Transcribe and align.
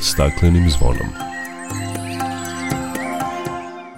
staklenim 0.00 0.70
zvonom. 0.70 1.30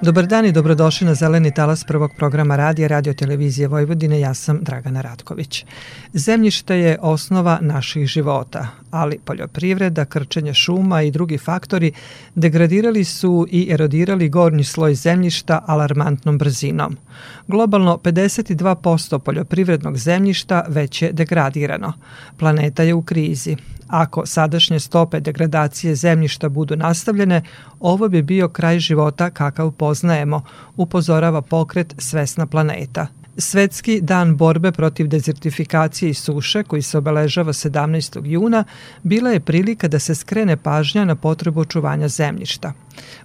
Dobar 0.03 0.27
dan 0.27 0.47
i 0.47 0.53
dobrodošli 0.53 1.06
na 1.06 1.15
Zeleni 1.15 1.54
talas 1.54 1.85
prvog 1.85 2.11
programa 2.17 2.56
radija 2.56 2.88
Radio 2.88 3.15
Televizije 3.15 3.69
Vojvodine. 3.69 4.21
Ja 4.21 4.35
sam 4.35 4.58
Dragana 4.62 5.01
Ratković. 5.01 5.65
Zemljište 6.12 6.76
je 6.76 6.99
osnova 7.01 7.58
naših 7.61 8.07
života, 8.07 8.69
ali 8.90 9.19
poljoprivreda, 9.25 10.04
krčenje 10.04 10.54
šuma 10.54 11.03
i 11.03 11.11
drugi 11.11 11.38
faktori 11.38 11.93
degradirali 12.34 13.04
su 13.04 13.47
i 13.51 13.69
erodirali 13.71 14.29
gornji 14.29 14.65
sloj 14.65 14.94
zemljišta 14.94 15.65
alarmantnom 15.66 16.39
brzinom. 16.39 16.97
Globalno 17.48 17.97
52% 17.97 19.19
poljoprivrednog 19.19 19.98
zemljišta 19.98 20.65
već 20.69 21.03
je 21.03 21.12
degradirano. 21.12 21.93
Planeta 22.39 22.83
je 22.83 22.95
u 22.95 23.03
krizi. 23.03 23.57
Ako 23.92 24.27
sadašnje 24.27 24.80
stope 24.80 25.20
degradacije 25.20 25.95
zemljišta 25.95 26.48
budu 26.48 26.77
nastavljene, 26.77 27.42
ovo 27.80 28.09
bi 28.09 28.23
bio 28.23 28.48
kraj 28.48 28.78
života 28.78 29.30
kakav 29.30 29.70
poznajemo, 29.70 30.42
upozorava 30.77 31.42
pokret 31.42 31.95
Svesna 31.98 32.46
planeta– 32.46 33.06
Svetski 33.37 34.01
dan 34.01 34.37
borbe 34.37 34.73
protiv 34.73 35.09
dezertifikacije 35.09 36.10
i 36.10 36.15
suše, 36.15 36.62
koji 36.62 36.82
se 36.82 36.98
obeležava 36.98 37.52
17. 37.52 38.20
juna, 38.24 38.65
bila 39.02 39.30
je 39.30 39.41
prilika 39.41 39.88
da 39.88 39.98
se 39.98 40.15
skrene 40.15 40.56
pažnja 40.56 41.04
na 41.04 41.15
potrebu 41.15 41.60
očuvanja 41.60 42.09
zemljišta. 42.09 42.73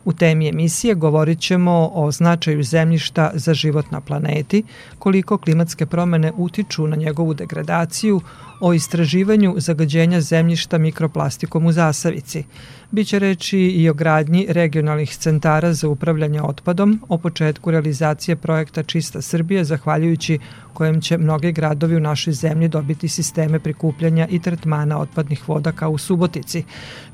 U 0.05 0.13
temi 0.13 0.49
emisije 0.49 0.95
govorit 0.95 1.39
ćemo 1.39 1.91
o 1.93 2.11
značaju 2.11 2.63
zemljišta 2.63 3.31
za 3.33 3.53
život 3.53 3.91
na 3.91 4.01
planeti, 4.01 4.63
koliko 4.99 5.37
klimatske 5.37 5.85
promene 5.85 6.31
utiču 6.37 6.87
na 6.87 6.95
njegovu 6.95 7.33
degradaciju, 7.33 8.21
o 8.61 8.73
istraživanju 8.73 9.55
zagađenja 9.57 10.21
zemljišta 10.21 10.77
mikroplastikom 10.77 11.65
u 11.65 11.71
zasavici. 11.71 12.43
Biće 12.91 13.19
reći 13.19 13.59
i 13.59 13.89
o 13.89 13.93
gradnji 13.93 14.45
regionalnih 14.49 15.17
centara 15.17 15.73
za 15.73 15.89
upravljanje 15.89 16.41
otpadom, 16.41 17.01
o 17.09 17.17
početku 17.17 17.71
realizacije 17.71 18.35
projekta 18.35 18.83
Čista 18.83 19.21
Srbija, 19.21 19.63
zahvaljujući 19.63 20.39
kojem 20.77 21.01
će 21.01 21.17
mnogi 21.17 21.51
gradovi 21.51 21.95
u 21.95 21.99
našoj 21.99 22.33
zemlji 22.33 22.67
dobiti 22.67 23.07
sisteme 23.07 23.59
prikupljanja 23.59 24.27
i 24.29 24.39
tretmana 24.39 24.99
otpadnih 24.99 25.49
voda 25.49 25.71
kao 25.71 25.91
u 25.91 25.97
Subotici. 25.97 26.63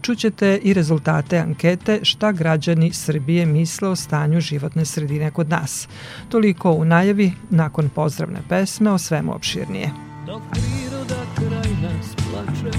Čućete 0.01 0.59
i 0.63 0.73
rezultate 0.73 1.37
ankete 1.37 1.99
šta 2.03 2.31
građani 2.31 2.91
Srbije 2.93 3.45
misle 3.45 3.87
o 3.87 3.95
stanju 3.95 4.41
životne 4.41 4.85
sredine 4.85 5.31
kod 5.31 5.49
nas. 5.49 5.87
Toliko 6.29 6.71
u 6.71 6.85
najavi, 6.85 7.31
nakon 7.49 7.89
pozdravne 7.89 8.39
pesme 8.49 8.91
o 8.91 8.97
svemu 8.97 9.35
opširnije. 9.35 9.89
Dok 10.25 10.41
priroda 10.51 11.23
kraj 11.35 11.71
nas 11.81 12.15
plače 12.15 12.77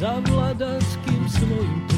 Za 0.00 0.22
vladarskim 0.30 1.28
svojim 1.28 1.97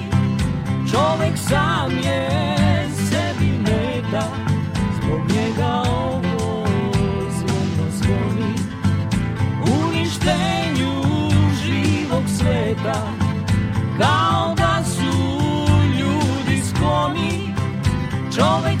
Čovek 0.91 1.37
sam 1.37 1.91
je 1.91 2.29
sebi 3.09 3.51
meta 3.57 4.27
Zbog 4.97 5.19
njega 5.19 5.83
ovo 6.01 6.65
zvono 7.29 7.91
zvoni 7.91 8.53
Uništenju 9.85 11.01
živog 11.63 12.23
sveta 12.37 13.21
Kao 13.99 14.55
da 14.57 14.83
su 14.83 15.41
ljudi 15.99 16.61
skloni. 16.69 17.53
Čovek 18.35 18.80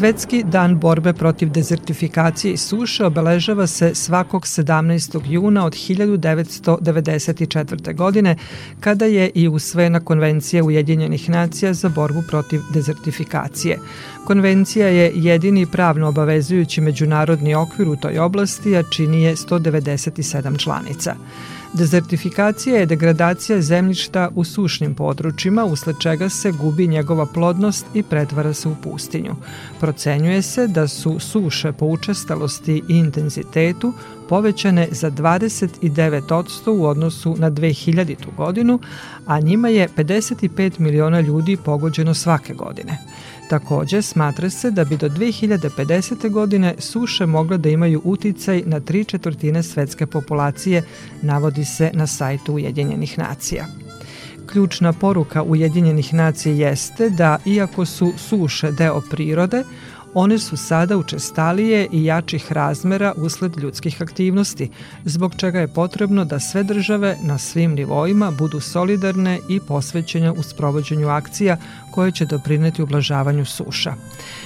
Svetski 0.00 0.42
dan 0.42 0.78
borbe 0.78 1.12
protiv 1.12 1.50
dezertifikacije 1.50 2.52
i 2.52 2.56
suše 2.56 3.04
obeležava 3.04 3.66
se 3.66 3.94
svakog 3.94 4.42
17. 4.42 5.20
juna 5.28 5.66
od 5.66 5.72
1994. 5.72 7.94
godine, 7.94 8.36
kada 8.80 9.04
je 9.04 9.30
i 9.34 9.48
usvojena 9.48 10.00
Konvencija 10.00 10.64
Ujedinjenih 10.64 11.30
nacija 11.30 11.74
za 11.74 11.88
borbu 11.88 12.22
protiv 12.28 12.60
dezertifikacije. 12.74 13.78
Konvencija 14.26 14.88
je 14.88 15.12
jedini 15.14 15.66
pravno 15.66 16.08
obavezujući 16.08 16.80
međunarodni 16.80 17.54
okvir 17.54 17.88
u 17.88 17.96
toj 17.96 18.18
oblasti, 18.18 18.76
a 18.76 18.82
čini 18.82 19.22
je 19.22 19.36
197 19.36 20.58
članica. 20.58 21.14
Dezertifikacija 21.72 22.78
je 22.78 22.86
degradacija 22.86 23.60
zemljišta 23.60 24.28
u 24.34 24.44
sušnim 24.44 24.94
područjima, 24.94 25.64
usled 25.64 25.96
čega 26.00 26.28
se 26.28 26.52
gubi 26.52 26.86
njegova 26.86 27.26
plodnost 27.26 27.86
i 27.94 28.02
pretvara 28.02 28.54
se 28.54 28.68
u 28.68 28.74
pustinju. 28.82 29.34
Procenjuje 29.80 30.42
se 30.42 30.66
da 30.66 30.88
su 30.88 31.18
suše 31.18 31.72
po 31.72 31.86
učestalosti 31.86 32.82
i 32.88 32.96
intenzitetu 32.96 33.92
povećane 34.28 34.88
za 34.90 35.10
29% 35.10 36.70
u 36.70 36.86
odnosu 36.86 37.36
na 37.38 37.50
2000. 37.50 38.16
godinu, 38.36 38.78
a 39.26 39.40
njima 39.40 39.68
je 39.68 39.88
55 39.96 40.80
miliona 40.80 41.20
ljudi 41.20 41.56
pogođeno 41.56 42.14
svake 42.14 42.54
godine. 42.54 42.98
Takođe, 43.50 44.02
smatra 44.02 44.50
se 44.50 44.70
da 44.70 44.84
bi 44.84 44.96
do 44.96 45.08
2050. 45.08 46.30
godine 46.30 46.74
suše 46.78 47.26
mogle 47.26 47.58
da 47.58 47.68
imaju 47.68 48.00
uticaj 48.04 48.62
na 48.66 48.80
tri 48.80 49.04
četvrtine 49.04 49.62
svetske 49.62 50.06
populacije, 50.06 50.82
navodi 51.22 51.64
se 51.64 51.90
na 51.94 52.06
sajtu 52.06 52.54
Ujedinjenih 52.54 53.18
nacija. 53.18 53.66
Ključna 54.46 54.92
poruka 54.92 55.42
Ujedinjenih 55.42 56.14
nacija 56.14 56.68
jeste 56.68 57.10
da, 57.10 57.38
iako 57.46 57.84
su 57.86 58.12
suše 58.16 58.72
deo 58.72 59.00
prirode, 59.10 59.64
One 60.14 60.38
su 60.38 60.56
sada 60.56 60.96
učestalije 60.96 61.88
i 61.92 62.04
jačih 62.04 62.52
razmera 62.52 63.12
usled 63.16 63.56
ljudskih 63.56 64.02
aktivnosti, 64.02 64.70
zbog 65.04 65.34
čega 65.36 65.60
je 65.60 65.74
potrebno 65.74 66.24
da 66.24 66.40
sve 66.40 66.62
države 66.62 67.16
na 67.22 67.38
svim 67.38 67.74
nivoima 67.74 68.30
budu 68.30 68.60
solidarne 68.60 69.38
i 69.48 69.60
posvećene 69.60 70.30
u 70.30 70.42
sprovođenju 70.42 71.08
akcija 71.08 71.56
koje 71.90 72.12
će 72.12 72.24
doprineti 72.24 72.82
ublažavanju 72.82 73.44
suša. 73.44 73.94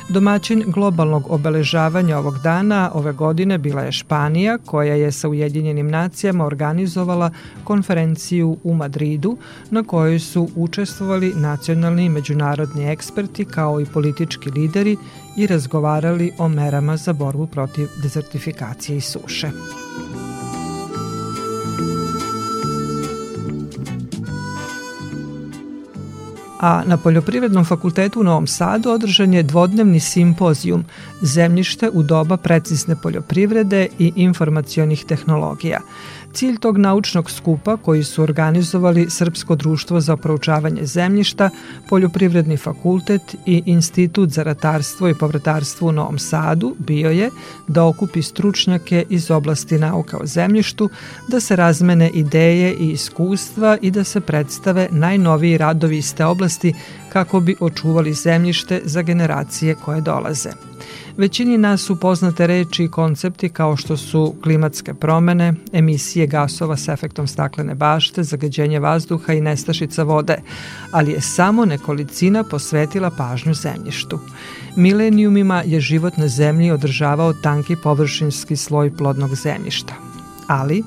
Domaćin 0.08 0.64
globalnog 0.66 1.30
obeležavanja 1.30 2.18
ovog 2.18 2.38
dana 2.38 2.90
ove 2.94 3.12
godine 3.12 3.58
bila 3.58 3.82
je 3.82 3.92
Španija, 3.92 4.58
koja 4.58 4.94
je 4.94 5.12
sa 5.12 5.28
Ujedinjenim 5.28 5.90
nacijama 5.90 6.46
organizovala 6.46 7.30
konferenciju 7.64 8.56
u 8.64 8.74
Madridu, 8.74 9.36
na 9.70 9.82
kojoj 9.82 10.18
su 10.18 10.48
učestvovali 10.56 11.32
nacionalni 11.36 12.04
i 12.04 12.08
međunarodni 12.08 12.90
eksperti 12.90 13.44
kao 13.44 13.80
i 13.80 13.86
politički 13.86 14.50
lideri 14.50 14.96
i 15.36 15.46
razgovarali 15.46 16.32
o 16.38 16.48
merama 16.48 16.96
za 16.96 17.12
borbu 17.12 17.46
protiv 17.46 17.88
dezertifikacije 18.02 18.96
i 18.96 19.00
suše. 19.00 19.50
A 26.64 26.82
na 26.86 26.96
Poljoprivrednom 26.96 27.64
fakultetu 27.64 28.20
u 28.20 28.24
Novom 28.24 28.46
Sadu 28.46 28.90
održan 28.90 29.34
je 29.34 29.42
dvodnevni 29.42 30.00
simpozijum 30.00 30.84
Zemljište 31.20 31.90
u 31.92 32.02
doba 32.02 32.36
precizne 32.36 32.96
poljoprivrede 33.02 33.88
i 33.98 34.12
informacionih 34.16 35.04
tehnologija. 35.04 35.80
Cilj 36.34 36.56
tog 36.58 36.78
naučnog 36.78 37.30
skupa 37.30 37.76
koji 37.76 38.04
su 38.04 38.22
organizovali 38.22 39.10
Srpsko 39.10 39.54
društvo 39.54 40.00
za 40.00 40.16
proučavanje 40.16 40.86
zemljišta, 40.86 41.50
Poljoprivredni 41.88 42.56
fakultet 42.56 43.36
i 43.46 43.62
Institut 43.66 44.30
za 44.30 44.42
ratarstvo 44.42 45.08
i 45.08 45.14
povratarstvo 45.14 45.88
u 45.88 45.92
Novom 45.92 46.18
Sadu 46.18 46.74
bio 46.78 47.10
je 47.10 47.30
da 47.68 47.84
okupi 47.84 48.22
stručnjake 48.22 49.04
iz 49.10 49.30
oblasti 49.30 49.78
nauka 49.78 50.18
o 50.18 50.26
zemljištu, 50.26 50.90
da 51.28 51.40
se 51.40 51.56
razmene 51.56 52.10
ideje 52.10 52.74
i 52.74 52.90
iskustva 52.90 53.78
i 53.82 53.90
da 53.90 54.04
se 54.04 54.20
predstave 54.20 54.88
najnoviji 54.90 55.58
radovi 55.58 55.98
iz 55.98 56.14
te 56.14 56.24
oblasti 56.24 56.74
kako 57.12 57.40
bi 57.40 57.56
očuvali 57.60 58.12
zemljište 58.12 58.80
za 58.84 59.02
generacije 59.02 59.74
koje 59.74 60.00
dolaze. 60.00 60.50
Većini 61.16 61.58
nas 61.58 61.80
su 61.80 62.00
poznate 62.00 62.46
reči 62.46 62.84
i 62.84 62.88
koncepti 62.88 63.48
kao 63.48 63.76
što 63.76 63.96
su 63.96 64.34
klimatske 64.42 64.94
promene, 64.94 65.54
emisije 65.72 66.26
gasova 66.26 66.76
s 66.76 66.88
efektom 66.88 67.26
staklene 67.26 67.74
bašte, 67.74 68.22
zagađenje 68.22 68.80
vazduha 68.80 69.32
i 69.32 69.40
nestašica 69.40 70.02
vode, 70.02 70.36
ali 70.90 71.12
je 71.12 71.20
samo 71.20 71.64
nekolicina 71.64 72.44
posvetila 72.44 73.10
pažnju 73.10 73.54
zemljištu. 73.54 74.18
Milenijumima 74.76 75.62
je 75.66 75.80
život 75.80 76.16
na 76.16 76.28
zemlji 76.28 76.70
održavao 76.70 77.32
tanki 77.32 77.76
površinski 77.82 78.56
sloj 78.56 78.96
plodnog 78.96 79.34
zemljišta. 79.34 79.94
Ali, 80.48 80.82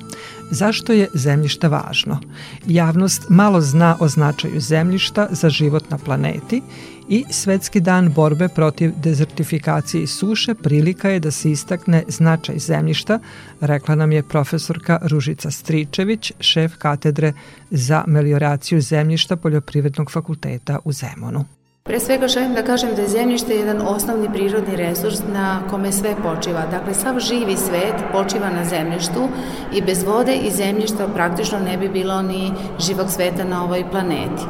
Zašto 0.50 0.92
je 0.92 1.08
zemljište 1.14 1.68
važno? 1.68 2.20
Javnost 2.66 3.26
malo 3.28 3.60
zna 3.60 3.96
o 4.00 4.08
značaju 4.08 4.60
zemljišta 4.60 5.28
za 5.30 5.50
život 5.50 5.90
na 5.90 5.98
planeti 5.98 6.62
i 7.08 7.24
Svetski 7.30 7.80
dan 7.80 8.12
borbe 8.12 8.48
protiv 8.48 8.92
dezertifikacije 8.96 10.02
i 10.02 10.06
suše 10.06 10.54
prilika 10.54 11.08
je 11.08 11.20
da 11.20 11.30
se 11.30 11.50
istakne 11.50 12.04
značaj 12.08 12.58
zemljišta, 12.58 13.18
rekla 13.60 13.94
nam 13.94 14.12
je 14.12 14.22
profesorka 14.22 14.98
Ružica 15.02 15.50
Stričević, 15.50 16.32
šef 16.40 16.76
katedre 16.76 17.32
za 17.70 18.04
melioraciju 18.06 18.80
zemljišta 18.80 19.36
Poljoprivrednog 19.36 20.10
fakulteta 20.10 20.78
u 20.84 20.92
Zemunu. 20.92 21.44
Pre 21.88 22.00
svega 22.00 22.28
želim 22.28 22.54
da 22.54 22.62
kažem 22.62 22.90
da 22.96 23.02
je 23.02 23.08
zemljište 23.08 23.54
jedan 23.54 23.80
osnovni 23.80 24.28
prirodni 24.32 24.76
resurs 24.76 25.18
na 25.32 25.60
kome 25.70 25.92
sve 25.92 26.14
počiva. 26.22 26.66
Dakle, 26.70 26.94
sav 26.94 27.20
živi 27.20 27.56
svet 27.56 27.94
počiva 28.12 28.50
na 28.50 28.64
zemljištu 28.64 29.28
i 29.74 29.82
bez 29.82 30.02
vode 30.02 30.34
i 30.36 30.50
zemljišta 30.50 31.08
praktično 31.14 31.58
ne 31.58 31.76
bi 31.76 31.88
bilo 31.88 32.22
ni 32.22 32.52
živog 32.86 33.10
sveta 33.10 33.44
na 33.44 33.64
ovoj 33.64 33.90
planeti. 33.90 34.42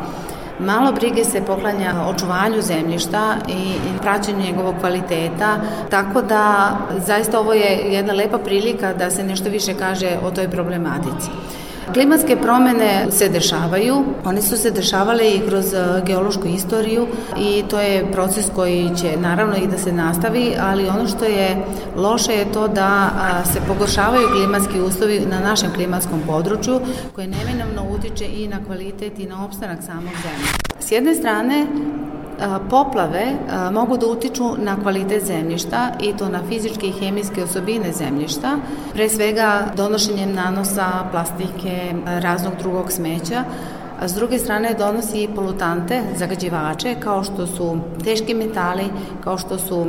Malo 0.61 0.93
brige 0.93 1.25
se 1.25 1.45
poklanja 1.47 1.95
očuvanju 2.09 2.63
zemljišta 2.63 3.37
i 3.49 3.75
praćenju 4.03 4.43
njegovog 4.43 4.75
kvaliteta, 4.81 5.57
tako 5.91 6.23
da 6.23 6.77
zaista 7.07 7.41
ovo 7.41 7.53
je 7.53 7.93
jedna 7.93 8.13
lepa 8.13 8.39
prilika 8.39 8.93
da 8.93 9.11
se 9.11 9.25
nešto 9.25 9.49
više 9.51 9.75
kaže 9.75 10.19
o 10.25 10.31
toj 10.31 10.51
problematici. 10.51 11.31
Klimatske 11.93 12.37
promene 12.37 13.07
se 13.11 13.29
dešavaju, 13.29 14.05
one 14.25 14.43
su 14.43 14.57
se 14.57 14.71
dešavale 14.71 15.31
i 15.31 15.41
kroz 15.49 15.75
e, 15.75 16.03
geološku 16.07 16.47
istoriju 16.47 17.07
i 17.41 17.63
to 17.71 17.81
je 17.81 18.13
proces 18.13 18.47
koji 18.55 18.91
će 18.97 19.17
naravno 19.21 19.57
i 19.57 19.67
da 19.67 19.79
se 19.79 19.93
nastavi, 19.93 20.55
ali 20.61 20.89
ono 20.89 21.09
što 21.09 21.25
je 21.25 21.65
loše 21.97 22.33
je 22.33 22.53
to 22.53 22.69
da 22.69 23.11
se 23.53 23.61
pogoršavaju 23.69 24.29
klimatski 24.29 24.81
uslovi 24.81 25.21
na 25.31 25.41
našem 25.41 25.73
klimatskom 25.75 26.21
području 26.27 26.81
koje 27.15 27.27
neminovno 27.27 27.83
utiče 27.95 28.25
i 28.25 28.49
na 28.49 28.65
kvalitet 28.65 29.19
i 29.19 29.27
na 29.27 29.45
opstanak 29.45 29.79
samog 29.83 30.13
zemlje. 30.23 30.49
S 30.81 30.93
jedne 30.93 31.15
strane, 31.15 31.67
Poplave 32.71 33.27
mogu 33.73 33.97
da 33.97 34.07
utiču 34.07 34.45
na 34.59 34.77
kvalitet 34.83 35.25
zemljišta 35.25 35.91
i 36.01 36.17
to 36.17 36.29
na 36.29 36.41
fizičke 36.49 36.87
i 36.87 36.93
hemijske 36.93 37.43
osobine 37.43 37.93
zemljišta, 37.93 38.57
pre 38.93 39.09
svega 39.09 39.65
donošenjem 39.77 40.35
nanosa, 40.35 40.89
plastike, 41.11 41.95
raznog 42.07 42.53
drugog 42.59 42.93
smeća, 42.93 43.45
a 44.01 44.09
s 44.09 44.15
druge 44.15 44.39
strane 44.39 44.75
donosi 44.79 45.23
i 45.23 45.29
polutante, 45.35 46.03
zagađivače, 46.17 46.95
kao 47.01 47.25
što 47.25 47.47
su 47.47 47.79
teški 48.05 48.35
metali, 48.35 48.85
kao 49.25 49.39
što 49.39 49.59
su 49.59 49.87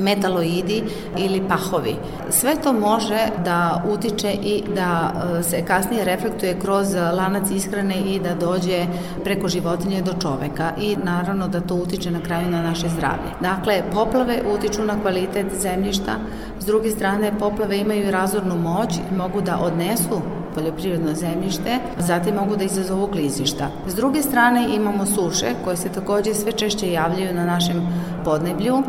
metaloidi 0.00 0.82
ili 1.18 1.42
pahovi. 1.48 1.96
Sve 2.30 2.56
to 2.62 2.72
može 2.72 3.26
da 3.44 3.84
utiče 3.92 4.32
i 4.32 4.62
da 4.74 5.12
e, 5.38 5.42
se 5.42 5.64
kasnije 5.64 6.04
reflektuje 6.04 6.58
kroz 6.60 6.94
lanac 6.94 7.50
ishrane 7.50 7.94
i 8.00 8.20
da 8.20 8.34
dođe 8.34 8.86
preko 9.24 9.48
životinje 9.48 10.02
do 10.02 10.12
čoveka 10.22 10.72
i 10.80 10.96
naravno 11.04 11.48
da 11.48 11.60
to 11.60 11.74
utiče 11.74 12.10
na 12.10 12.20
kraju 12.20 12.50
na 12.50 12.62
naše 12.62 12.88
zdravlje. 12.88 13.30
Dakle, 13.40 13.82
poplave 13.92 14.42
utiču 14.54 14.84
na 14.84 15.00
kvalitet 15.00 15.46
zemljišta, 15.62 16.12
s 16.60 16.64
druge 16.66 16.90
strane 16.90 17.38
poplave 17.38 17.78
imaju 17.78 18.10
razornu 18.10 18.58
moć 18.58 18.94
mogu 19.16 19.40
da 19.40 19.58
odnesu 19.58 20.20
poljoprivredno 20.54 21.14
zemljište, 21.14 21.78
zatim 21.98 22.34
mogu 22.34 22.56
da 22.56 22.64
izazovu 22.64 23.06
klizišta. 23.06 23.68
S 23.86 23.94
druge 23.94 24.22
strane 24.22 24.66
imamo 24.74 25.06
suše 25.06 25.54
koje 25.64 25.76
se 25.76 25.88
takođe 25.88 26.34
sve 26.34 26.52
češće 26.52 26.92
javljaju 26.92 27.34
na 27.34 27.44
našem 27.44 27.88
podneblju. 28.24 28.82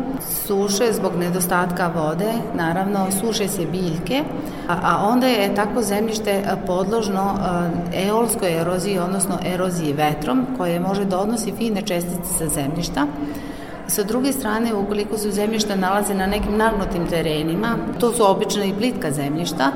Suše 0.46 0.92
zbog 0.92 1.12
nedostatka 1.18 1.90
vode, 1.96 2.32
naravno 2.54 3.06
suše 3.20 3.48
se 3.48 3.66
biljke, 3.66 4.22
a, 4.68 4.78
a 4.82 5.08
onda 5.08 5.26
je 5.26 5.54
tako 5.54 5.82
zemljište 5.82 6.42
podložno 6.66 7.34
eolskoj 8.08 8.60
eroziji, 8.60 8.98
odnosno 8.98 9.38
eroziji 9.44 9.92
vetrom, 9.92 10.46
koje 10.56 10.80
može 10.80 11.04
da 11.04 11.18
odnosi 11.18 11.52
fine 11.58 11.82
čestice 11.82 12.34
sa 12.38 12.48
zemljišta. 12.48 13.06
Sa 13.88 14.02
druge 14.02 14.32
strane, 14.32 14.74
ukoliko 14.74 15.18
se 15.18 15.30
zemljišta 15.30 15.76
nalaze 15.76 16.14
na 16.14 16.26
nekim 16.26 16.56
nagnutim 16.56 17.06
terenima, 17.06 17.76
to 18.00 18.12
su 18.12 18.30
obično 18.30 18.64
i 18.64 18.72
plitka 18.72 19.10
zemljišta, 19.10 19.72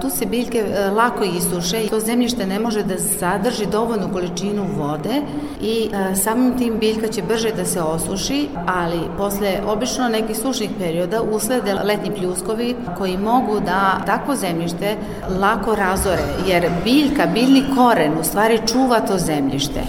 tu 0.00 0.10
se 0.10 0.26
biljke 0.26 0.58
e, 0.58 0.90
lako 0.90 1.24
isuše 1.24 1.84
i 1.84 1.88
to 1.88 2.00
zemljište 2.00 2.46
ne 2.46 2.58
može 2.58 2.82
da 2.82 2.98
sadrži 2.98 3.66
dovoljnu 3.66 4.08
količinu 4.12 4.66
vode 4.76 5.22
i 5.60 5.88
e, 5.92 6.14
samim 6.14 6.58
tim 6.58 6.78
biljka 6.78 7.08
će 7.08 7.22
brže 7.22 7.52
da 7.52 7.64
se 7.64 7.82
osuši, 7.82 8.48
ali 8.66 9.00
posle 9.18 9.60
obično 9.66 10.08
nekih 10.08 10.36
sušnih 10.36 10.70
perioda 10.78 11.22
uslede 11.22 11.74
letnji 11.74 12.10
pljuskovi 12.10 12.76
koji 12.98 13.18
mogu 13.18 13.60
da 13.60 14.02
takvo 14.06 14.36
zemljište 14.36 14.96
lako 15.40 15.74
razore, 15.74 16.22
jer 16.46 16.70
biljka, 16.84 17.26
biljni 17.26 17.64
koren 17.76 18.18
u 18.20 18.24
stvari 18.24 18.60
čuva 18.66 19.00
to 19.00 19.18
zemljište. 19.18 19.80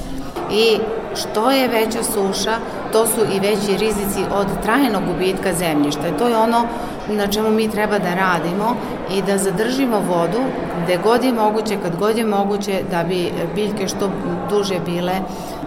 I 0.51 0.77
što 1.15 1.51
je 1.51 1.67
veća 1.67 2.03
suša, 2.03 2.55
to 2.97 3.05
su 3.05 3.21
i 3.35 3.39
veći 3.39 3.77
rizici 3.77 4.21
od 4.33 4.47
trajnog 4.63 5.01
gubitka 5.05 5.53
zemljišta. 5.53 6.17
To 6.19 6.27
je 6.27 6.37
ono 6.37 6.65
na 7.09 7.27
čemu 7.27 7.49
mi 7.49 7.71
treba 7.71 7.99
da 7.99 8.13
radimo 8.13 8.75
i 9.13 9.21
da 9.21 9.37
zadržimo 9.37 9.99
vodu 9.99 10.41
gde 10.83 10.97
god 11.03 11.23
je 11.23 11.33
moguće, 11.33 11.77
kad 11.83 11.95
god 11.99 12.17
je 12.17 12.25
moguće, 12.25 12.81
da 12.91 13.03
bi 13.03 13.31
biljke 13.55 13.87
što 13.87 14.09
duže 14.49 14.79
bile 14.85 15.13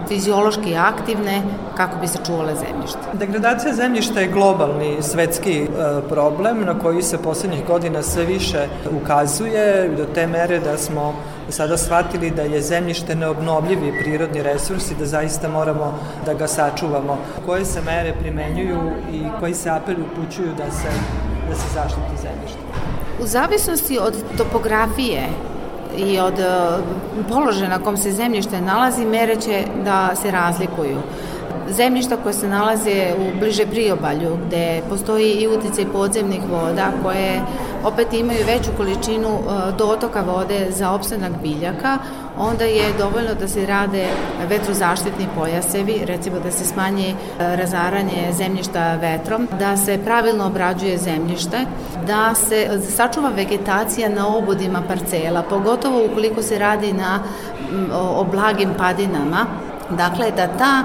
fiziološki 0.07 0.75
aktivne 0.75 1.41
kako 1.77 1.97
bi 1.99 2.07
se 2.07 2.19
čuvale 2.25 2.55
zemljište. 2.55 2.99
Degradacija 3.13 3.73
zemljišta 3.73 4.19
je 4.19 4.27
globalni 4.27 4.97
svetski 5.01 5.61
e, 5.61 5.67
problem 6.09 6.65
na 6.65 6.79
koji 6.79 7.01
se 7.01 7.17
poslednjih 7.17 7.67
godina 7.67 8.01
sve 8.01 8.25
više 8.25 8.67
ukazuje 9.01 9.89
do 9.97 10.05
te 10.05 10.27
mere 10.27 10.59
da 10.59 10.77
smo 10.77 11.13
sada 11.49 11.77
shvatili 11.77 12.31
da 12.31 12.41
je 12.41 12.61
zemljište 12.61 13.15
neobnovljivi 13.15 13.99
prirodni 14.03 14.43
resurs 14.43 14.91
i 14.91 14.95
da 14.95 15.05
zaista 15.05 15.49
moramo 15.49 15.99
da 16.25 16.33
ga 16.33 16.47
sačuvamo. 16.47 17.17
Koje 17.45 17.65
se 17.65 17.81
mere 17.81 18.13
primenjuju 18.19 18.91
i 19.11 19.23
koji 19.39 19.53
se 19.53 19.69
apeli 19.69 20.01
upućuju 20.01 20.53
da 20.57 20.71
se, 20.71 20.89
da 21.49 21.55
se 21.55 21.73
zaštiti 21.73 22.21
zemljište? 22.21 22.59
U 23.23 23.25
zavisnosti 23.25 23.99
od 23.99 24.15
topografije 24.37 25.21
i 25.97 26.19
od 26.19 26.39
e, 26.39 26.77
položaja 27.29 27.69
na 27.69 27.79
kom 27.79 27.97
se 27.97 28.11
zemljište 28.11 28.61
nalazi, 28.61 29.05
mere 29.05 29.35
će 29.35 29.63
da 29.85 30.15
se 30.15 30.31
razlikuju 30.31 30.97
zemljišta 31.71 32.17
koje 32.17 32.33
se 32.33 32.47
nalaze 32.47 33.13
u 33.17 33.39
bliže 33.39 33.65
priobalju, 33.65 34.37
gde 34.47 34.81
postoji 34.89 35.31
i 35.31 35.47
uticaj 35.47 35.85
podzemnih 35.85 36.41
voda 36.49 36.91
koje 37.03 37.41
opet 37.83 38.13
imaju 38.13 38.39
veću 38.47 38.69
količinu 38.77 39.29
e, 39.29 39.71
dotoka 39.77 40.21
vode 40.21 40.67
za 40.69 40.91
opstanak 40.91 41.31
biljaka, 41.41 41.97
onda 42.37 42.65
je 42.65 42.93
dovoljno 42.97 43.33
da 43.39 43.47
se 43.47 43.65
rade 43.65 44.07
vetrozaštitni 44.49 45.27
pojasevi, 45.37 46.01
recimo 46.05 46.39
da 46.39 46.51
se 46.51 46.65
smanji 46.65 47.09
e, 47.09 47.15
razaranje 47.55 48.33
zemljišta 48.33 48.95
vetrom, 48.95 49.47
da 49.59 49.77
se 49.77 49.99
pravilno 50.05 50.45
obrađuje 50.45 50.97
zemljište, 50.97 51.57
da 52.07 52.35
se 52.35 52.79
sačuva 52.89 53.29
vegetacija 53.29 54.09
na 54.09 54.27
obodima 54.37 54.81
parcela, 54.87 55.41
pogotovo 55.41 56.05
ukoliko 56.05 56.41
se 56.41 56.59
radi 56.59 56.93
na 56.93 57.19
o 57.93 58.25
blagim 58.31 58.69
padinama, 58.77 59.45
Dakle, 59.97 60.31
da 60.31 60.47
ta 60.47 60.83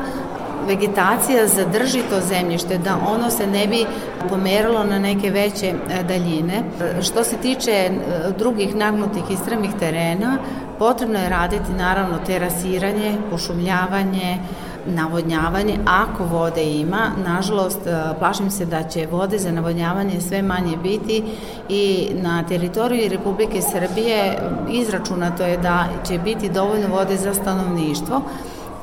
vegetacija 0.67 1.47
zadrži 1.47 2.01
to 2.11 2.21
zemljište, 2.21 2.79
da 2.79 2.99
ono 3.09 3.31
se 3.31 3.47
ne 3.47 3.67
bi 3.67 3.87
pomeralo 4.29 4.85
na 4.85 4.99
neke 4.99 5.31
veće 5.31 5.67
e, 5.67 6.03
daljine. 6.03 6.63
Što 7.03 7.25
se 7.25 7.37
tiče 7.37 7.71
e, 7.71 7.91
drugih 8.39 8.77
nagnutih 8.77 9.23
i 9.31 9.37
strmih 9.37 9.71
terena, 9.79 10.39
potrebno 10.79 11.19
je 11.19 11.29
raditi 11.29 11.73
naravno 11.73 12.19
terasiranje, 12.27 13.17
pošumljavanje, 13.31 14.39
navodnjavanje, 14.87 15.79
ako 15.87 16.25
vode 16.25 16.65
ima, 16.65 17.11
nažalost, 17.27 17.87
e, 17.87 18.19
plašim 18.19 18.51
se 18.51 18.67
da 18.67 18.83
će 18.83 19.07
vode 19.07 19.39
za 19.39 19.53
navodnjavanje 19.53 20.21
sve 20.21 20.43
manje 20.43 20.77
biti 20.77 21.25
i 21.69 22.09
na 22.15 22.43
teritoriji 22.43 23.09
Republike 23.09 23.63
Srbije 23.63 24.39
izračunato 24.71 25.43
je 25.43 25.59
da 25.59 25.87
će 26.09 26.19
biti 26.19 26.49
dovoljno 26.49 26.89
vode 26.89 27.17
za 27.17 27.35
stanovništvo, 27.35 28.23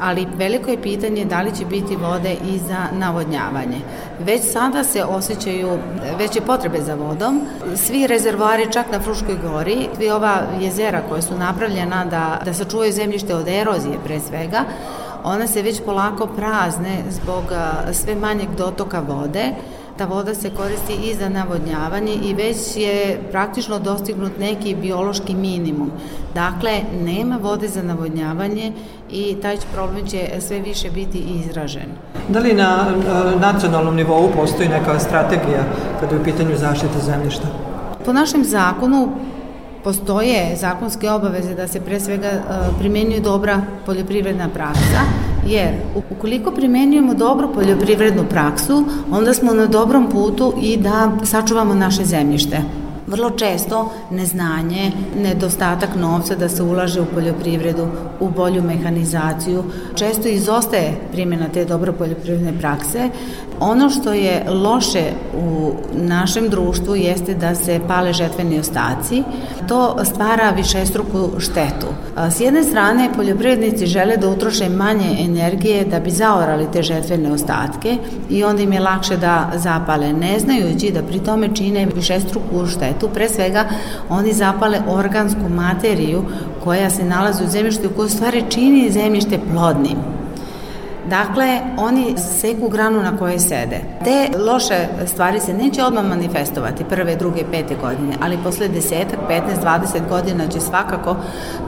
ali 0.04 0.28
veliko 0.38 0.72
je 0.72 0.82
pitanje 0.82 1.26
da 1.26 1.42
li 1.42 1.56
će 1.56 1.66
biti 1.66 1.96
vode 1.96 2.34
i 2.34 2.58
za 2.58 2.88
navodnjavanje. 2.92 3.78
Već 4.20 4.52
sada 4.52 4.84
se 4.84 5.04
osjećaju 5.04 5.78
veće 6.18 6.42
potrebe 6.42 6.82
za 6.82 6.96
vodom. 6.96 7.42
Svi 7.76 8.08
rezervoari 8.08 8.72
čak 8.72 8.92
na 8.92 9.00
Fruškoj 9.00 9.36
gori, 9.36 9.88
svi 9.96 10.10
ova 10.10 10.42
jezera 10.62 11.02
koja 11.10 11.22
su 11.22 11.38
napravljena 11.38 12.06
da, 12.06 12.42
da 12.46 12.54
sačuvaju 12.54 12.92
zemljište 12.92 13.36
od 13.36 13.48
erozije 13.48 13.98
pre 14.06 14.20
svega, 14.20 14.64
one 15.24 15.48
se 15.48 15.62
već 15.62 15.82
polako 15.86 16.28
prazne 16.28 17.04
zbog 17.10 17.44
sve 17.92 18.16
manjeg 18.16 18.50
dotoka 18.58 19.00
vode, 19.00 19.46
ta 19.98 20.06
voda 20.06 20.36
se 20.36 20.50
koristi 20.50 20.94
i 20.94 21.16
za 21.16 21.30
navodnjavanje 21.30 22.14
i 22.14 22.34
već 22.34 22.58
je 22.76 23.22
praktično 23.32 23.80
dostignut 23.80 24.32
neki 24.40 24.76
biološki 24.76 25.36
minimum. 25.36 25.92
Dakle, 26.34 26.82
nema 27.04 27.38
vode 27.42 27.68
za 27.68 27.84
navodnjavanje 27.84 28.72
i 29.12 29.36
taj 29.42 29.58
problem 29.74 30.08
će 30.08 30.30
sve 30.40 30.60
više 30.60 30.90
biti 30.90 31.18
izražen. 31.18 31.90
Da 32.30 32.40
li 32.40 32.54
na 32.54 32.86
nacionalnom 33.40 33.96
nivou 33.96 34.30
postoji 34.36 34.70
neka 34.70 35.00
strategija 35.00 35.64
kada 36.00 36.16
je 36.16 36.22
u 36.22 36.24
pitanju 36.24 36.58
zaštite 36.58 37.00
zemljišta? 37.00 37.48
Po 38.06 38.14
našem 38.14 38.44
zakonu 38.44 39.10
postoje 39.84 40.56
zakonske 40.56 41.12
obaveze 41.12 41.56
da 41.56 41.68
se 41.68 41.82
pre 41.82 42.00
svega 42.00 42.30
primenjuje 42.80 43.20
dobra 43.20 43.62
poljoprivredna 43.86 44.50
praksa, 44.50 45.02
jer 45.48 45.74
ukoliko 46.12 46.52
primenjujemo 46.52 47.14
dobru 47.14 47.54
poljoprivrednu 47.54 48.24
praksu, 48.30 48.86
onda 49.12 49.34
smo 49.34 49.54
na 49.54 49.66
dobrom 49.66 50.10
putu 50.10 50.54
i 50.62 50.78
da 50.78 51.12
sačuvamo 51.24 51.74
naše 51.74 52.06
zemljište. 52.06 52.83
Vrlo 53.08 53.30
često 53.30 53.92
neznanje, 54.12 54.92
nedostatak 55.24 55.90
novca 55.96 56.36
da 56.36 56.50
se 56.50 56.64
ulaže 56.64 57.02
u 57.02 57.06
poljoprivredu, 57.06 57.88
u 58.20 58.30
bolju 58.30 58.64
mehanizaciju, 58.64 59.64
često 59.96 60.28
izostaje 60.28 60.94
primjena 61.12 61.48
te 61.54 61.66
dobro 61.66 61.94
poljoprivredne 61.94 62.54
prakse. 62.60 63.10
Ono 63.60 63.90
što 63.90 64.14
je 64.14 64.46
loše 64.50 65.04
u 65.38 65.74
našem 65.94 66.50
društvu 66.50 66.96
jeste 66.96 67.34
da 67.34 67.56
se 67.56 67.80
pale 67.88 68.14
žetveni 68.14 68.60
ostaci. 68.60 69.24
To 69.68 69.96
stvara 70.04 70.50
višestruku 70.50 71.30
štetu. 71.40 71.88
S 72.30 72.40
jedne 72.40 72.64
strane, 72.64 73.10
poljoprivrednici 73.16 73.86
žele 73.86 74.18
da 74.18 74.30
utroše 74.30 74.70
manje 74.70 75.18
energije 75.20 75.86
da 75.86 76.00
bi 76.00 76.12
zaorali 76.12 76.68
te 76.74 76.82
žetvene 76.82 77.32
ostatke 77.32 77.98
i 78.30 78.44
onda 78.44 78.62
im 78.62 78.74
je 78.74 78.80
lakše 78.80 79.18
da 79.18 79.52
zapale, 79.56 80.14
ne 80.14 80.40
znajući 80.40 80.92
da 80.92 81.04
pri 81.04 81.20
tome 81.20 81.56
čine 81.56 81.88
višestruku 81.96 82.68
štetu 82.68 82.93
tu 83.00 83.10
pre 83.10 83.30
svega 83.30 83.66
oni 84.10 84.34
zapale 84.34 84.82
organsku 84.88 85.50
materiju 85.50 86.26
koja 86.64 86.90
se 86.90 87.06
nalazi 87.06 87.44
u 87.44 87.48
zemljištu 87.48 87.86
i 87.86 87.96
koja 87.96 88.10
stvari 88.10 88.44
čini 88.50 88.92
zemljište 88.92 89.40
plodnim. 89.52 90.23
Dakle, 91.10 91.62
oni 91.78 92.16
seku 92.18 92.70
granu 92.70 93.04
na 93.04 93.18
kojoj 93.18 93.40
sede. 93.40 93.82
Te 94.04 94.38
loše 94.38 94.88
stvari 95.06 95.40
se 95.40 95.54
neće 95.54 95.84
odmah 95.84 96.06
manifestovati 96.06 96.84
prve, 96.84 97.16
druge, 97.16 97.44
pete 97.52 97.76
godine, 97.76 98.16
ali 98.22 98.38
posle 98.44 98.68
desetak, 98.68 99.20
15, 99.30 99.42
20 99.64 100.10
godina 100.10 100.48
će 100.48 100.60
svakako 100.60 101.16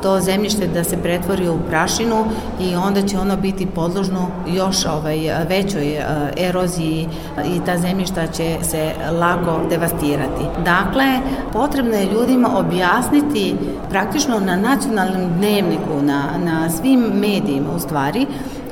to 0.01 0.19
zemljište 0.19 0.67
da 0.67 0.83
se 0.83 0.97
pretvori 0.97 1.49
u 1.49 1.59
prašinu 1.69 2.25
i 2.61 2.75
onda 2.75 3.01
će 3.01 3.19
ono 3.19 3.37
biti 3.37 3.65
podložno 3.65 4.27
još 4.47 4.85
ovaj, 4.85 5.17
većoj 5.49 5.93
eh, 5.93 6.05
eroziji 6.37 7.07
i 7.55 7.65
ta 7.65 7.77
zemljišta 7.77 8.27
će 8.27 8.57
se 8.61 8.91
lako 9.11 9.59
devastirati. 9.69 10.43
Dakle, 10.65 11.05
potrebno 11.53 11.95
je 11.95 12.11
ljudima 12.11 12.49
objasniti 12.57 13.55
praktično 13.89 14.39
na 14.39 14.55
nacionalnom 14.55 15.33
dnevniku, 15.37 16.01
na, 16.01 16.23
na 16.43 16.69
svim 16.69 16.99
medijima 16.99 17.69
u 17.75 17.79
stvari, 17.79 18.25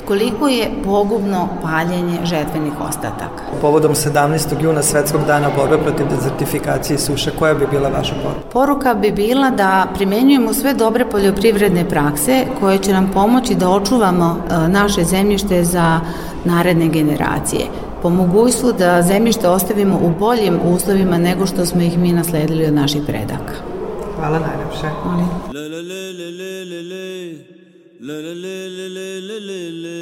koliko 0.07 0.47
je 0.47 0.71
pogubno 0.83 1.47
paljenje 1.61 2.19
žetvenih 2.23 2.73
ostataka. 2.89 3.43
Povodom 3.61 3.95
17. 3.95 4.63
juna 4.63 4.81
Svetskog 4.81 5.21
dana 5.27 5.49
borbe 5.57 5.77
protiv 5.77 6.05
dezertifikacije 6.09 6.95
i 6.95 6.99
suše, 6.99 7.31
koja 7.39 7.53
bi 7.53 7.67
bila 7.71 7.89
vaša 7.89 8.15
poruka? 8.23 8.49
Poruka 8.53 8.93
bi 8.93 9.11
bila 9.11 9.49
da 9.49 9.87
primenjujemo 9.95 10.53
sve 10.53 10.73
dobre 10.73 11.05
poljoprivredne 11.05 11.89
prakse 11.89 12.45
koje 12.59 12.77
će 12.77 12.93
nam 12.93 13.11
pomoći 13.13 13.55
da 13.55 13.69
očuvamo 13.69 14.37
e, 14.37 14.67
naše 14.67 15.03
zemljište 15.03 15.63
za 15.63 15.99
naredne 16.45 16.87
generacije 16.87 17.65
po 18.03 18.09
mogućstvu 18.09 18.71
da 18.71 19.01
zemljište 19.01 19.47
ostavimo 19.49 19.95
u 19.95 20.09
boljim 20.19 20.59
uslovima 20.63 21.17
nego 21.17 21.45
što 21.45 21.65
smo 21.65 21.81
ih 21.81 21.97
mi 21.97 22.13
nasledili 22.13 22.65
od 22.65 22.73
naših 22.73 23.01
predaka. 23.07 23.53
Hvala 24.15 24.39
najlepše. 24.39 24.87
Molim. 25.05 25.27
la 28.05 28.15
la 28.19 28.33
la 28.33 28.55
la 28.67 28.87
la 28.95 29.37
la 29.39 29.59
la 29.81 29.95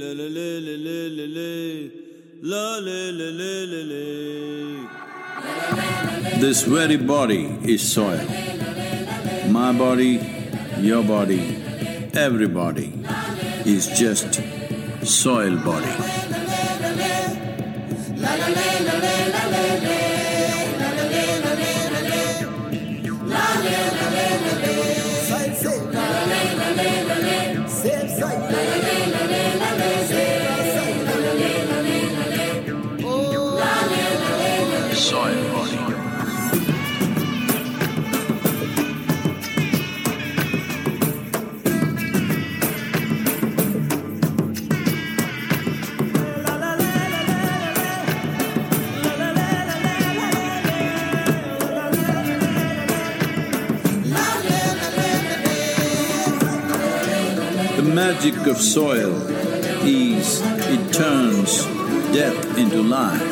la 0.00 0.12
la 0.12 0.36
la 0.36 0.74
la 0.76 0.98
la 1.06 1.46
la 2.42 2.64
la 2.86 3.30
la 3.30 3.52
la 3.72 3.80
la 3.90 4.02
This 6.40 6.60
very 6.64 6.98
body 6.98 7.42
is 7.62 7.80
soil. 7.90 8.26
My 9.48 9.72
body, 9.72 10.20
your 10.78 11.02
body, 11.02 11.40
everybody 12.12 12.92
is 13.64 13.86
just 13.86 14.42
soil 15.02 15.56
body. 15.56 15.96
Soil 34.92 35.52
body. 35.52 35.79
Magic 58.22 58.46
of 58.48 58.60
soil 58.60 59.14
is 59.82 60.42
it 60.44 60.92
turns 60.92 61.64
death 62.12 62.58
into 62.58 62.82
life. 62.82 63.29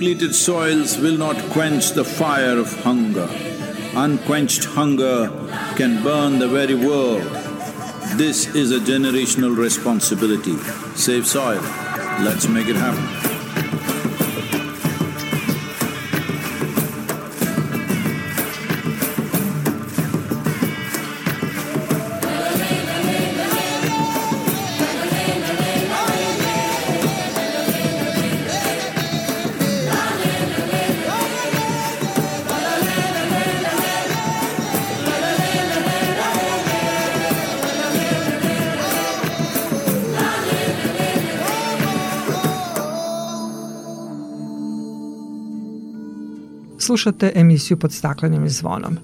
Depleted 0.00 0.34
soils 0.34 0.96
will 0.96 1.18
not 1.18 1.36
quench 1.50 1.90
the 1.90 2.06
fire 2.06 2.56
of 2.56 2.72
hunger. 2.84 3.28
Unquenched 3.94 4.64
hunger 4.64 5.28
can 5.76 6.02
burn 6.02 6.38
the 6.38 6.48
very 6.48 6.74
world. 6.74 7.20
This 8.16 8.46
is 8.54 8.72
a 8.72 8.78
generational 8.78 9.54
responsibility. 9.54 10.56
Save 10.96 11.26
soil. 11.26 11.60
Let's 12.24 12.48
make 12.48 12.68
it 12.68 12.76
happen. 12.76 13.19
Slušate 46.90 47.32
emisiju 47.34 47.76
pod 47.76 47.92
staklenim 47.92 48.48
zvonom. 48.48 48.98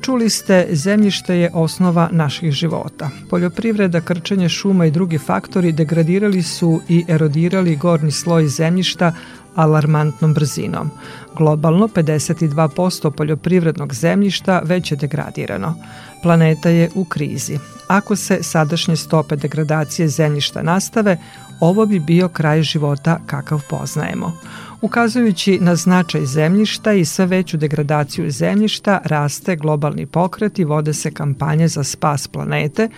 Čuli 0.00 0.30
ste, 0.30 0.66
zemljište 0.72 1.36
je 1.36 1.50
osnova 1.54 2.08
naših 2.12 2.52
života. 2.52 3.10
Poljoprivreda, 3.30 4.00
krčenje 4.00 4.48
šuma 4.48 4.86
i 4.86 4.90
drugi 4.90 5.18
faktori 5.18 5.72
degradirali 5.72 6.42
su 6.42 6.80
i 6.88 7.04
erodirali 7.08 7.76
gornji 7.76 8.10
sloj 8.10 8.48
zemljišta 8.48 9.12
alarmantnom 9.54 10.34
brzinom. 10.34 10.90
Globalno 11.36 11.88
52% 11.88 13.10
poljoprivrednog 13.10 13.94
zemljišta 13.94 14.60
već 14.64 14.90
je 14.90 14.96
degradirano. 14.96 15.74
Planeta 16.22 16.68
je 16.68 16.90
u 16.94 17.04
krizi. 17.04 17.58
Ako 17.88 18.16
se 18.16 18.38
sadašnje 18.42 18.96
stope 18.96 19.36
degradacije 19.36 20.08
zemljišta 20.08 20.62
nastave, 20.62 21.18
ovo 21.60 21.86
bi 21.86 21.98
bio 22.00 22.28
kraj 22.28 22.62
života 22.62 23.20
kakav 23.26 23.62
poznajemo. 23.70 24.32
Ukazujući 24.80 25.58
na 25.60 25.76
značaj 25.76 26.26
zemljišta 26.26 26.92
i 26.92 27.04
sve 27.04 27.26
veću 27.26 27.56
degradaciju 27.56 28.30
zemljišta, 28.30 29.00
raste 29.04 29.56
globalni 29.56 30.06
pokret 30.06 30.58
i 30.58 30.64
vode 30.64 30.94
se 30.94 31.10
kampanje 31.10 31.68
za 31.68 31.84
spas 31.84 32.28
planete, 32.28 32.88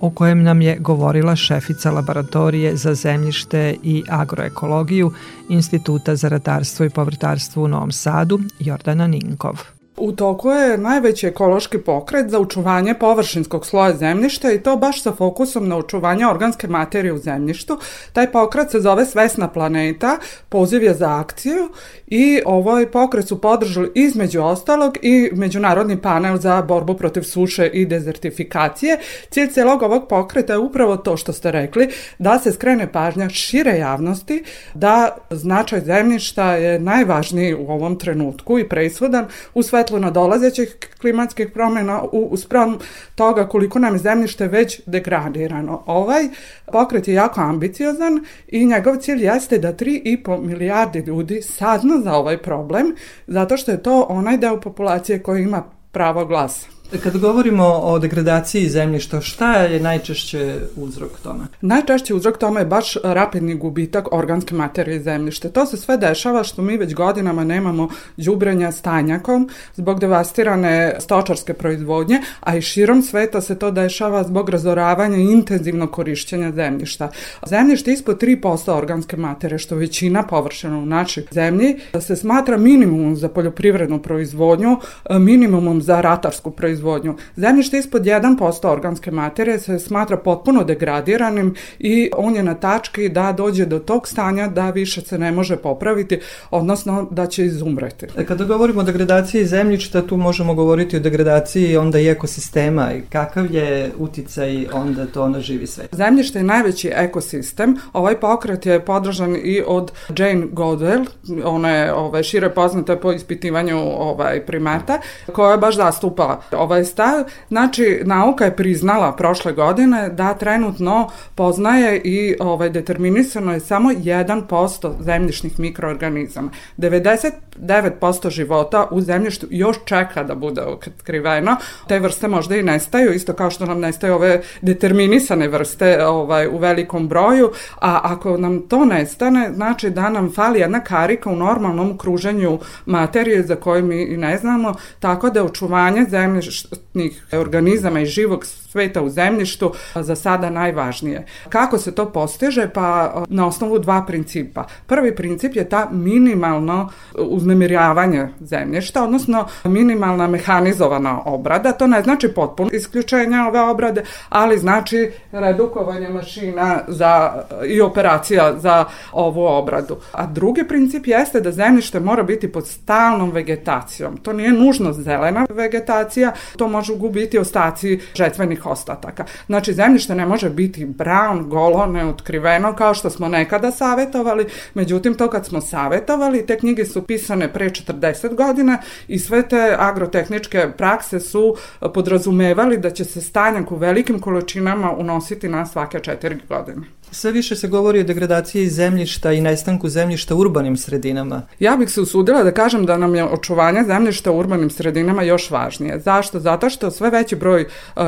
o 0.00 0.10
kojem 0.10 0.42
nam 0.42 0.60
je 0.60 0.78
govorila 0.78 1.36
šefica 1.36 1.90
laboratorije 1.90 2.76
za 2.76 2.94
zemljište 2.94 3.76
i 3.82 4.04
agroekologiju 4.08 5.12
Instituta 5.48 6.16
za 6.16 6.28
ratarstvo 6.28 6.86
i 6.86 6.90
povrtarstvo 6.90 7.64
u 7.64 7.68
Novom 7.68 7.92
Sadu, 7.92 8.40
Jordana 8.60 9.06
Ninkov. 9.06 9.77
U 10.00 10.12
toku 10.12 10.50
je 10.50 10.78
najveći 10.78 11.26
ekološki 11.26 11.78
pokret 11.78 12.30
za 12.30 12.38
učuvanje 12.38 12.94
površinskog 12.94 13.66
sloja 13.66 13.96
zemljišta 13.96 14.52
i 14.52 14.62
to 14.62 14.76
baš 14.76 15.02
sa 15.02 15.12
fokusom 15.12 15.68
na 15.68 15.76
učuvanje 15.76 16.26
organske 16.26 16.68
materije 16.68 17.12
u 17.12 17.18
zemljištu. 17.18 17.78
Taj 18.12 18.32
pokret 18.32 18.70
se 18.70 18.80
zove 18.80 19.06
Svesna 19.06 19.48
planeta, 19.48 20.18
poziv 20.48 20.82
je 20.82 20.94
za 20.94 21.18
akciju 21.18 21.68
i 22.06 22.40
ovaj 22.44 22.90
pokret 22.90 23.28
su 23.28 23.40
podržali 23.40 23.90
između 23.94 24.42
ostalog 24.42 24.98
i 25.02 25.30
Međunarodni 25.32 26.02
panel 26.02 26.36
za 26.36 26.62
borbu 26.62 26.94
protiv 26.94 27.22
suše 27.22 27.66
i 27.66 27.86
dezertifikacije. 27.86 28.98
Cilj 29.30 29.50
celog 29.50 29.82
ovog 29.82 30.08
pokreta 30.08 30.52
je 30.52 30.58
upravo 30.58 30.96
to 30.96 31.16
što 31.16 31.32
ste 31.32 31.50
rekli, 31.50 31.88
da 32.18 32.38
se 32.38 32.52
skrene 32.52 32.92
pažnja 32.92 33.28
šire 33.28 33.78
javnosti, 33.78 34.44
da 34.74 35.16
značaj 35.30 35.80
zemljišta 35.80 36.52
je 36.52 36.80
najvažniji 36.80 37.54
u 37.54 37.70
ovom 37.70 37.98
trenutku 37.98 38.58
i 38.58 38.68
preisudan 38.68 39.26
u 39.54 39.62
svetlu 39.88 40.00
nadolazećih 40.00 40.76
klimatskih 41.00 41.48
promjena 41.54 42.02
u, 42.12 42.28
u 42.30 42.36
spram 42.36 42.78
toga 43.14 43.48
koliko 43.48 43.78
nam 43.78 43.94
je 43.94 43.98
zemljište 43.98 44.48
već 44.48 44.80
degradirano. 44.86 45.82
Ovaj 45.86 46.28
pokret 46.72 47.08
je 47.08 47.14
jako 47.14 47.40
ambiciozan 47.40 48.24
i 48.48 48.66
njegov 48.66 48.96
cilj 48.96 49.24
jeste 49.24 49.58
da 49.58 49.72
3,5 49.72 50.40
milijardi 50.42 50.98
ljudi 50.98 51.42
sazna 51.42 52.00
za 52.04 52.14
ovaj 52.14 52.38
problem, 52.38 52.94
zato 53.26 53.56
što 53.56 53.70
je 53.70 53.82
to 53.82 54.06
onaj 54.08 54.38
deo 54.38 54.60
populacije 54.60 55.22
koji 55.22 55.42
ima 55.42 55.62
pravo 55.92 56.24
glasa. 56.24 56.77
Kad 57.02 57.18
govorimo 57.18 57.64
o 57.64 57.98
degradaciji 57.98 58.68
zemljišta, 58.68 59.20
šta 59.20 59.54
je 59.56 59.80
najčešće 59.80 60.56
uzrok 60.76 61.10
tome? 61.22 61.44
Najčešći 61.60 62.14
uzrok 62.14 62.38
tome 62.38 62.60
je 62.60 62.66
baš 62.66 62.96
rapidni 63.04 63.54
gubitak 63.54 64.12
organske 64.12 64.54
materije 64.54 65.02
zemljište. 65.02 65.48
To 65.48 65.66
se 65.66 65.76
sve 65.76 65.96
dešava 65.96 66.44
što 66.44 66.62
mi 66.62 66.76
već 66.76 66.94
godinama 66.94 67.44
nemamo 67.44 67.88
đubrenja 68.16 68.72
stanjakom 68.72 69.48
zbog 69.76 70.00
devastirane 70.00 70.96
stočarske 70.98 71.54
proizvodnje, 71.54 72.20
a 72.40 72.56
i 72.56 72.62
širom 72.62 73.02
sveta 73.02 73.40
se 73.40 73.58
to 73.58 73.70
dešava 73.70 74.24
zbog 74.24 74.48
razoravanja 74.48 75.16
i 75.16 75.32
intenzivnog 75.32 75.90
korišćenja 75.90 76.52
zemljišta. 76.52 77.10
Zemljište 77.46 77.92
ispod 77.92 78.22
3% 78.22 78.70
organske 78.70 79.16
materije, 79.16 79.58
što 79.58 79.76
većina 79.76 80.22
površina 80.22 80.78
u 80.78 80.86
našoj 80.86 81.24
zemlji, 81.30 81.76
se 82.00 82.16
smatra 82.16 82.56
minimumom 82.56 83.16
za 83.16 83.28
poljoprivrednu 83.28 84.02
proizvodnju, 84.02 84.76
minimumom 85.10 85.82
za 85.82 86.00
ratarsku 86.00 86.50
proizvodnju 86.50 86.77
proizvodnju. 86.78 87.14
Zemljište 87.36 87.78
ispod 87.78 88.02
1% 88.02 88.68
organske 88.68 89.10
materije 89.10 89.58
se 89.58 89.78
smatra 89.78 90.16
potpuno 90.16 90.64
degradiranim 90.64 91.54
i 91.78 92.10
on 92.16 92.36
je 92.36 92.42
na 92.42 92.54
tački 92.54 93.08
da 93.08 93.32
dođe 93.32 93.66
do 93.66 93.78
tog 93.78 94.08
stanja 94.08 94.48
da 94.48 94.70
više 94.70 95.00
se 95.00 95.18
ne 95.18 95.32
može 95.32 95.56
popraviti, 95.56 96.20
odnosno 96.50 97.08
da 97.10 97.26
će 97.26 97.44
izumreti. 97.44 98.06
E, 98.16 98.26
kada 98.26 98.44
govorimo 98.44 98.80
o 98.80 98.84
degradaciji 98.84 99.46
zemljišta, 99.46 100.02
tu 100.02 100.16
možemo 100.16 100.54
govoriti 100.54 100.96
o 100.96 101.00
degradaciji 101.00 101.76
onda 101.76 101.98
i 101.98 102.08
ekosistema 102.08 102.92
i 102.92 103.00
kakav 103.00 103.54
je 103.54 103.90
uticaj 103.98 104.66
onda 104.72 105.06
to 105.06 105.28
na 105.28 105.40
živi 105.40 105.66
svet. 105.66 105.88
Zemljište 105.92 106.38
je 106.38 106.42
najveći 106.42 106.90
ekosistem. 106.94 107.76
Ovaj 107.92 108.20
pokret 108.20 108.66
je 108.66 108.80
podržan 108.84 109.36
i 109.36 109.62
od 109.66 109.92
Jane 110.18 110.46
Godwell, 110.52 111.06
ona 111.44 111.70
je 111.70 111.92
ovaj, 111.92 112.22
šire 112.22 112.50
poznata 112.50 112.96
po 112.96 113.12
ispitivanju 113.12 113.78
ovaj, 113.98 114.46
primata, 114.46 115.00
koja 115.32 115.56
baš 115.56 115.76
zastupa 115.76 116.40
ovaj 116.52 116.67
stav. 116.84 117.24
Znači, 117.48 118.00
nauka 118.04 118.44
je 118.44 118.56
priznala 118.56 119.16
prošle 119.16 119.52
godine 119.52 120.08
da 120.08 120.34
trenutno 120.34 121.08
poznaje 121.34 122.00
i 122.04 122.36
ovaj, 122.40 122.70
determinisano 122.70 123.52
je 123.52 123.60
samo 123.60 123.90
1% 123.90 124.92
zemljišnih 125.00 125.60
mikroorganizama. 125.60 126.50
99% 126.78 128.30
života 128.30 128.88
u 128.90 129.00
zemljištu 129.00 129.46
još 129.50 129.76
čeka 129.84 130.22
da 130.24 130.34
bude 130.34 130.62
otkriveno. 130.62 131.56
Te 131.88 131.98
vrste 131.98 132.28
možda 132.28 132.56
i 132.56 132.62
nestaju, 132.62 133.12
isto 133.12 133.32
kao 133.32 133.50
što 133.50 133.66
nam 133.66 133.80
nestaju 133.80 134.14
ove 134.14 134.42
determinisane 134.62 135.48
vrste 135.48 136.06
ovaj, 136.06 136.46
u 136.46 136.58
velikom 136.58 137.08
broju, 137.08 137.50
a 137.80 138.00
ako 138.02 138.36
nam 138.36 138.68
to 138.68 138.84
nestane, 138.84 139.50
znači 139.54 139.90
da 139.90 140.10
nam 140.10 140.32
fali 140.32 140.60
jedna 140.60 140.80
karika 140.80 141.30
u 141.30 141.36
normalnom 141.36 141.98
kruženju 141.98 142.58
materije 142.86 143.42
za 143.42 143.56
koju 143.56 143.84
mi 143.84 144.04
ne 144.16 144.38
znamo, 144.38 144.74
tako 145.00 145.30
da 145.30 145.44
očuvanje 145.44 146.04
zemljišta 146.08 146.57
životnih 146.58 147.26
organizama 147.32 148.00
i 148.00 148.06
živog 148.06 148.46
sveta 148.78 149.02
u 149.02 149.08
zemljištu 149.08 149.72
za 149.94 150.16
sada 150.16 150.50
najvažnije. 150.50 151.26
Kako 151.48 151.78
se 151.78 151.94
to 151.94 152.12
postiže? 152.12 152.68
Pa 152.74 153.22
na 153.28 153.46
osnovu 153.46 153.78
dva 153.78 154.04
principa. 154.06 154.64
Prvi 154.86 155.16
princip 155.16 155.56
je 155.56 155.68
ta 155.68 155.88
minimalno 155.90 156.88
uznemiravanje 157.18 158.28
zemljišta, 158.40 159.04
odnosno 159.04 159.46
minimalna 159.64 160.26
mehanizovana 160.26 161.20
obrada. 161.24 161.72
To 161.72 161.86
ne 161.86 162.02
znači 162.02 162.28
potpuno 162.28 162.70
isključenje 162.72 163.40
ove 163.48 163.60
obrade, 163.60 164.02
ali 164.28 164.58
znači 164.58 165.10
redukovanje 165.32 166.08
mašina 166.08 166.80
za, 166.88 167.42
i 167.66 167.80
operacija 167.80 168.54
za 168.58 168.84
ovu 169.12 169.44
obradu. 169.46 169.96
A 170.12 170.26
drugi 170.26 170.64
princip 170.68 171.06
jeste 171.06 171.40
da 171.40 171.52
zemljište 171.52 172.00
mora 172.00 172.22
biti 172.22 172.52
pod 172.52 172.66
stalnom 172.66 173.30
vegetacijom. 173.30 174.16
To 174.16 174.32
nije 174.32 174.52
nužno 174.52 174.92
zelena 174.92 175.46
vegetacija, 175.50 176.32
to 176.56 176.68
može 176.68 176.96
gubiti 176.96 177.38
ostaci 177.38 178.00
žetvenih 178.14 178.66
ostataka. 178.68 179.24
Znači, 179.46 179.72
zemljište 179.72 180.14
ne 180.14 180.26
može 180.26 180.50
biti 180.50 180.86
brown, 180.86 181.48
golo, 181.48 181.86
neotkriveno, 181.86 182.76
kao 182.76 182.94
što 182.94 183.10
smo 183.10 183.28
nekada 183.28 183.70
savetovali, 183.70 184.46
međutim, 184.74 185.14
to 185.14 185.30
kad 185.30 185.46
smo 185.46 185.60
savetovali, 185.60 186.46
te 186.46 186.58
knjige 186.58 186.84
su 186.84 187.02
pisane 187.02 187.52
pre 187.52 187.70
40 187.70 188.34
godina 188.34 188.78
i 189.08 189.18
sve 189.18 189.48
te 189.48 189.76
agrotehničke 189.78 190.68
prakse 190.76 191.20
su 191.20 191.56
podrazumevali 191.94 192.78
da 192.78 192.90
će 192.90 193.04
se 193.04 193.20
stanjak 193.20 193.72
u 193.72 193.76
velikim 193.76 194.18
količinama 194.20 194.92
unositi 194.92 195.48
na 195.48 195.66
svake 195.66 196.00
četiri 196.00 196.38
godine. 196.48 196.86
Sve 197.10 197.32
više 197.32 197.56
se 197.56 197.68
govori 197.68 198.00
o 198.00 198.04
degradaciji 198.04 198.68
zemljišta 198.68 199.32
i 199.32 199.40
nestanku 199.40 199.88
zemljišta 199.88 200.34
u 200.34 200.38
urbanim 200.38 200.76
sredinama. 200.76 201.42
Ja 201.58 201.76
bih 201.76 201.90
se 201.90 202.00
usudila 202.00 202.42
da 202.42 202.52
kažem 202.52 202.86
da 202.86 202.96
nam 202.98 203.14
je 203.14 203.24
očuvanje 203.24 203.84
zemljišta 203.86 204.30
u 204.30 204.38
urbanim 204.38 204.70
sredinama 204.70 205.22
još 205.22 205.50
važnije. 205.50 206.00
Zašto? 206.00 206.40
Zato 206.40 206.70
što 206.70 206.90
sve 206.90 207.10
veći 207.10 207.36
broj 207.36 207.66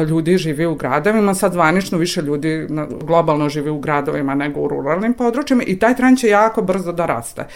ljudi 0.09 0.39
živi 0.39 0.67
u 0.67 0.75
gradovima, 0.75 1.35
sad 1.35 1.53
zvanično 1.53 1.99
više 1.99 2.23
ljudi 2.23 2.67
globalno 3.03 3.49
živi 3.49 3.71
u 3.71 3.79
gradovima 3.79 4.35
nego 4.35 4.61
u 4.61 4.69
ruralnim 4.69 5.15
područjima 5.15 5.63
i 5.63 5.79
taj 5.79 5.97
trend 5.97 6.19
će 6.19 6.29
jako 6.29 6.63
brzo 6.63 6.93
da 6.93 7.07
raste. 7.07 7.47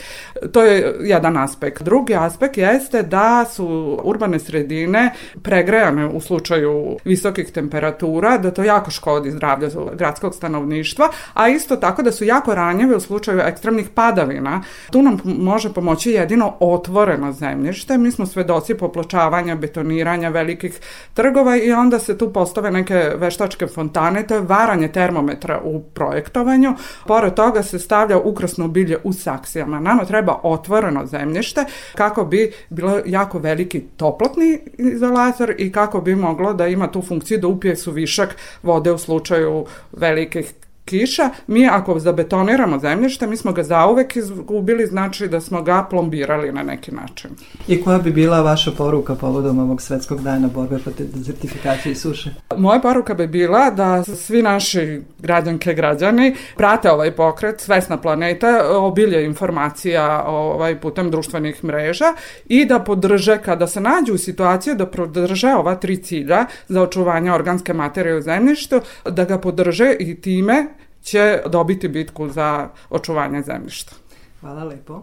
To 0.53 0.63
je 0.63 0.95
jedan 1.01 1.37
aspekt. 1.37 1.83
Drugi 1.83 2.15
aspekt 2.15 2.59
jeste 2.59 3.03
da 3.03 3.45
su 3.45 3.99
urbane 4.05 4.39
sredine 4.39 5.15
pregrejane 5.43 6.07
u 6.07 6.21
slučaju 6.21 6.97
visokih 7.05 7.53
temperatura, 7.53 8.39
da 8.39 8.51
to 8.51 8.63
jako 8.65 8.91
škodi 8.91 9.31
zdravlju 9.31 9.71
gradskog 9.95 10.35
stanovništva, 10.35 11.09
a 11.35 11.49
isto 11.49 11.77
tako 11.77 12.03
da 12.03 12.13
su 12.13 12.25
jako 12.25 12.55
ranjive 12.55 12.97
u 12.97 13.01
slučaju 13.01 13.41
ekstremnih 13.41 13.89
padavina. 13.89 14.63
Tu 14.91 15.03
nam 15.03 15.19
može 15.25 15.73
pomoći 15.73 16.11
jedino 16.11 16.55
otvoreno 16.61 17.33
zemljište. 17.33 17.99
Mi 17.99 18.11
smo 18.11 18.27
svedoci 18.27 18.75
popločavanja, 18.75 19.57
betoniranja 19.57 20.29
velikih 20.29 20.81
trgova 21.15 21.57
i 21.57 21.73
onda 21.73 21.99
se 21.99 22.19
tu 22.19 22.33
postave 22.33 22.71
neke 22.71 23.13
veštačke 23.17 23.67
fontane, 23.67 24.27
to 24.27 24.35
je 24.35 24.41
varanje 24.41 24.89
termometra 24.89 25.61
u 25.65 25.83
projektovanju. 25.83 26.75
Pored 27.07 27.35
toga 27.35 27.63
se 27.63 27.79
stavlja 27.79 28.19
ukrasno 28.19 28.69
bilje 28.69 28.99
u 29.05 29.13
saksijama. 29.13 29.81
Nama 29.81 30.05
treba 30.05 30.41
otvoreno 30.43 31.07
zemljište 31.07 31.65
kako 31.95 32.25
bi 32.25 32.53
bilo 32.71 33.01
jako 33.07 33.39
veliki 33.39 33.81
toplotni 33.97 34.59
izolator 34.79 35.55
i 35.59 35.73
kako 35.73 36.01
bi 36.01 36.15
moglo 36.15 36.53
da 36.53 36.67
ima 36.67 36.93
tu 36.93 37.03
funkciju 37.03 37.39
da 37.39 37.47
upije 37.47 37.77
su 37.77 37.91
višak 37.91 38.37
vode 38.63 38.93
u 38.93 38.99
slučaju 38.99 39.67
velikih 39.93 40.53
kiša, 40.85 41.31
mi 41.47 41.69
ako 41.69 41.99
zabetoniramo 41.99 42.79
zemljište, 42.79 43.27
mi 43.27 43.37
smo 43.37 43.53
ga 43.53 43.63
zauvek 43.63 44.17
izgubili, 44.17 44.87
znači 44.87 45.29
da 45.29 45.41
smo 45.41 45.63
ga 45.63 45.87
plombirali 45.91 46.53
na 46.53 46.63
neki 46.63 46.95
način. 46.95 47.31
I 47.69 47.83
koja 47.83 47.99
bi 47.99 48.13
bila 48.13 48.41
vaša 48.41 48.71
poruka 48.71 49.15
povodom 49.15 49.59
ovog 49.59 49.83
svetskog 49.83 50.23
dana 50.23 50.49
borbe 50.49 50.79
protiv 50.79 51.07
dezertifikacije 51.15 51.93
i 51.93 51.95
suše? 51.95 52.31
Moja 52.57 52.81
poruka 52.81 53.15
bi 53.15 53.27
bila 53.27 53.71
da 53.71 54.05
svi 54.05 54.43
naši 54.43 55.01
građanke 55.19 55.73
i 55.73 55.75
građani 55.75 56.35
prate 56.57 56.91
ovaj 56.91 57.11
pokret 57.11 57.61
Svesna 57.61 57.97
planeta, 57.97 58.79
obilje 58.79 59.25
informacija 59.25 60.25
ovaj, 60.27 60.81
putem 60.81 61.11
društvenih 61.11 61.65
mreža 61.65 62.13
i 62.47 62.65
da 62.65 62.79
podrže, 62.79 63.39
kada 63.39 63.67
se 63.67 63.81
nađu 63.81 64.15
u 64.15 64.19
situaciji 64.19 64.75
da 64.75 64.87
podrže 64.87 65.55
ova 65.55 65.75
tri 65.75 65.97
cilja 65.97 66.47
za 66.69 66.83
očuvanje 66.83 67.33
organske 67.33 67.75
materije 67.75 68.19
u 68.19 68.23
zemljištu, 68.23 68.81
da 69.11 69.25
ga 69.25 69.39
podrže 69.39 69.97
i 70.01 70.21
time 70.21 70.74
će 71.05 71.43
dobiti 71.47 71.89
bitku 71.89 72.29
za 72.29 72.69
očuvanje 72.91 73.43
zemljišta. 73.43 73.93
Hvala 74.41 74.65
lepo. 74.65 75.03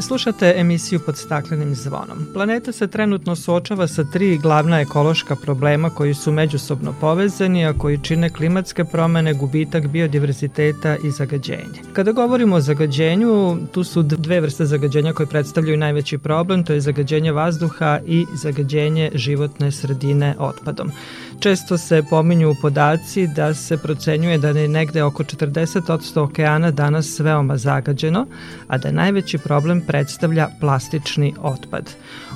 Slušate 0.00 0.54
emisiju 0.56 1.00
pod 1.06 1.16
staklenim 1.16 1.74
zvonom. 1.74 2.26
Planeta 2.34 2.72
se 2.72 2.86
trenutno 2.86 3.36
suočava 3.36 3.86
sa 3.86 4.04
tri 4.04 4.38
glavna 4.38 4.80
ekološka 4.80 5.36
problema 5.36 5.90
koji 5.90 6.14
su 6.14 6.32
međusobno 6.32 6.94
povezani, 7.00 7.66
a 7.66 7.72
koji 7.72 7.98
čine 8.02 8.30
klimatske 8.30 8.84
promene, 8.84 9.34
gubitak 9.34 9.86
biodiverziteta 9.86 10.96
i 10.96 11.10
zagađenje. 11.10 11.82
Kada 11.92 12.12
govorimo 12.12 12.56
o 12.56 12.60
zagađenju, 12.60 13.58
tu 13.72 13.84
su 13.84 14.02
dve 14.02 14.40
vrste 14.40 14.66
zagađenja 14.66 15.12
koje 15.12 15.26
predstavljaju 15.26 15.76
najveći 15.76 16.18
problem, 16.18 16.64
to 16.64 16.72
je 16.72 16.80
zagađenje 16.80 17.32
vazduha 17.32 18.00
i 18.06 18.26
zagađenje 18.34 19.10
životne 19.14 19.72
sredine 19.72 20.34
otpadom. 20.38 20.90
Često 21.40 21.78
se 21.78 22.02
pominju 22.10 22.54
podaci 22.62 23.26
da 23.26 23.54
se 23.54 23.76
procenjuje 23.76 24.38
da 24.38 24.48
je 24.48 24.68
negde 24.68 25.02
oko 25.02 25.24
40% 25.24 26.20
okeana 26.20 26.70
danas 26.70 27.20
veoma 27.20 27.56
zagađeno, 27.56 28.26
a 28.68 28.78
da 28.78 28.92
najveći 28.92 29.38
problem 29.38 29.80
predstavlja 29.80 30.48
plastični 30.60 31.34
otpad. 31.42 31.90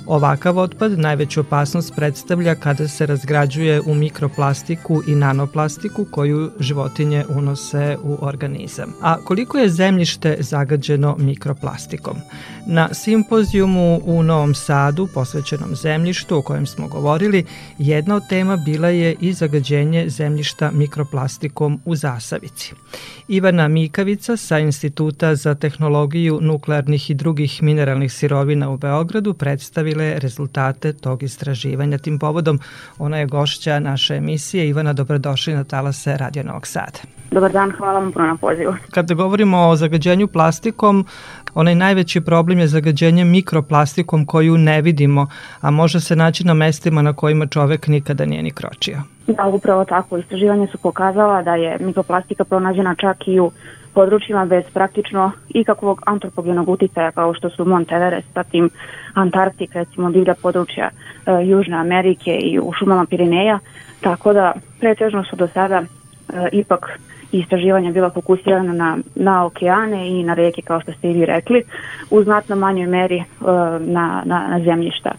Ovakav 0.07 0.59
otpad 0.59 0.99
najveću 0.99 1.41
opasnost 1.41 1.93
predstavlja 1.97 2.55
kada 2.55 2.89
se 2.89 3.07
razgrađuje 3.07 3.81
u 3.81 3.95
mikroplastiku 3.95 5.03
i 5.07 5.15
nanoplastiku 5.15 6.07
koju 6.11 6.51
životinje 6.61 7.25
unose 7.29 7.97
u 8.03 8.19
organizam. 8.21 8.95
A 9.01 9.17
koliko 9.25 9.59
je 9.59 9.69
zemljište 9.69 10.37
zagađeno 10.41 11.17
mikroplastikom? 11.19 12.17
Na 12.67 12.95
simpozijumu 12.95 14.01
u 14.05 14.23
Novom 14.23 14.55
Sadu 14.55 15.09
posvećenom 15.15 15.77
zemljištu 15.77 16.37
o 16.37 16.43
kojem 16.43 16.67
smo 16.67 16.89
govorili, 16.89 17.45
jedna 17.79 18.15
od 18.17 18.29
tema 18.29 18.57
bila 18.57 18.89
je 18.89 18.94
i 19.01 19.33
zagađenje 19.33 20.09
zemljišta 20.09 20.71
mikroplastikom 20.71 21.81
u 21.85 21.97
Zasavici. 21.97 22.73
Ivana 23.29 23.69
Mikavica 23.69 24.37
sa 24.37 24.59
Instituta 24.59 25.35
za 25.35 25.55
tehnologiju 25.55 26.39
nuklearnih 26.43 27.11
i 27.11 27.15
drugih 27.15 27.63
mineralnih 27.63 28.13
sirovina 28.13 28.71
u 28.71 28.77
Beogradu 28.77 29.35
predstavile 29.35 30.19
rezultate 30.19 30.93
tog 30.93 31.23
istraživanja. 31.23 31.99
Tim 31.99 32.19
povodom 32.19 32.61
ona 32.99 33.19
je 33.19 33.27
gošća 33.27 33.79
naše 33.79 34.15
emisije. 34.15 34.69
Ivana, 34.69 34.93
dobrodošli 34.93 35.55
na 35.55 35.65
talase 35.65 36.17
Radio 36.17 36.43
Novog 36.43 36.67
Sada. 36.67 37.24
Dobar 37.31 37.53
dan, 37.53 37.71
hvala 37.71 37.99
vam 37.99 38.13
puno 38.13 38.27
na 38.27 38.37
pozivu. 38.37 38.75
Kada 38.91 39.15
govorimo 39.15 39.59
o 39.59 39.77
zagađenju 39.77 40.27
plastikom, 40.27 41.07
onaj 41.55 41.75
najveći 41.75 42.21
problem 42.21 42.59
je 42.59 42.67
zagađenje 42.67 43.25
mikroplastikom 43.25 44.27
koju 44.27 44.59
ne 44.59 44.83
vidimo, 44.83 45.27
a 45.61 45.71
može 45.71 46.01
se 46.01 46.17
naći 46.17 46.45
na 46.45 46.55
mestima 46.55 47.03
na 47.03 47.13
kojima 47.13 47.47
čovek 47.47 47.87
nikada 47.89 48.25
nije 48.25 48.43
ni 48.43 48.51
kročio. 48.51 48.99
Da, 49.27 49.47
upravo 49.47 49.85
tako. 49.85 50.19
Istraživanje 50.19 50.67
su 50.67 50.79
pokazala 50.79 51.43
da 51.43 51.55
je 51.55 51.79
mikroplastika 51.81 52.45
pronađena 52.45 52.95
čak 52.95 53.29
i 53.29 53.41
u 53.41 53.51
područjima 53.95 54.45
bez 54.45 54.65
praktično 54.73 55.33
ikakvog 55.49 56.03
antropogenog 56.07 56.69
uticaja 56.69 57.11
kao 57.11 57.35
što 57.35 57.51
su 57.51 57.65
Mont 57.65 57.93
Everest, 57.93 58.29
zatim 58.35 58.71
Antarktika, 59.15 59.79
recimo 59.79 60.11
divlja 60.11 60.35
područja 60.43 60.91
e, 60.91 61.47
Južne 61.47 61.77
Amerike 61.77 62.37
i 62.37 62.59
u 62.59 62.73
šumama 62.79 63.07
Pirineja, 63.07 63.59
tako 64.01 64.33
da 64.33 64.53
pretežno 64.81 65.25
su 65.25 65.37
do 65.37 65.49
sada 65.49 65.83
e, 65.83 65.85
ipak 66.53 66.99
istraživanja 67.39 67.93
bila 67.93 68.11
fokusirana 68.11 68.73
na, 68.73 68.99
na 69.15 69.47
okeane 69.47 70.09
i 70.09 70.23
na 70.23 70.35
reke, 70.35 70.63
kao 70.63 70.81
što 70.81 70.93
ste 70.93 71.11
i 71.11 71.13
vi 71.13 71.27
rekli, 71.27 71.63
u 72.11 72.23
znatno 72.23 72.57
manjoj 72.57 72.87
meri 72.87 73.17
e, 73.17 73.25
na, 73.81 74.23
na, 74.25 74.49
na 74.49 74.61
zemljišta. 74.65 75.11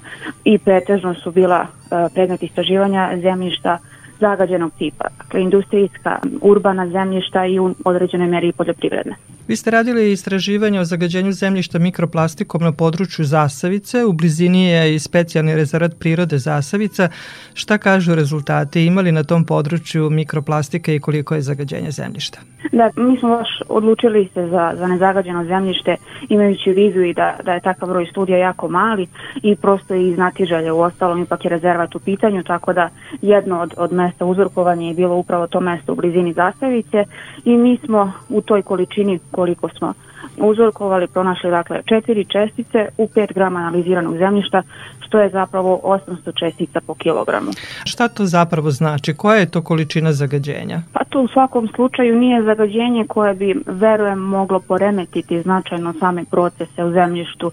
I 0.43 0.57
pretežno 0.57 1.13
su 1.13 1.31
bila 1.31 1.61
e, 1.61 1.67
predmet 2.13 2.43
istraživanja 2.43 3.11
zemljišta 3.21 3.77
zagađenog 4.19 4.71
tipa, 4.77 5.05
dakle 5.17 5.41
industrijska, 5.41 6.19
urbana 6.41 6.87
zemljišta 6.87 7.45
i 7.45 7.59
u 7.59 7.75
određenoj 7.85 8.27
meri 8.27 8.51
poljoprivredne. 8.51 9.15
Vi 9.47 9.55
ste 9.55 9.71
radili 9.71 10.11
istraživanje 10.11 10.79
o 10.79 10.85
zagađenju 10.85 11.31
zemljišta 11.31 11.79
mikroplastikom 11.79 12.63
na 12.63 12.71
području 12.71 13.25
Zasavice, 13.25 14.05
u 14.05 14.13
blizini 14.13 14.65
je 14.65 14.95
i 14.95 14.99
specijalni 14.99 15.55
rezervat 15.55 15.91
prirode 15.99 16.37
Zasavica. 16.37 17.09
Šta 17.53 17.77
kažu 17.77 18.15
rezultati? 18.15 18.85
Imali 18.85 19.11
na 19.11 19.23
tom 19.23 19.45
području 19.45 20.09
mikroplastike 20.09 20.95
i 20.95 20.99
koliko 20.99 21.35
je 21.35 21.41
zagađenje 21.41 21.91
zemljišta? 21.91 22.39
Da, 22.71 22.89
mi 22.95 23.17
smo 23.17 23.29
baš 23.29 23.49
odlučili 23.69 24.29
se 24.33 24.47
za, 24.47 24.73
za 24.77 24.87
nezagađeno 24.87 25.45
zemljište 25.45 25.95
imajući 26.29 26.71
u 26.71 26.73
vidu 26.73 27.01
i 27.01 27.13
da, 27.13 27.37
da 27.43 27.53
je 27.53 27.59
takav 27.61 27.89
broj 27.89 28.05
studija 28.05 28.37
jako 28.37 28.69
mali 28.69 29.07
i 29.43 29.55
prosto 29.55 29.95
i 29.95 30.13
znatiželje 30.15 30.71
u 30.71 30.79
ostalom 30.79 31.21
ipak 31.21 31.45
je 31.45 31.49
rezervat 31.49 31.95
u 31.95 31.99
pitanju, 31.99 32.43
tako 32.43 32.73
da 32.73 32.89
jedno 33.21 33.59
od, 33.59 33.73
od 33.77 33.93
mesta 33.93 34.25
uzorkovanja 34.25 34.87
je 34.87 34.93
bilo 34.93 35.15
upravo 35.15 35.47
to 35.47 35.59
mesto 35.59 35.93
u 35.93 35.95
blizini 35.95 36.33
Zasavice 36.33 37.03
i 37.45 37.57
mi 37.57 37.77
smo 37.85 38.11
u 38.29 38.41
toj 38.41 38.61
količini 38.61 39.19
koliko 39.35 39.69
smo 39.69 39.93
uzorkovali, 40.37 41.07
pronašli 41.07 41.49
dakle 41.49 41.81
četiri 41.85 42.25
čestice 42.25 42.87
u 42.97 43.07
5 43.07 43.33
grama 43.33 43.59
analiziranog 43.59 44.17
zemljišta, 44.17 44.61
što 45.07 45.19
je 45.19 45.29
zapravo 45.29 45.79
800 45.83 46.39
čestica 46.39 46.81
po 46.87 46.93
kilogramu. 46.93 47.51
Šta 47.85 48.07
to 48.07 48.25
zapravo 48.25 48.71
znači? 48.71 49.13
Koja 49.13 49.37
je 49.37 49.51
to 49.51 49.61
količina 49.61 50.13
zagađenja? 50.13 50.81
Pa 50.93 51.03
to 51.09 51.21
u 51.21 51.27
svakom 51.27 51.67
slučaju 51.75 52.15
nije 52.15 52.43
zagađenje 52.43 53.05
koje 53.07 53.33
bi, 53.33 53.55
verujem, 53.65 54.19
moglo 54.19 54.59
poremetiti 54.59 55.41
značajno 55.41 55.93
same 55.99 56.25
procese 56.31 56.83
u 56.83 56.91
zemljištu 56.91 57.51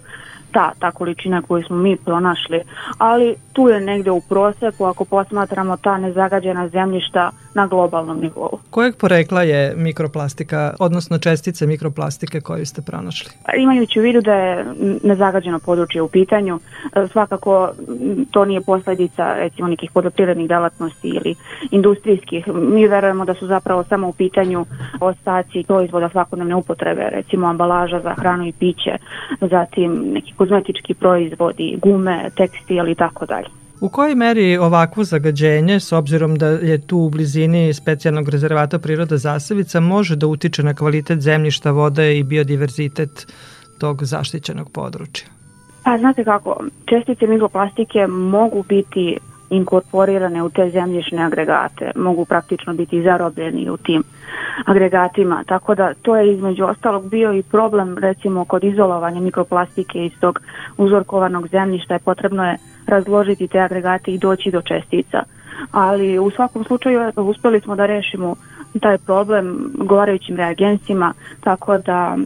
ta, 0.53 0.73
ta 0.79 0.91
količina 0.91 1.43
koju 1.43 1.63
smo 1.63 1.77
mi 1.77 1.97
pronašli, 1.97 2.61
ali 2.99 3.35
tu 3.53 3.69
je 3.69 3.81
negde 3.81 4.11
u 4.11 4.21
proseku 4.21 4.85
ako 4.85 5.05
posmatramo 5.05 5.77
ta 5.77 5.99
nezagađena 5.99 6.69
zemljišta 6.69 7.31
na 7.55 7.67
globalnom 7.67 8.21
nivou. 8.21 8.59
Kojeg 8.71 8.97
porekla 8.97 9.43
je 9.43 9.75
mikroplastika, 9.77 10.75
odnosno 10.79 11.19
čestice 11.19 11.67
mikroplastike 11.67 12.41
koju 12.41 12.67
ste 12.67 12.83
pronašli? 12.83 13.31
Imajući 13.59 14.01
u 14.01 14.03
vidu 14.03 14.21
da 14.21 14.35
je 14.35 14.65
nezagađeno 15.03 15.59
područje 15.59 16.03
u 16.03 16.09
pitanju, 16.09 16.61
e, 16.97 17.09
svakako 17.09 17.73
to 18.31 18.45
nije 18.45 18.61
posledica 18.61 19.35
recimo 19.35 19.69
nekih 19.69 19.91
poljoprivrednih 19.91 20.49
delatnosti 20.49 21.09
ili 21.09 21.35
industrijskih. 21.71 22.49
Mi 22.49 22.87
verujemo 22.87 23.25
da 23.25 23.35
su 23.35 23.47
zapravo 23.47 23.85
samo 23.85 24.09
u 24.09 24.13
pitanju 24.13 24.67
ostaci 25.01 25.65
proizvoda 25.67 26.09
svakodnevne 26.09 26.55
upotrebe, 26.55 27.09
recimo 27.11 27.47
ambalaža 27.47 28.01
za 28.01 28.15
hranu 28.15 28.47
i 28.47 28.53
piće, 28.53 28.97
zatim 29.41 30.13
neki 30.13 30.33
kozmetički 30.37 30.95
proizvodi, 30.95 31.79
gume, 31.83 32.31
tekstil 32.37 32.89
i 32.89 32.95
tako 32.95 33.27
dalje. 33.27 33.62
U 33.83 33.89
kojoj 33.89 34.15
meri 34.15 34.57
ovakvo 34.57 35.05
zagađenje, 35.05 35.81
s 35.81 35.93
obzirom 35.93 36.37
da 36.37 36.47
je 36.47 36.87
tu 36.87 36.99
u 36.99 37.11
blizini 37.11 37.75
specijalnog 37.75 38.29
rezervata 38.29 38.79
priroda 38.79 39.17
Zasavica, 39.17 39.81
može 39.81 40.17
da 40.17 40.27
utiče 40.27 40.63
na 40.63 40.75
kvalitet 40.75 41.21
zemljišta, 41.21 41.71
vode 41.71 42.19
i 42.19 42.23
biodiverzitet 42.23 43.27
tog 43.79 44.05
zaštićenog 44.05 44.71
područja? 44.71 45.27
Pa 45.85 45.99
znate 45.99 46.25
kako, 46.25 46.65
čestice 46.85 47.27
mikroplastike 47.27 48.07
mogu 48.07 48.65
biti 48.69 49.19
inkorporirane 49.51 50.43
u 50.43 50.51
te 50.51 50.71
zemljišne 50.71 51.25
agregate, 51.25 51.91
mogu 51.97 52.25
praktično 52.25 52.75
biti 52.75 53.03
zarobljeni 53.03 53.71
u 53.71 53.77
tim 53.77 54.03
agregatima, 54.67 55.45
tako 55.47 55.75
da 55.75 55.95
to 56.03 56.17
je 56.17 56.33
između 56.35 56.65
ostalog 56.65 57.11
bio 57.11 57.33
i 57.33 57.43
problem 57.43 57.99
recimo 57.99 58.45
kod 58.45 58.65
izolovanja 58.65 59.21
mikroplastike 59.21 60.07
iz 60.07 60.13
tog 60.21 60.41
uzorkovanog 60.77 61.49
zemljišta 61.49 61.95
je 61.95 62.01
potrebno 62.01 62.45
je 62.45 62.57
razložiti 62.93 63.49
te 63.49 63.61
agregate 63.61 64.11
i 64.11 64.19
doći 64.19 64.51
do 64.51 64.63
čestica. 64.63 65.23
Ali 65.71 66.19
u 66.19 66.31
svakom 66.31 66.65
slučaju 66.65 67.13
uspeli 67.17 67.61
smo 67.61 67.77
da 67.77 67.87
rešimo 67.87 68.35
taj 68.81 68.99
problem 68.99 69.73
govarajućim 69.75 70.37
reagensima, 70.37 71.13
tako 71.41 71.79
da 71.79 72.17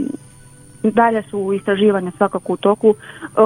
dalje 0.83 1.23
su 1.23 1.53
istraživanja 1.53 2.11
svakako 2.17 2.53
u 2.53 2.57
toku 2.57 2.95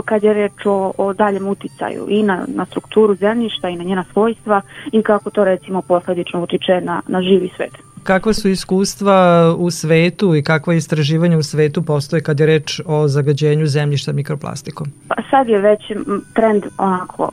kad 0.05 0.25
je 0.25 0.35
reč 0.35 0.67
o, 0.67 0.93
o 0.99 1.13
daljem 1.13 1.49
uticaju 1.49 2.07
i 2.09 2.23
na, 2.23 2.45
na 2.49 2.67
strukturu 2.67 3.15
zemljišta 3.15 3.69
i 3.69 3.77
na 3.77 3.85
njena 3.85 4.05
svojstva 4.13 4.61
i 4.93 5.03
kako 5.03 5.31
to 5.31 5.45
recimo 5.45 5.83
posledično 5.83 6.43
utiče 6.43 6.81
na, 6.81 7.03
na 7.09 7.23
živi 7.23 7.51
svet. 7.57 7.90
Kakva 8.03 8.33
su 8.33 8.49
iskustva 8.49 9.51
u 9.59 9.71
svetu 9.71 10.35
i 10.35 10.43
kakva 10.43 10.75
istraživanja 10.75 11.39
u 11.39 11.43
svetu 11.43 11.83
postoje 11.83 12.23
kad 12.23 12.41
je 12.41 12.47
reč 12.47 12.81
o 12.87 13.09
zagađenju 13.09 13.67
zemljišta 13.67 14.13
mikroplastikom? 14.13 14.87
Pa 15.09 15.15
sad 15.31 15.49
je 15.49 15.61
već 15.61 15.81
trend 16.35 16.65
onako 16.79 17.31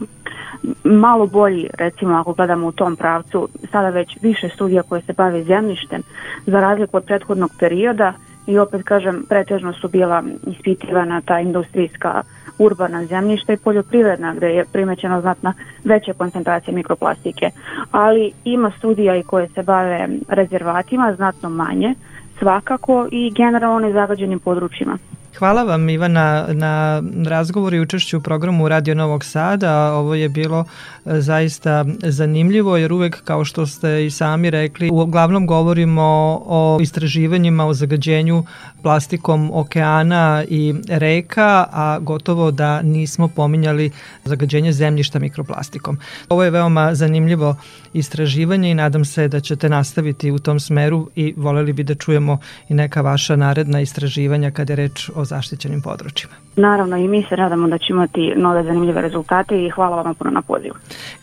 malo 0.83 1.27
bolji, 1.27 1.69
recimo 1.73 2.15
ako 2.15 2.33
gledamo 2.33 2.67
u 2.67 2.71
tom 2.71 2.95
pravcu, 2.95 3.47
sada 3.71 3.89
već 3.89 4.17
više 4.21 4.49
studija 4.49 4.83
koje 4.83 5.01
se 5.01 5.13
bave 5.13 5.43
zemljištem, 5.43 6.01
za 6.45 6.59
razliku 6.59 6.97
od 6.97 7.03
prethodnog 7.03 7.51
perioda 7.59 8.13
i 8.47 8.59
opet 8.59 8.83
kažem, 8.83 9.25
pretežno 9.29 9.73
su 9.73 9.87
bila 9.87 10.23
ispitivana 10.47 11.21
ta 11.21 11.39
industrijska 11.39 12.23
urbana 12.59 13.05
zemljišta 13.05 13.53
i 13.53 13.57
poljoprivredna 13.57 14.33
gde 14.33 14.47
je 14.47 14.65
primećena 14.73 15.21
znatna 15.21 15.53
veća 15.83 16.13
koncentracija 16.13 16.73
mikroplastike. 16.73 17.49
Ali 17.91 18.31
ima 18.43 18.71
studija 18.77 19.15
i 19.15 19.23
koje 19.23 19.47
se 19.47 19.63
bave 19.63 20.07
rezervatima, 20.27 21.13
znatno 21.15 21.49
manje, 21.49 21.93
svakako 22.39 23.07
i 23.11 23.31
generalno 23.35 23.79
nezagađenim 23.79 24.39
područjima. 24.39 24.97
Hvala 25.39 25.63
vam 25.63 25.89
Ivana 25.89 26.45
na 26.53 27.03
razgovoru 27.25 27.75
i 27.75 27.79
učešću 27.79 28.17
u 28.17 28.21
programu 28.21 28.69
Radio 28.69 28.95
Novog 28.95 29.23
Sada. 29.23 29.93
Ovo 29.93 30.15
je 30.15 30.29
bilo 30.29 30.65
e, 31.05 31.21
zaista 31.21 31.85
zanimljivo 32.03 32.77
jer 32.77 32.93
uvek 32.93 33.23
kao 33.23 33.45
što 33.45 33.65
ste 33.65 34.05
i 34.05 34.11
sami 34.11 34.49
rekli 34.49 34.89
uglavnom 34.91 35.47
govorimo 35.47 36.03
o 36.45 36.79
istraživanjima 36.81 37.65
o 37.65 37.73
zagađenju 37.73 38.43
plastikom 38.81 39.51
okeana 39.53 40.43
i 40.49 40.73
reka, 40.87 41.65
a 41.71 41.99
gotovo 42.01 42.51
da 42.51 42.81
nismo 42.81 43.27
pominjali 43.27 43.91
zagađenje 44.25 44.71
zemljišta 44.71 45.19
mikroplastikom. 45.19 45.99
Ovo 46.29 46.43
je 46.43 46.49
veoma 46.49 46.95
zanimljivo 46.95 47.55
istraživanje 47.93 48.71
i 48.71 48.75
nadam 48.75 49.05
se 49.05 49.27
da 49.27 49.39
ćete 49.39 49.69
nastaviti 49.69 50.31
u 50.31 50.39
tom 50.39 50.59
smeru 50.59 51.09
i 51.15 51.33
voleli 51.37 51.73
bi 51.73 51.83
da 51.83 51.95
čujemo 51.95 52.37
i 52.69 52.73
neka 52.73 53.01
vaša 53.01 53.35
naredna 53.35 53.81
istraživanja 53.81 54.51
kada 54.51 54.73
je 54.73 54.77
reč 54.77 55.09
o 55.15 55.25
zaštićenim 55.27 55.81
područjima. 55.81 56.33
Naravno 56.55 56.97
i 56.97 57.07
mi 57.07 57.25
se 57.29 57.37
nadamo 57.37 57.67
da 57.67 57.77
ćemo 57.77 57.97
imati 57.97 58.33
nove 58.35 58.63
zanimljive 58.63 59.01
rezultate 59.01 59.65
i 59.65 59.69
hvala 59.69 60.01
vam 60.01 60.15
puno 60.15 60.31
na 60.31 60.41
pozivu. 60.41 60.75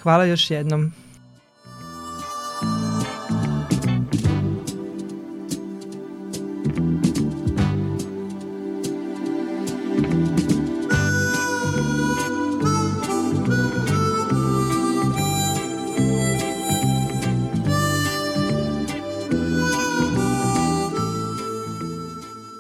Hvala 0.02 0.24
još 0.24 0.50
jednom. 0.50 0.92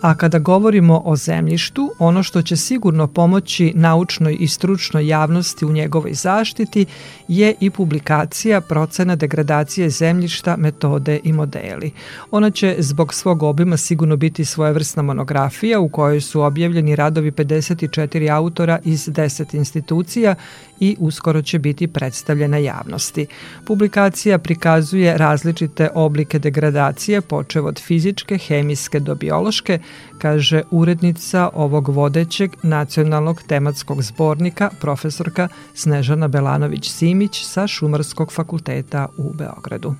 A 0.04 0.14
kada 0.14 0.38
govorimo 0.38 1.02
o 1.04 1.16
zemljištu, 1.16 1.90
ono 1.98 2.22
što 2.22 2.42
će 2.42 2.56
sigurno 2.56 3.06
pomoći 3.06 3.72
naučnoj 3.74 4.36
i 4.40 4.48
stručnoj 4.48 5.06
javnosti 5.06 5.64
u 5.64 5.72
njegovoj 5.72 6.14
zaštiti 6.14 6.86
je 7.28 7.54
i 7.60 7.70
publikacija 7.70 8.60
procena 8.60 9.16
degradacije 9.16 9.90
zemljišta, 9.90 10.56
metode 10.56 11.20
i 11.24 11.32
modeli. 11.32 11.92
Ona 12.30 12.50
će 12.50 12.76
zbog 12.78 13.14
svog 13.14 13.42
obima 13.42 13.76
sigurno 13.76 14.16
biti 14.16 14.44
svojevrsna 14.44 15.02
monografija 15.02 15.80
u 15.80 15.88
kojoj 15.88 16.20
su 16.20 16.42
objavljeni 16.42 16.96
radovi 16.96 17.30
54 17.30 18.36
autora 18.36 18.78
iz 18.84 19.08
10 19.08 19.56
institucija 19.56 20.34
i 20.80 20.96
uskoro 20.98 21.42
će 21.42 21.58
biti 21.58 21.86
predstavljena 21.86 22.58
javnosti. 22.58 23.26
Publikacija 23.66 24.38
prikazuje 24.38 25.18
različite 25.18 25.88
oblike 25.94 26.38
degradacije, 26.38 27.20
počev 27.20 27.66
od 27.66 27.80
fizičke, 27.80 28.38
hemijske 28.38 29.00
do 29.00 29.14
biološke, 29.14 29.78
kaže 30.18 30.62
urednica 30.70 31.50
ovog 31.54 31.88
vodećeg 31.88 32.50
nacionalnog 32.62 33.42
tematskog 33.42 34.02
zbornika 34.02 34.70
profesorka 34.80 35.48
Snežana 35.74 36.28
Belanović-Simić 36.28 37.44
sa 37.44 37.66
Šumarskog 37.66 38.32
fakulteta 38.32 39.06
u 39.16 39.32
Beogradu. 39.32 39.94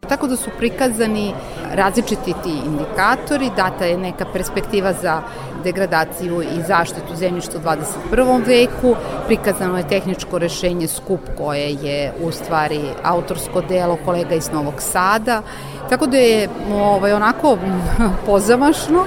Tako 0.00 0.26
da 0.26 0.36
su 0.36 0.50
prikazani 0.58 1.34
različiti 1.72 2.34
ti 2.42 2.52
indikatori, 2.66 3.50
data 3.56 3.84
je 3.84 3.98
neka 3.98 4.24
perspektiva 4.32 4.92
za 4.92 5.22
degradaciju 5.64 6.42
i 6.42 6.62
zaštitu 6.66 7.16
zemljišta 7.16 7.58
u 7.58 7.60
21. 7.60 8.46
veku, 8.46 8.96
prikazano 9.26 9.78
je 9.78 9.88
tehničko 9.88 10.38
rešenje 10.38 10.86
skup 10.88 11.20
koje 11.38 11.70
je 11.70 12.12
u 12.22 12.32
stvari 12.32 12.80
autorsko 13.02 13.60
delo 13.60 13.98
kolega 14.04 14.34
iz 14.34 14.50
Novog 14.52 14.74
Sada, 14.78 15.42
tako 15.90 16.06
da 16.06 16.16
je 16.16 16.48
ovaj, 16.72 17.12
onako 17.12 17.58
pozamašno, 18.26 19.04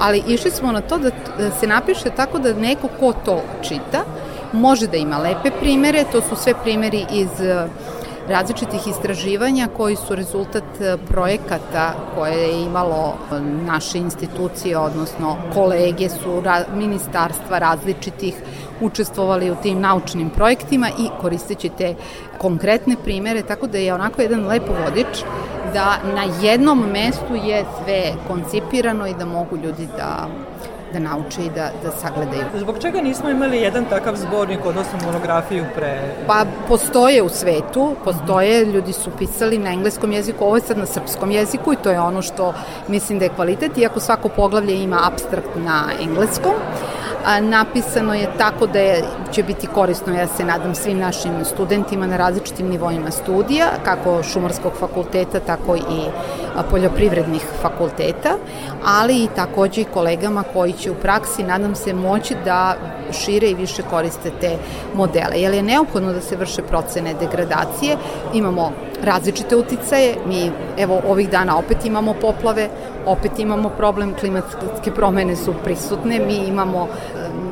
ali 0.00 0.22
išli 0.26 0.50
smo 0.50 0.72
na 0.72 0.80
to 0.80 0.98
da 0.98 1.10
se 1.60 1.66
napiše 1.66 2.10
tako 2.16 2.38
da 2.38 2.54
neko 2.54 2.88
ko 3.00 3.12
to 3.24 3.42
čita 3.62 4.04
može 4.52 4.86
da 4.86 4.96
ima 4.96 5.18
lepe 5.18 5.50
primere, 5.60 6.04
to 6.12 6.20
su 6.20 6.36
sve 6.36 6.54
primeri 6.64 7.06
iz 7.12 7.28
različitih 8.30 8.86
istraživanja 8.86 9.68
koji 9.76 9.96
su 9.96 10.14
rezultat 10.14 10.64
e, 10.80 10.96
projekata 11.08 11.92
koje 12.14 12.34
je 12.34 12.62
imalo 12.62 13.14
e, 13.14 13.40
naše 13.40 13.98
institucije, 13.98 14.78
odnosno 14.78 15.36
kolege 15.54 16.08
su 16.08 16.40
ra, 16.40 16.64
ministarstva 16.74 17.58
različitih 17.58 18.34
učestvovali 18.80 19.50
u 19.50 19.56
tim 19.62 19.80
naučnim 19.80 20.30
projektima 20.30 20.88
i 20.88 21.08
koristeći 21.20 21.68
te 21.68 21.94
konkretne 22.38 22.96
primere, 23.04 23.42
tako 23.42 23.66
da 23.66 23.78
je 23.78 23.94
onako 23.94 24.22
jedan 24.22 24.46
lepo 24.46 24.72
vodič 24.84 25.24
da 25.72 25.98
na 26.14 26.24
jednom 26.42 26.78
mestu 26.92 27.34
je 27.34 27.64
sve 27.84 28.12
koncipirano 28.28 29.06
i 29.06 29.14
da 29.14 29.24
mogu 29.24 29.56
ljudi 29.56 29.88
da 29.96 30.28
da 30.92 30.98
nauče 30.98 31.44
i 31.44 31.50
da, 31.50 31.70
da 31.82 31.90
sagledaju. 31.90 32.44
Zbog 32.54 32.78
čega 32.80 33.00
nismo 33.00 33.30
imali 33.30 33.60
jedan 33.60 33.84
takav 33.84 34.16
zbornik, 34.16 34.66
odnosno 34.66 34.98
monografiju 35.04 35.64
pre... 35.74 36.00
Pa 36.26 36.44
postoje 36.68 37.22
u 37.22 37.28
svetu, 37.28 37.96
postoje, 38.04 38.64
ljudi 38.64 38.92
su 38.92 39.10
pisali 39.18 39.58
na 39.58 39.70
engleskom 39.70 40.12
jeziku, 40.12 40.44
ovo 40.44 40.56
je 40.56 40.62
sad 40.62 40.78
na 40.78 40.86
srpskom 40.86 41.30
jeziku 41.30 41.72
i 41.72 41.76
to 41.76 41.90
je 41.90 42.00
ono 42.00 42.22
što 42.22 42.54
mislim 42.88 43.18
da 43.18 43.24
je 43.24 43.34
kvalitet, 43.36 43.78
iako 43.78 44.00
svako 44.00 44.28
poglavlje 44.28 44.82
ima 44.82 44.98
abstrakt 45.02 45.56
na 45.56 45.84
engleskom. 46.00 46.52
A, 47.26 47.40
napisano 47.40 48.14
je 48.14 48.28
tako 48.38 48.66
da 48.66 48.78
je, 48.78 49.04
će 49.32 49.42
biti 49.42 49.66
korisno, 49.66 50.14
ja 50.14 50.26
se 50.26 50.44
nadam, 50.44 50.74
svim 50.74 50.98
našim 50.98 51.44
studentima 51.44 52.06
na 52.06 52.16
različitim 52.16 52.68
nivoima 52.68 53.10
studija, 53.10 53.66
kako 53.84 54.22
šumarskog 54.22 54.72
fakulteta, 54.78 55.40
tako 55.40 55.76
i 55.76 56.00
poljoprivrednih 56.70 57.42
fakulteta, 57.62 58.30
ali 58.84 59.24
i 59.24 59.28
takođe 59.36 59.80
i 59.80 59.84
kolegama 59.94 60.44
koji 60.52 60.72
će 60.72 60.90
u 60.90 60.94
praksi, 60.94 61.42
nadam 61.42 61.74
se, 61.74 61.94
moći 61.94 62.36
da 62.44 62.74
šire 63.12 63.50
i 63.50 63.54
više 63.54 63.82
koriste 63.90 64.30
te 64.40 64.56
modele. 64.94 65.40
Jer 65.40 65.54
je 65.54 65.62
neophodno 65.62 66.12
da 66.12 66.20
se 66.20 66.36
vrše 66.36 66.62
procene 66.62 67.14
degradacije, 67.14 67.96
imamo 68.34 68.72
različite 69.02 69.56
uticaje, 69.56 70.16
mi 70.26 70.50
evo 70.78 71.00
ovih 71.08 71.30
dana 71.30 71.58
opet 71.58 71.84
imamo 71.84 72.14
poplave, 72.14 72.68
opet 73.06 73.38
imamo 73.38 73.68
problem, 73.68 74.14
klimatske 74.14 74.90
promene 74.94 75.36
su 75.36 75.54
prisutne, 75.64 76.18
mi 76.26 76.36
imamo 76.36 76.88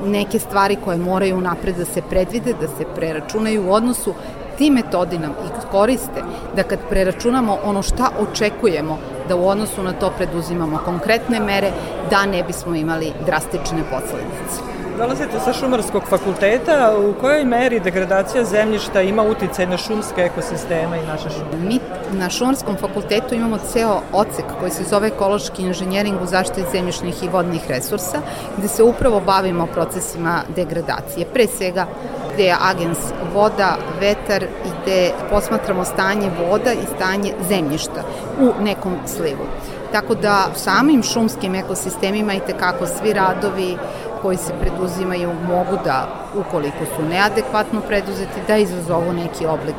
neke 0.07 0.39
stvari 0.39 0.77
koje 0.85 0.97
moraju 0.97 1.41
napred 1.41 1.77
da 1.77 1.85
se 1.85 2.03
predvide, 2.11 2.55
da 2.61 2.69
se 2.69 2.85
preračunaju 2.95 3.69
u 3.69 3.73
odnosu 3.73 4.15
ti 4.59 4.71
metodi 4.71 5.18
nam 5.18 5.31
i 5.31 5.71
koriste 5.71 6.23
da 6.57 6.62
kad 6.62 6.79
preračunamo 6.88 7.59
ono 7.64 7.83
šta 7.83 8.11
očekujemo 8.21 8.99
da 9.29 9.37
u 9.37 9.49
odnosu 9.49 9.83
na 9.83 9.92
to 9.92 10.11
preduzimamo 10.16 10.79
konkretne 10.85 11.40
mere 11.40 11.71
da 12.11 12.27
ne 12.27 12.42
bismo 12.42 12.75
imali 12.75 13.12
drastične 13.27 13.83
posledice. 13.90 14.78
Dolazite 14.99 15.41
sa 15.45 15.53
šumarskog 15.53 16.03
fakulteta, 16.09 16.95
u 16.99 17.13
kojoj 17.21 17.45
meri 17.45 17.81
degradacija 17.81 18.45
zemljišta 18.45 19.03
ima 19.03 19.23
uticaj 19.23 19.67
na 19.67 19.77
šumske 19.77 20.21
ekosisteme 20.21 20.99
i 20.99 21.07
naše 21.07 21.31
šume? 21.31 21.69
Mi 21.69 21.79
na 22.13 22.31
šumarskom 22.31 22.77
fakultetu 22.77 23.35
imamo 23.35 23.59
ceo 23.73 24.01
ocek 24.13 24.45
koji 24.61 24.71
se 24.71 24.85
zove 24.85 25.09
ekološki 25.09 25.63
inženjering 25.63 26.23
u 26.23 26.27
zaštiti 26.27 26.71
zemljišnih 26.73 27.23
i 27.25 27.29
vodnih 27.29 27.69
resursa, 27.69 28.19
gde 28.57 28.69
se 28.69 28.83
upravo 28.83 29.21
bavimo 29.21 29.67
procesima 29.67 30.43
degradacije. 30.57 31.27
Pre 31.33 31.47
svega 31.47 31.87
gde 32.35 32.45
je 32.45 32.57
agens 32.61 32.99
voda, 33.35 33.77
vetar 34.01 34.43
i 34.43 34.69
gde 34.83 35.11
posmatramo 35.31 35.85
stanje 35.85 36.31
voda 36.49 36.73
i 36.73 36.87
stanje 36.97 37.33
zemljišta 37.49 38.03
u 38.41 38.63
nekom 38.63 38.97
slivu. 39.07 39.47
Tako 39.93 40.15
da 40.15 40.47
samim 40.55 41.03
šumskim 41.03 41.55
ekosistemima 41.55 42.35
i 42.35 42.41
tekako 42.41 42.87
svi 42.87 43.13
radovi 43.13 43.77
koji 44.22 44.37
se 44.37 44.52
preduzimaju 44.61 45.33
mogu 45.48 45.78
da, 45.85 46.09
ukoliko 46.35 46.85
su 46.96 47.02
neadekvatno 47.02 47.81
preduzeti, 47.81 48.40
da 48.46 48.57
izazovu 48.57 49.12
neki 49.12 49.46
oblik 49.46 49.76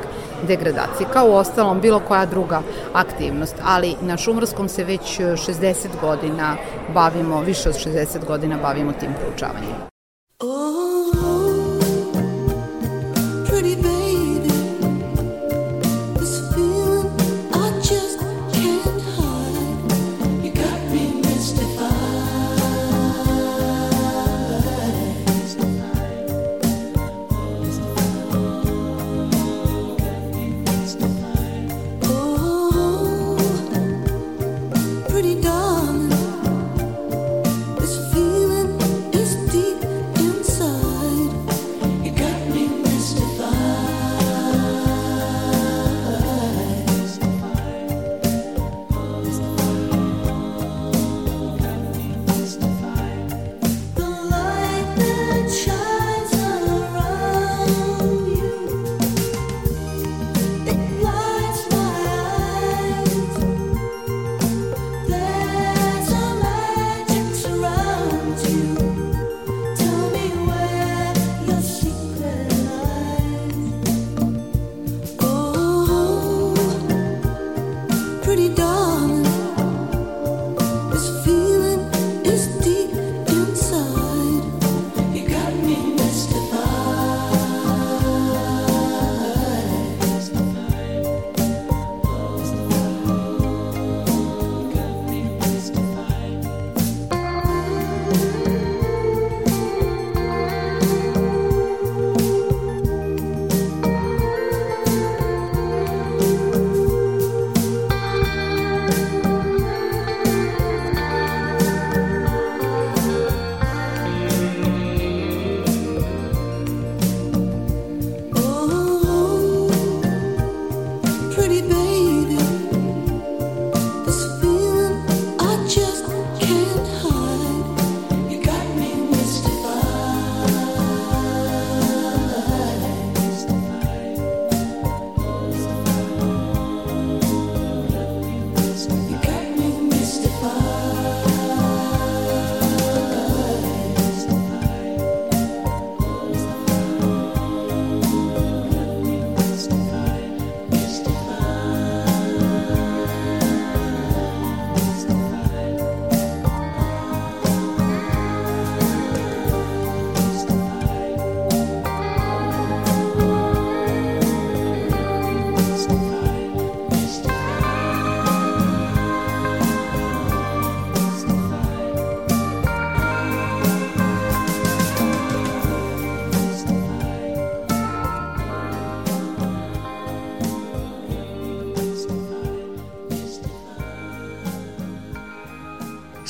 degradacije, 0.48 1.08
kao 1.14 1.28
u 1.28 1.34
ostalom 1.34 1.82
bilo 1.82 2.00
koja 2.00 2.26
druga 2.26 2.62
aktivnost, 2.94 3.56
ali 3.66 3.96
na 4.02 4.18
Šumarskom 4.18 4.70
se 4.70 4.84
već 4.84 5.20
60 5.20 5.88
godina 6.02 6.56
bavimo, 6.94 7.42
više 7.42 7.70
od 7.70 7.76
60 7.76 8.26
godina 8.26 8.58
bavimo 8.62 8.92
tim 8.92 9.14
proučavanjem. 9.22 9.76
Oh. 10.40 10.80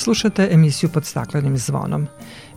Slušate 0.10 0.48
emisiju 0.52 0.90
pod 0.90 1.06
staklenim 1.06 1.58
zvonom. 1.58 2.08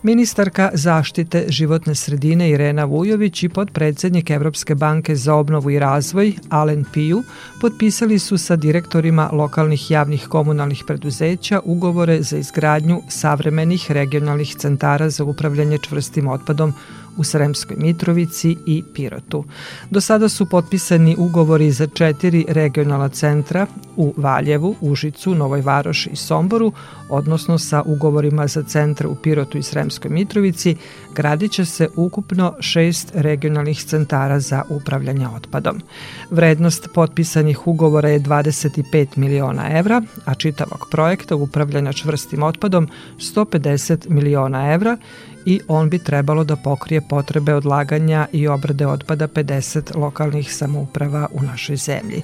Ministarka 0.03 0.69
zaštite 0.73 1.45
životne 1.47 1.95
sredine 1.95 2.49
Irena 2.49 2.85
Vujović 2.85 3.43
i 3.43 3.49
podpredsednik 3.49 4.29
Evropske 4.29 4.75
banke 4.75 5.15
za 5.15 5.35
obnovu 5.35 5.71
i 5.71 5.79
razvoj 5.79 6.33
Alen 6.49 6.85
Piju 6.93 7.23
potpisali 7.61 8.19
su 8.19 8.37
sa 8.37 8.55
direktorima 8.55 9.29
lokalnih 9.31 9.91
javnih 9.91 10.27
komunalnih 10.27 10.83
preduzeća 10.87 11.61
ugovore 11.65 12.21
za 12.21 12.37
izgradnju 12.37 13.01
savremenih 13.07 13.91
regionalnih 13.91 14.55
centara 14.55 15.09
za 15.09 15.23
upravljanje 15.23 15.77
čvrstim 15.77 16.27
otpadom 16.27 16.73
u 17.17 17.23
Sremskoj 17.23 17.75
Mitrovici 17.79 18.57
i 18.65 18.83
Pirotu. 18.93 19.43
Do 19.89 20.01
sada 20.01 20.29
su 20.29 20.45
potpisani 20.45 21.15
ugovori 21.19 21.71
za 21.71 21.87
četiri 21.87 22.45
regionalna 22.47 23.09
centra 23.09 23.67
u 23.97 24.13
Valjevu, 24.17 24.75
Užicu, 24.81 25.35
Novoj 25.35 25.61
Varoši 25.61 26.09
i 26.09 26.15
Somboru, 26.15 26.71
odnosno 27.09 27.57
sa 27.57 27.81
ugovorima 27.85 28.47
za 28.47 28.63
centra 28.63 29.09
u 29.09 29.15
Pirotu 29.15 29.57
i 29.57 29.63
Sremskoj 29.63 30.11
Mitrovici 30.11 30.75
gradit 31.15 31.51
će 31.51 31.65
se 31.65 31.89
ukupno 31.95 32.53
šest 32.59 33.11
regionalnih 33.13 33.83
centara 33.83 34.39
za 34.39 34.63
upravljanje 34.69 35.27
otpadom. 35.27 35.81
Vrednost 36.29 36.87
potpisanih 36.93 37.67
ugovora 37.67 38.09
je 38.09 38.19
25 38.19 39.17
miliona 39.17 39.77
evra, 39.77 40.01
a 40.25 40.35
čitavog 40.35 40.87
projekta 40.91 41.35
upravljanja 41.35 41.93
čvrstim 41.93 42.43
otpadom 42.43 42.87
150 43.17 44.09
miliona 44.09 44.73
evra 44.73 44.97
i 45.45 45.59
on 45.67 45.89
bi 45.89 45.99
trebalo 45.99 46.43
da 46.43 46.55
pokrije 46.55 47.01
potrebe 47.09 47.55
odlaganja 47.55 48.27
i 48.31 48.47
obrade 48.47 48.87
otpada 48.87 49.27
50 49.27 49.97
lokalnih 49.97 50.55
samouprava 50.55 51.27
u 51.33 51.41
našoj 51.41 51.75
zemlji. 51.75 52.23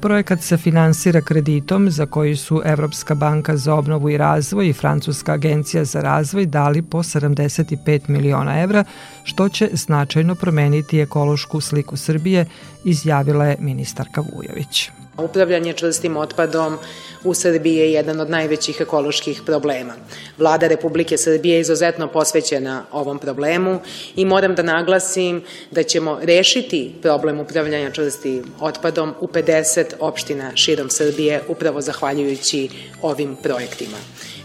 Projekat 0.00 0.42
se 0.42 0.56
finansira 0.56 1.20
kreditom 1.20 1.90
za 1.90 2.06
koji 2.06 2.36
su 2.36 2.62
Evropska 2.64 3.14
banka 3.14 3.56
za 3.56 3.74
obnovu 3.74 4.10
i 4.10 4.16
razvoj 4.16 4.68
i 4.68 4.72
Francuska 4.72 5.32
agencija 5.32 5.84
za 5.84 6.00
razvoj 6.00 6.46
dali 6.46 6.82
po 6.82 6.98
75 6.98 8.08
miliona 8.08 8.62
evra, 8.62 8.84
što 9.24 9.48
će 9.48 9.70
značajno 9.72 10.34
promeniti 10.34 11.00
ekološku 11.00 11.60
sliku 11.60 11.96
Srbije, 11.96 12.46
izjavila 12.84 13.44
je 13.44 13.56
ministarka 13.60 14.20
Vujović. 14.20 14.90
Upravljanje 15.20 15.72
čvrstim 15.72 16.16
otpadom 16.16 16.78
u 17.24 17.34
Srbiji 17.34 17.76
je 17.76 17.92
jedan 17.92 18.20
od 18.20 18.30
najvećih 18.30 18.80
ekoloških 18.80 19.42
problema. 19.46 19.94
Vlada 20.38 20.66
Republike 20.66 21.16
Srbije 21.16 21.54
je 21.54 21.60
izuzetno 21.60 22.08
posvećena 22.08 22.84
ovom 22.92 23.18
problemu 23.18 23.80
i 24.16 24.24
moram 24.24 24.54
da 24.54 24.62
naglasim 24.62 25.42
da 25.70 25.82
ćemo 25.82 26.18
rešiti 26.22 26.94
problem 27.02 27.40
upravljanja 27.40 27.90
čvrstim 27.90 28.44
otpadom 28.60 29.14
u 29.20 29.26
50 29.26 29.84
opština 30.00 30.50
širom 30.54 30.90
Srbije 30.90 31.42
upravo 31.48 31.80
zahvaljujući 31.80 32.68
ovim 33.02 33.36
projektima. 33.42 33.96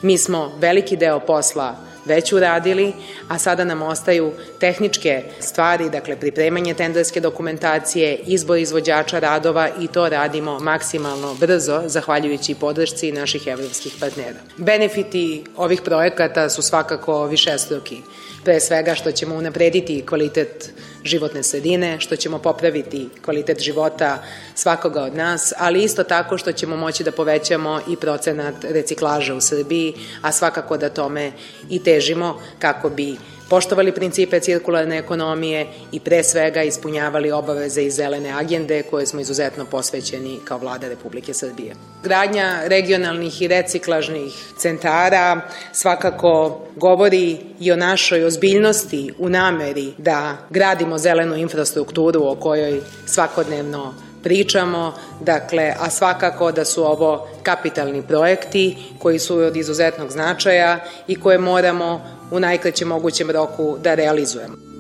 Mi 0.02 0.18
smo 0.18 0.52
veliki 0.60 0.98
deo 0.98 1.20
posla 1.20 1.95
već 2.06 2.34
uradili, 2.34 2.94
a 3.28 3.40
sada 3.40 3.64
nam 3.64 3.82
ostaju 3.82 4.32
tehničke 4.60 5.24
stvari, 5.40 5.90
dakle 5.90 6.16
pripremanje 6.16 6.74
tenderske 6.74 7.20
dokumentacije, 7.20 8.20
izbor 8.26 8.58
izvođača 8.58 9.20
radova 9.20 9.70
i 9.80 9.88
to 9.88 10.10
radimo 10.10 10.60
maksimalno 10.60 11.34
brzo, 11.34 11.82
zahvaljujući 11.86 12.56
podršci 12.56 13.12
naših 13.12 13.48
evropskih 13.48 13.94
partnera. 14.00 14.40
Benefiti 14.58 15.44
ovih 15.58 15.82
projekata 15.82 16.50
su 16.50 16.62
svakako 16.62 17.26
višestruki 17.26 18.02
pre 18.44 18.60
svega 18.60 18.96
što 18.96 19.12
ćemo 19.12 19.36
unaprediti 19.36 20.04
kvalitet 20.06 20.74
životne 21.06 21.44
sredine, 21.44 22.00
što 22.00 22.16
ćemo 22.16 22.40
popraviti 22.40 23.10
kvalitet 23.26 23.60
života 23.60 24.24
svakoga 24.56 25.04
od 25.04 25.16
nas, 25.16 25.54
ali 25.58 25.84
isto 25.84 26.04
tako 26.04 26.38
što 26.38 26.52
ćemo 26.52 26.78
moći 26.78 27.04
da 27.04 27.12
povećamo 27.12 27.82
i 27.90 27.96
procenat 27.96 28.56
reciklaža 28.64 29.36
u 29.36 29.42
Srbiji, 29.42 29.94
a 30.22 30.32
svakako 30.32 30.78
da 30.78 30.90
tome 30.90 31.32
i 31.70 31.84
težimo 31.84 32.42
kako 32.60 32.90
bi 32.90 33.16
poštovali 33.50 33.92
principe 33.92 34.40
cirkularne 34.40 34.98
ekonomije 34.98 35.68
i 35.92 36.00
pre 36.00 36.24
svega 36.24 36.64
ispunjavali 36.64 37.32
obaveze 37.32 37.84
iz 37.84 37.96
zelene 37.96 38.32
agende 38.32 38.84
koje 38.84 39.06
smo 39.06 39.20
izuzetno 39.20 39.66
posvećeni 39.66 40.40
kao 40.46 40.58
vlada 40.58 40.88
Republike 40.88 41.34
Srbije. 41.34 41.76
Gradnja 42.04 42.62
regionalnih 42.66 43.42
i 43.42 43.48
reciklažnih 43.48 44.34
centara 44.58 45.42
svakako 45.74 46.62
govori 46.76 47.38
i 47.60 47.72
o 47.72 47.76
našoj 47.76 48.26
ozbiljnosti 48.26 49.14
u 49.18 49.30
nameri 49.30 49.94
da 49.98 50.38
gradimo 50.50 50.98
zelenu 50.98 51.36
infrastrukturu 51.36 52.24
o 52.24 52.36
kojoj 52.36 52.82
svakodnevno 53.06 53.94
pričamo, 54.26 54.94
dakle, 55.22 55.74
a 55.80 55.90
svakako 55.90 56.52
da 56.52 56.66
su 56.66 56.84
ovo 56.84 57.28
kapitalni 57.44 58.02
projekti 58.02 58.78
koji 59.00 59.20
su 59.20 59.38
od 59.38 59.56
izuzetnog 59.56 60.12
značaja 60.12 60.80
i 61.08 61.20
koje 61.20 61.38
moramo 61.38 62.02
u 62.32 62.40
najkraćem 62.40 62.88
mogućem 62.88 63.32
roku 63.32 63.78
da 63.84 63.96
realizujemo. 63.96 64.75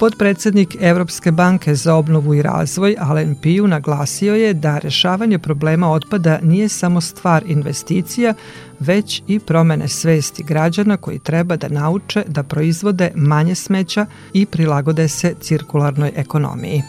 Podpredsednik 0.00 0.76
Evropske 0.80 1.30
banke 1.30 1.74
za 1.74 1.94
obnovu 1.94 2.34
i 2.34 2.42
razvoj 2.42 2.96
Alen 2.98 3.34
Piju 3.42 3.66
naglasio 3.68 4.34
je 4.34 4.54
da 4.54 4.78
rešavanje 4.78 5.38
problema 5.38 5.92
otpada 5.92 6.38
nije 6.42 6.68
samo 6.68 7.00
stvar 7.00 7.42
investicija, 7.46 8.34
već 8.78 9.22
i 9.26 9.38
promene 9.38 9.88
svesti 9.88 10.42
građana 10.42 10.96
koji 10.96 11.18
treba 11.18 11.56
da 11.56 11.68
nauče 11.68 12.24
da 12.26 12.42
proizvode 12.42 13.12
manje 13.14 13.54
smeća 13.54 14.06
i 14.32 14.46
prilagode 14.46 15.08
se 15.08 15.34
cirkularnoj 15.40 16.12
ekonomiji. 16.16 16.82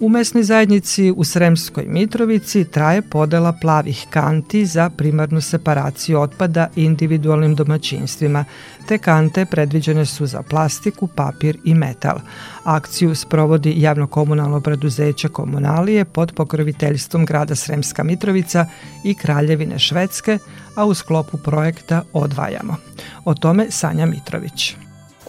U 0.00 0.08
mesnoj 0.08 0.42
zajednici 0.42 1.12
u 1.16 1.24
Sremskoj 1.24 1.84
Mitrovici 1.88 2.64
traje 2.64 3.02
podela 3.02 3.52
plavih 3.52 4.06
kanti 4.10 4.66
za 4.66 4.90
primarnu 4.90 5.40
separaciju 5.40 6.20
otpada 6.20 6.68
individualnim 6.76 7.54
domaćinstvima. 7.54 8.44
Te 8.88 8.98
kante 8.98 9.44
predviđene 9.46 10.06
su 10.06 10.26
za 10.26 10.42
plastiku, 10.42 11.06
papir 11.06 11.58
i 11.64 11.74
metal. 11.74 12.18
Akciju 12.64 13.14
sprovodi 13.14 13.74
javno-komunalno 13.76 14.60
preduzeće 14.60 15.28
Komunalije 15.28 16.04
pod 16.04 16.32
pokroviteljstvom 16.32 17.24
grada 17.24 17.54
Sremska 17.54 18.04
Mitrovica 18.04 18.66
i 19.04 19.14
Kraljevine 19.14 19.78
Švedske, 19.78 20.38
a 20.74 20.84
u 20.84 20.94
sklopu 20.94 21.36
projekta 21.36 22.02
Odvajamo. 22.12 22.76
O 23.24 23.34
tome 23.34 23.66
Sanja 23.70 24.06
Mitrović 24.06 24.76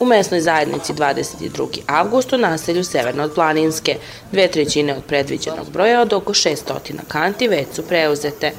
u 0.02 0.06
mesnoj 0.06 0.42
zajednici 0.42 0.94
22. 0.94 1.80
avgust 1.88 2.34
u 2.34 2.38
naselju 2.38 2.84
Severno 2.84 3.24
od 3.24 3.34
Planinske. 3.36 3.96
Dve 4.32 4.48
trećine 4.48 4.96
od 4.96 5.04
predviđenog 5.08 5.72
broja 5.74 6.02
od 6.02 6.14
oko 6.14 6.34
600 6.34 6.80
kanti 7.08 7.48
već 7.48 7.68
su 7.74 7.84
preuzete. 7.88 8.52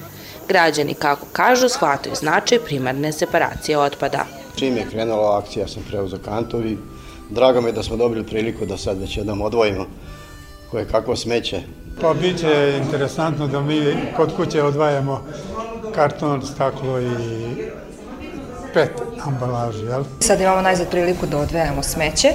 Građani, 0.48 0.94
kako 0.94 1.26
kažu, 1.32 1.68
shvataju 1.68 2.14
značaj 2.14 2.58
primarne 2.58 3.12
separacije 3.12 3.78
otpada. 3.78 4.24
Čim 4.56 4.76
je 4.76 4.86
krenula 4.90 5.38
akcija, 5.38 5.68
sam 5.68 5.82
preuzeo 5.88 6.18
kantovi. 6.18 6.78
Drago 7.30 7.60
mi 7.60 7.68
je 7.68 7.72
da 7.72 7.82
smo 7.82 7.96
dobili 7.96 8.26
priliku 8.26 8.66
da 8.66 8.76
sad 8.76 9.00
već 9.00 9.16
jednom 9.16 9.42
odvojimo 9.42 9.86
koje 10.70 10.88
kakvo 10.88 11.16
smeće. 11.16 11.60
Pa 12.00 12.14
bit 12.14 12.38
će 12.38 12.80
interesantno 12.84 13.46
da 13.46 13.60
mi 13.60 13.96
kod 14.16 14.36
kuće 14.36 14.62
odvajamo 14.62 15.24
karton, 15.94 16.42
staklo 16.46 17.00
i 17.00 17.10
pet 18.74 18.90
ambalaži, 19.26 19.84
jel? 19.84 20.04
Sad 20.20 20.40
imamo 20.40 20.60
najzad 20.60 20.90
priliku 20.90 21.26
da 21.26 21.38
odvejamo 21.38 21.82
smeće 21.82 22.28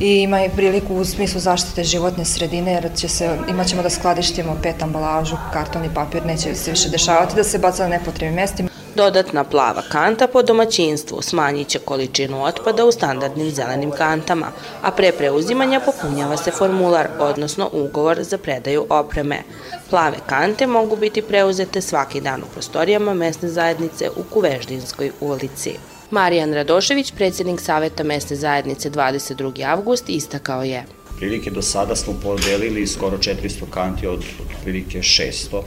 i 0.00 0.22
ima 0.22 0.44
i 0.44 0.50
priliku 0.50 0.94
u 0.94 1.04
smislu 1.04 1.40
zaštite 1.40 1.84
životne 1.84 2.24
sredine 2.24 2.72
jer 2.72 2.90
će 2.96 3.08
se, 3.08 3.38
imat 3.48 3.66
ćemo 3.66 3.82
da 3.82 3.90
skladištimo 3.90 4.56
pet 4.62 4.82
ambalažu, 4.82 5.36
karton 5.52 5.84
i 5.84 5.94
papir, 5.94 6.26
neće 6.26 6.54
se 6.54 6.70
više 6.70 6.88
dešavati 6.88 7.36
da 7.36 7.44
se 7.44 7.58
baca 7.58 7.82
na 7.82 7.88
nepotrebnim 7.88 8.34
mestima. 8.34 8.73
Dodatna 8.94 9.44
plava 9.44 9.82
kanta 9.88 10.26
po 10.26 10.42
domaćinstvu 10.42 11.22
smanjit 11.22 11.68
će 11.68 11.78
količinu 11.78 12.44
otpada 12.44 12.84
u 12.84 12.92
standardnim 12.92 13.50
zelenim 13.50 13.90
kantama, 13.90 14.46
a 14.82 14.90
pre 14.90 15.12
preuzimanja 15.12 15.80
popunjava 15.80 16.36
se 16.36 16.50
formular, 16.50 17.08
odnosno 17.18 17.70
ugovor 17.72 18.22
za 18.22 18.38
predaju 18.38 18.86
opreme. 18.90 19.42
Plave 19.90 20.16
kante 20.26 20.66
mogu 20.66 20.96
biti 20.96 21.22
preuzete 21.22 21.80
svaki 21.80 22.20
dan 22.20 22.42
u 22.42 22.46
prostorijama 22.52 23.14
mesne 23.14 23.48
zajednice 23.48 24.10
u 24.16 24.22
Kuveždinskoj 24.22 25.10
ulici. 25.20 25.76
Marijan 26.10 26.54
Radošević, 26.54 27.12
predsednik 27.12 27.60
Saveta 27.60 28.02
mesne 28.02 28.36
zajednice 28.36 28.90
22. 28.90 29.66
avgust, 29.72 30.08
istakao 30.08 30.62
je 30.62 30.84
prilike 31.18 31.50
do 31.50 31.62
sada 31.62 31.96
smo 31.96 32.14
podelili 32.22 32.86
skoro 32.86 33.18
400 33.18 33.70
kanti 33.70 34.06
od 34.06 34.24
otprilike 34.50 34.98
600 34.98 35.56
uh, 35.56 35.62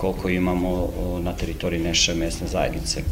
koliko 0.00 0.28
imamo 0.28 0.92
na 1.22 1.32
teritoriji 1.32 1.82
naše 1.82 2.14
mesne 2.14 2.46
zajednice. 2.46 3.02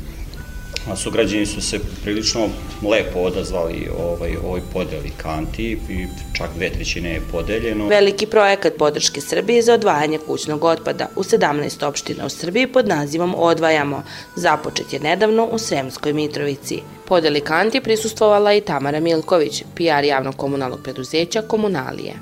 A 0.91 0.97
sugrađani 0.97 1.47
su 1.47 1.61
se 1.61 1.79
prilično 2.03 2.49
lepo 2.91 3.19
odazvali 3.19 3.89
ovaj, 3.99 4.37
ovoj 4.45 4.61
podeli 4.73 5.13
kanti 5.17 5.79
i 5.89 6.07
čak 6.33 6.51
dve 6.57 6.71
trećine 6.71 7.11
je 7.11 7.23
podeljeno. 7.33 7.87
Veliki 7.87 8.27
projekat 8.27 8.73
podrške 8.79 9.21
Srbije 9.21 9.63
za 9.63 9.75
odvajanje 9.75 10.19
kućnog 10.27 10.65
otpada 10.65 11.09
u 11.17 11.23
17 11.23 11.87
opština 11.87 12.27
u 12.27 12.29
Srbiji 12.29 12.67
pod 12.67 12.89
nazivom 12.89 13.35
Odvajamo. 13.39 14.03
Započet 14.37 14.93
je 14.93 15.01
nedavno 15.01 15.45
u 15.45 15.59
Sremskoj 15.59 16.13
Mitrovici. 16.13 16.81
Podeli 17.09 17.41
kanti 17.41 17.81
prisustvovala 17.81 18.55
i 18.55 18.61
Tamara 18.61 19.01
Milković, 19.01 19.63
PR 19.75 20.05
javnog 20.05 20.37
komunalnog 20.37 20.81
preduzeća 20.83 21.43
Komunalije. 21.43 22.15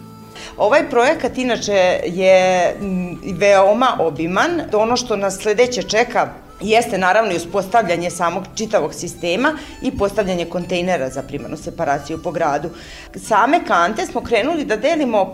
Ovaj 0.56 0.90
projekat 0.90 1.38
inače 1.38 2.00
je 2.04 2.74
veoma 3.38 3.96
obiman. 3.98 4.60
Ono 4.72 4.96
što 4.96 5.16
nas 5.16 5.38
sledeće 5.38 5.82
čeka 5.82 6.34
jeste 6.60 6.98
naravno 6.98 7.32
i 7.32 7.36
uspostavljanje 7.36 8.10
samog 8.10 8.44
čitavog 8.54 8.94
sistema 8.94 9.58
i 9.82 9.98
postavljanje 9.98 10.44
kontejnera 10.44 11.10
za 11.10 11.22
primarnu 11.22 11.56
separaciju 11.56 12.22
po 12.22 12.30
gradu. 12.30 12.70
Same 13.14 13.64
kante 13.66 14.06
smo 14.06 14.20
krenuli 14.20 14.64
da 14.64 14.76
delimo 14.76 15.20
e, 15.20 15.24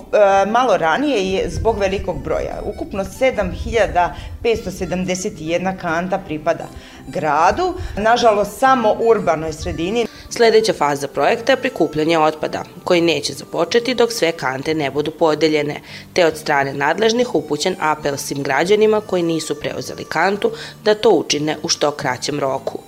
malo 0.50 0.76
ranije 0.76 1.50
zbog 1.50 1.78
velikog 1.78 2.22
broja. 2.22 2.62
Ukupno 2.64 3.04
7571 3.04 5.76
kanta 5.76 6.18
pripada 6.18 6.66
gradu, 7.06 7.74
nažalost 7.96 8.58
samo 8.58 8.96
urbanoj 9.00 9.52
sredini. 9.52 10.06
Sledeća 10.30 10.72
faza 10.72 11.08
projekta 11.08 11.52
je 11.52 11.60
prikupljanje 11.60 12.18
otpada, 12.18 12.64
koji 12.84 13.00
neće 13.00 13.32
započeti 13.32 13.94
dok 13.94 14.12
sve 14.12 14.32
kante 14.32 14.74
ne 14.74 14.90
budu 14.90 15.10
podeljene, 15.10 15.80
te 16.12 16.26
od 16.26 16.36
strane 16.36 16.74
nadležnih 16.74 17.34
upućen 17.34 17.76
apel 17.80 18.16
svim 18.16 18.42
građanima 18.42 19.00
koji 19.00 19.22
nisu 19.22 19.54
preuzeli 19.54 20.04
kantu 20.04 20.50
da 20.84 20.94
to 20.94 21.10
učine 21.10 21.56
u 21.62 21.68
što 21.68 21.90
kraćem 21.90 22.40
roku. 22.40 22.78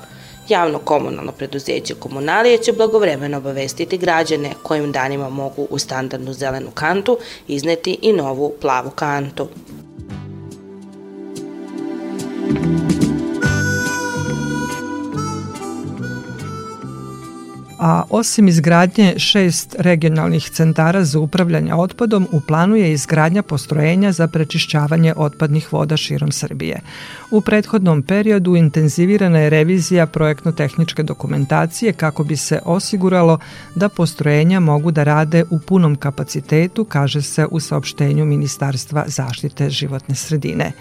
Javno 0.49 0.78
komunalno 0.78 1.32
preduzeće 1.32 1.95
Komunalije 1.95 2.59
će 2.59 2.72
blagovremeno 2.72 3.39
obavestiti 3.39 3.99
građane 3.99 4.51
kojim 4.62 4.93
danima 4.93 5.28
mogu 5.28 5.66
u 5.70 5.78
standardnu 5.78 6.32
zelenu 6.32 6.70
kantu 6.74 7.18
izneti 7.49 7.99
i 8.03 8.12
novu 8.12 8.55
plavu 8.61 8.91
kantu. 8.91 9.49
A 17.79 18.03
osim 18.11 18.49
izgradnje 18.49 19.14
šest 19.18 19.76
regionalnih 19.79 20.51
centara 20.51 21.05
za 21.05 21.18
upravljanje 21.18 21.74
otpadom, 21.74 22.29
u 22.33 22.41
planu 22.41 22.76
je 22.76 22.93
izgradnja 22.93 23.43
postrojenja 23.43 24.12
za 24.12 24.26
prečišćavanje 24.26 25.14
otpadnih 25.16 25.72
voda 25.72 25.97
širom 25.97 26.33
Srbije. 26.33 26.81
U 27.31 27.41
prethodnom 27.41 28.03
periodu 28.03 28.57
intenzivirana 28.57 29.39
je 29.39 29.51
revizija 29.51 30.07
projektno-tehničke 30.07 31.03
dokumentacije 31.03 31.93
kako 31.93 32.24
bi 32.24 32.37
se 32.37 32.61
osiguralo 32.64 33.39
da 33.74 33.89
postrojenja 33.89 34.61
mogu 34.61 34.91
da 34.91 35.05
rade 35.05 35.45
u 35.51 35.59
punom 35.59 35.97
kapacitetu, 35.97 36.85
kaže 36.85 37.22
se 37.22 37.47
u 37.51 37.61
saopštenju 37.61 38.24
Ministarstva 38.24 39.05
zaštite 39.07 39.70
životne 39.70 40.14
sredine. 40.14 40.72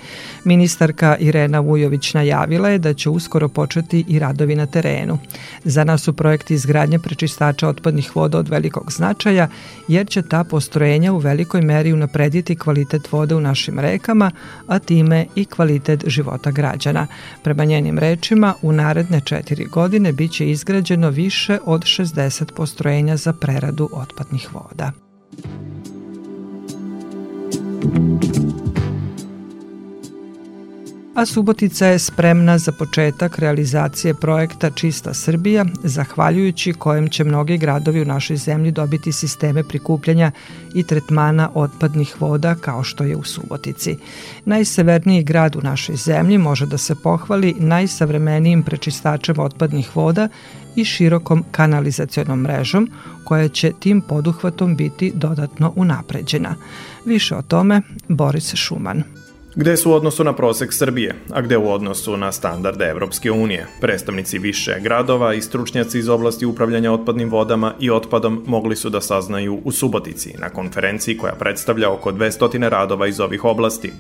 Ministarka 0.44 1.18
Irena 1.20 1.60
Vujović 1.60 2.14
najavila 2.14 2.70
je 2.70 2.78
da 2.78 2.94
će 2.94 3.10
uskoro 3.10 3.50
početi 3.50 4.06
i 4.08 4.20
radovi 4.20 4.56
na 4.56 4.66
terenu. 4.66 5.18
Za 5.64 5.84
nas 5.84 6.02
su 6.02 6.14
projekti 6.14 6.54
izgradnje 6.54 6.87
prečistača 7.00 7.68
otpadnih 7.68 8.16
voda 8.16 8.38
od 8.38 8.50
velikog 8.50 8.92
značaja, 8.92 9.48
jer 9.88 10.08
će 10.08 10.22
ta 10.22 10.44
postrojenja 10.44 11.14
u 11.14 11.18
velikoj 11.18 11.62
meri 11.62 11.94
unaprediti 11.94 12.56
kvalitet 12.56 13.12
vode 13.12 13.36
u 13.36 13.42
našim 13.42 13.80
rekama, 13.80 14.32
a 14.68 14.80
time 14.80 15.26
i 15.36 15.46
kvalitet 15.46 16.04
života 16.08 16.52
građana. 16.52 17.08
Prema 17.44 17.66
njenim 17.66 18.00
rečima, 18.00 18.54
u 18.62 18.72
naredne 18.72 19.22
četiri 19.22 19.66
godine 19.66 20.12
biće 20.12 20.50
izgrađeno 20.50 21.10
više 21.10 21.58
od 21.66 21.82
60 21.82 22.54
postrojenja 22.56 23.18
za 23.18 23.34
preradu 23.34 23.90
otpadnih 23.94 24.50
voda. 24.54 24.92
A 31.18 31.26
Subotica 31.26 31.88
je 31.88 32.00
spremna 32.00 32.58
za 32.58 32.72
početak 32.72 33.40
realizacije 33.40 34.14
projekta 34.14 34.70
Čista 34.72 35.14
Srbija, 35.14 35.66
zahvaljujući 35.84 36.74
kojem 36.74 37.10
će 37.10 37.24
mnogi 37.24 37.58
gradovi 37.58 38.02
u 38.02 38.06
našoj 38.06 38.38
zemlji 38.38 38.72
dobiti 38.72 39.12
sisteme 39.12 39.64
prikupljanja 39.64 40.32
i 40.74 40.84
tretmana 40.84 41.50
otpadnih 41.54 42.22
voda 42.22 42.56
kao 42.56 42.84
što 42.84 43.04
je 43.04 43.16
u 43.16 43.24
Subotici. 43.24 43.98
Najseverniji 44.46 45.24
grad 45.24 45.56
u 45.56 45.62
našoj 45.62 45.96
zemlji 45.96 46.38
može 46.38 46.66
da 46.66 46.78
se 46.78 46.96
pohvali 46.96 47.56
najsavremenijim 47.60 48.64
prečistačem 48.64 49.40
otpadnih 49.40 49.96
voda 49.96 50.30
i 50.76 50.86
širokom 50.86 51.44
kanalizacionom 51.52 52.42
mrežom 52.42 52.92
koja 53.24 53.50
će 53.50 53.72
tim 53.80 54.02
poduhvatom 54.02 54.76
biti 54.76 55.12
dodatno 55.16 55.74
unapređena. 55.76 56.56
Više 57.06 57.36
o 57.36 57.42
tome 57.42 57.82
Boris 58.08 58.56
Šuman 58.56 59.17
gde 59.60 59.78
su 59.78 59.92
u 59.92 59.94
odnosu 59.94 60.24
na 60.24 60.34
prosek 60.34 60.74
Srbije, 60.74 61.16
a 61.32 61.42
gde 61.42 61.58
u 61.58 61.72
odnosu 61.72 62.18
na 62.18 62.32
standarde 62.32 62.86
Evropske 62.86 63.32
unije. 63.32 63.68
Predstavnici 63.82 64.40
više 64.40 64.80
gradova 64.82 65.34
i 65.34 65.42
stručnjaci 65.42 66.00
iz 66.00 66.10
oblasti 66.10 66.46
upravljanja 66.46 66.92
otpadnim 66.92 67.30
vodama 67.30 67.74
i 67.80 67.90
otpadom 67.90 68.44
mogli 68.48 68.76
su 68.76 68.90
da 68.90 69.02
saznaju 69.02 69.62
u 69.64 69.72
Subotici 69.72 70.34
na 70.40 70.50
konferenciji 70.50 71.18
koja 71.18 71.34
predstavlja 71.34 71.92
oko 71.92 72.12
200 72.12 72.70
radova 72.70 73.08
iz 73.08 73.20
ovih 73.20 73.46
oblasti. 73.46 73.92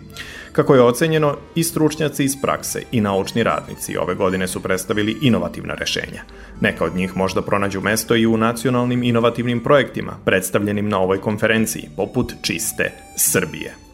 Kako 0.51 0.75
je 0.75 0.81
ocenjeno, 0.81 1.37
i 1.55 1.63
stručnjaci 1.63 2.23
iz 2.23 2.41
prakse 2.41 2.83
i 2.91 3.01
naučni 3.01 3.43
radnici 3.43 3.97
ove 3.97 4.15
godine 4.15 4.47
su 4.47 4.63
predstavili 4.63 5.17
inovativna 5.21 5.73
rešenja. 5.73 6.21
Neka 6.61 6.85
od 6.85 6.95
njih 6.95 7.17
možda 7.17 7.41
pronađu 7.41 7.81
mesto 7.81 8.15
i 8.15 8.25
u 8.25 8.37
nacionalnim 8.37 9.03
inovativnim 9.03 9.63
projektima 9.63 10.13
predstavljenim 10.25 10.89
na 10.89 10.99
ovoj 10.99 11.21
konferenciji, 11.21 11.89
poput 11.95 12.33
Čiste 12.41 12.91
Srbije. 13.15 13.86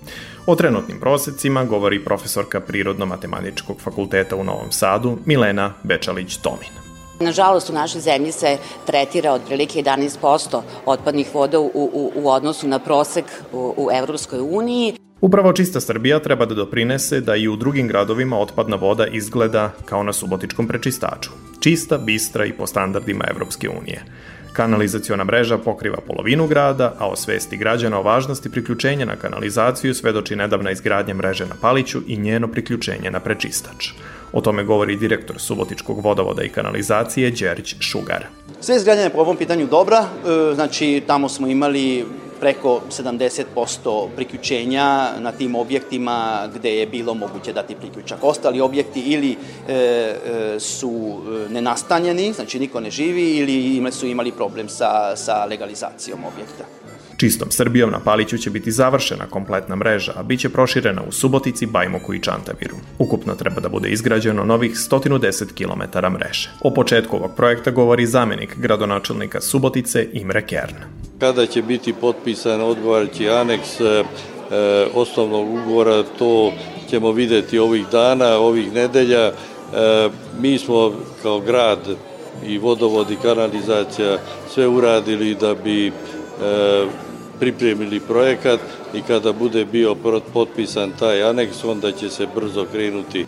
O 0.46 0.56
trenutnim 0.56 1.00
prosecima 1.00 1.64
govori 1.64 2.04
profesorka 2.04 2.60
Prirodno-matematičkog 2.60 3.82
fakulteta 3.82 4.36
u 4.36 4.44
Novom 4.44 4.72
Sadu 4.72 5.18
Milena 5.26 5.74
Bečalić-Tomin. 5.84 6.72
Nažalost, 7.20 7.70
u 7.70 7.74
našoj 7.74 8.02
zemlji 8.02 8.32
se 8.32 8.58
tretira 8.86 9.32
otprilike 9.32 9.84
11% 9.84 10.62
otpadnih 10.86 11.36
voda 11.36 11.60
u, 11.60 11.72
u, 11.74 12.12
u 12.16 12.30
odnosu 12.30 12.68
na 12.68 12.80
prosek 12.80 13.26
u, 13.54 13.74
u 13.78 13.90
Evropskoj 13.92 14.40
uniji. 14.40 14.94
Upravo 15.22 15.54
Čista 15.54 15.82
Srbija 15.82 16.20
treba 16.20 16.46
da 16.46 16.56
doprinese 16.56 17.22
da 17.22 17.36
i 17.36 17.48
u 17.48 17.56
drugim 17.56 17.88
gradovima 17.88 18.40
otpadna 18.40 18.76
voda 18.76 19.08
izgleda 19.08 19.72
kao 19.86 20.04
na 20.04 20.14
subotičkom 20.14 20.68
prečistaču. 20.68 21.30
Čista, 21.60 21.98
bistra 21.98 22.46
i 22.46 22.54
po 22.54 22.68
standardima 22.68 23.26
Evropske 23.30 23.70
unije. 23.70 24.04
Kanalizaciona 24.54 25.24
mreža 25.24 25.58
pokriva 25.58 25.98
polovinu 26.08 26.48
grada, 26.48 26.94
a 27.00 27.08
o 27.08 27.16
svesti 27.16 27.58
građana 27.58 28.00
o 28.00 28.04
važnosti 28.04 28.52
priključenja 28.52 29.06
na 29.06 29.16
kanalizaciju 29.16 29.94
svedoči 29.94 30.36
nedavna 30.36 30.72
izgradnja 30.72 31.14
mreže 31.14 31.46
na 31.46 31.56
Paliću 31.62 32.02
i 32.08 32.18
njeno 32.18 32.48
priključenje 32.48 33.12
na 33.12 33.20
prečistač. 33.20 33.90
O 34.34 34.42
tome 34.42 34.64
govori 34.64 34.96
direktor 34.96 35.40
Subotičkog 35.40 36.04
vodovoda 36.04 36.44
i 36.44 36.50
kanalizacije 36.50 37.32
Đerić 37.32 37.76
Šugar. 37.80 38.26
Sve 38.62 38.76
izgradnje 38.76 39.10
po 39.10 39.20
ovom 39.20 39.38
pitanju 39.38 39.68
dobra, 39.68 39.98
e, 39.98 40.56
znači 40.56 41.04
tamo 41.08 41.30
smo 41.30 41.48
imali 41.48 42.06
preko 42.44 42.82
70% 42.90 44.08
priključenja 44.16 45.10
na 45.20 45.32
tim 45.32 45.56
objektima 45.56 46.50
gde 46.56 46.78
je 46.78 46.88
bilo 46.88 47.14
moguće 47.14 47.54
dati 47.54 47.76
priključak. 47.76 48.20
Ostali 48.22 48.62
objekti 48.62 49.00
ili 49.00 49.32
e, 49.32 49.74
e, 49.74 50.60
su 50.60 51.22
e, 51.48 51.54
nenastanjeni, 51.54 52.34
znači 52.34 52.60
niko 52.60 52.80
ne 52.80 52.92
živi, 52.92 53.38
ili 53.38 53.92
su 53.92 54.08
imali 54.08 54.32
problem 54.32 54.70
sa, 54.70 55.16
sa 55.16 55.46
legalizacijom 55.46 56.20
objekta. 56.26 56.83
Čistom 57.18 57.52
Srbijom 57.52 57.92
na 57.92 58.00
Paliću 58.00 58.38
će 58.38 58.50
biti 58.50 58.72
završena 58.72 59.26
kompletna 59.30 59.76
mreža, 59.76 60.14
a 60.16 60.24
biće 60.24 60.50
proširena 60.50 61.02
u 61.08 61.12
Subotici, 61.12 61.66
Bajmoku 61.66 62.14
i 62.14 62.20
Čantaviru. 62.20 62.76
Ukupno 63.00 63.36
treba 63.36 63.62
da 63.62 63.70
bude 63.70 63.90
izgrađeno 63.90 64.46
novih 64.46 64.72
110 64.72 65.46
km 65.54 66.08
mreže. 66.14 66.50
O 66.62 66.74
početku 66.74 67.16
ovog 67.16 67.32
projekta 67.36 67.72
govori 67.72 68.06
zamenik 68.06 68.58
gradonačelnika 68.58 69.42
Subotice 69.42 70.08
Imre 70.14 70.46
Kern. 70.46 70.76
Kada 71.20 71.46
će 71.46 71.62
biti 71.62 71.94
potpisan 71.94 72.62
odgovarajući 72.62 73.30
aneks 73.30 73.82
e, 73.82 73.84
e, 73.84 74.04
osnovnog 74.94 75.50
ugovora, 75.50 76.04
to 76.04 76.54
ćemo 76.90 77.12
videti 77.12 77.60
ovih 77.60 77.86
dana, 77.92 78.38
ovih 78.38 78.74
nedelja. 78.74 79.26
E, 79.26 79.34
mi 80.40 80.58
smo 80.58 80.94
kao 81.22 81.40
grad 81.40 81.80
i 82.46 82.58
vodovod 82.58 83.12
i 83.12 83.16
kanalizacija 83.16 84.18
sve 84.54 84.68
uradili 84.68 85.36
da 85.36 85.56
bi 85.56 85.92
E, 86.42 86.86
pripremili 87.44 88.00
projekat 88.00 88.60
i 88.94 89.02
kada 89.02 89.34
bude 89.34 89.66
bio 89.66 89.96
potpisan 90.34 90.92
taj 91.00 91.24
aneks, 91.24 91.64
onda 91.64 91.92
će 91.92 92.10
se 92.10 92.28
brzo 92.36 92.66
krenuti. 92.72 93.26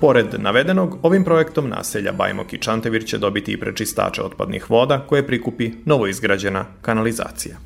Pored 0.00 0.26
navedenog, 0.38 0.98
ovim 1.02 1.24
projektom 1.24 1.68
naselja 1.68 2.12
Bajmok 2.12 2.52
i 2.52 2.58
Čantevir 2.58 3.04
će 3.06 3.18
dobiti 3.18 3.52
i 3.52 3.60
prečistače 3.60 4.22
otpadnih 4.22 4.70
voda 4.70 5.06
koje 5.08 5.26
prikupi 5.26 5.72
novoizgrađena 5.84 6.64
kanalizacija. 6.82 7.56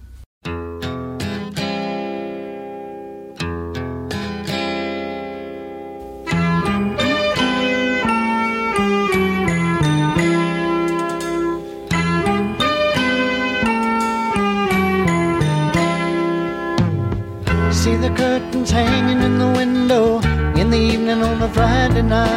Friday 21.59 22.03
night. 22.03 22.29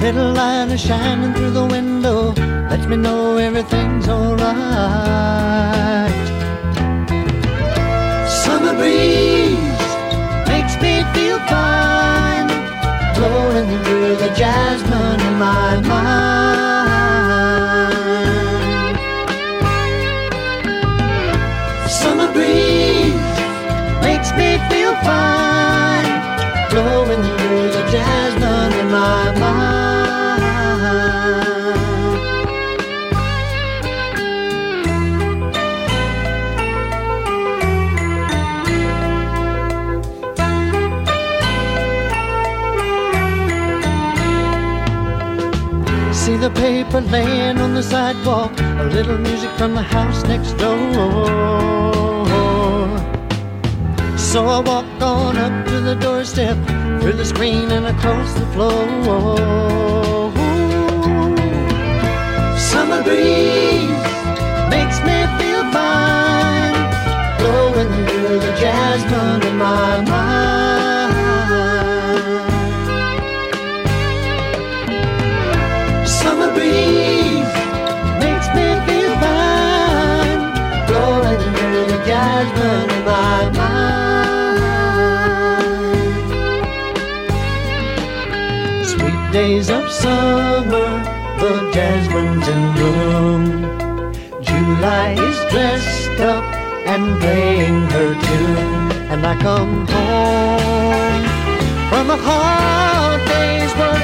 Little 0.00 0.32
light 0.32 0.70
is 0.70 0.80
shining 0.80 1.32
through 1.32 1.52
the 1.52 1.64
window, 1.64 2.32
lets 2.68 2.86
me 2.86 2.96
know 2.96 3.36
everything's 3.38 4.08
alright. 4.08 4.50
Summer 8.28 8.74
breeze 8.74 9.56
makes 10.48 10.74
me 10.82 11.04
feel 11.14 11.38
fine, 11.46 12.48
blowing 13.14 13.68
through 13.84 14.16
the 14.16 14.30
jasmine 14.36 15.20
in 15.20 15.38
my 15.38 15.80
mind. 15.88 16.25
fine. 25.06 26.08
Blowing 26.70 27.22
the 27.26 27.34
river 27.50 27.84
jasmine 27.92 28.72
in 28.80 28.88
my 28.90 29.38
mind. 29.40 29.66
see 46.26 46.36
the 46.36 46.50
paper 46.50 47.00
laying 47.02 47.58
on 47.58 47.72
the 47.74 47.82
sidewalk, 47.82 48.50
a 48.58 48.84
little 48.96 49.16
music 49.16 49.50
from 49.52 49.74
the 49.74 49.82
house 49.82 50.24
next 50.24 50.54
door. 50.54 52.05
So 54.36 54.44
I 54.44 54.60
walk 54.60 54.84
on 55.00 55.38
up 55.38 55.66
to 55.66 55.80
the 55.80 55.94
doorstep, 55.94 56.58
through 57.00 57.14
the 57.14 57.24
screen 57.24 57.70
and 57.70 57.86
across 57.86 58.34
the 58.34 58.44
floor. 58.52 58.84
Summer 62.58 63.02
breeze 63.02 64.04
makes 64.68 64.98
me 65.08 65.16
feel 65.38 65.64
fine, 65.72 66.76
blowing 67.38 67.88
through 68.08 68.40
the 68.40 68.52
jasmine 68.60 69.42
in 69.48 69.56
my 69.56 70.02
mind. 70.02 70.15
Days 89.36 89.68
of 89.68 89.84
summer, 89.90 90.90
the 91.40 91.52
jasmine's 91.74 92.48
in 92.54 92.62
bloom. 92.74 93.42
July 94.48 95.08
is 95.28 95.38
dressed 95.52 96.18
up 96.34 96.44
and 96.92 97.04
playing 97.20 97.80
her 97.94 98.10
tune, 98.26 98.92
and 99.12 99.20
I 99.32 99.34
come 99.48 99.76
home 99.94 101.24
from 101.90 102.06
a 102.16 102.18
hard 102.28 103.20
day's 103.28 103.72
work, 103.80 103.95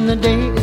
when 0.00 0.06
the 0.06 0.16
day 0.16 0.59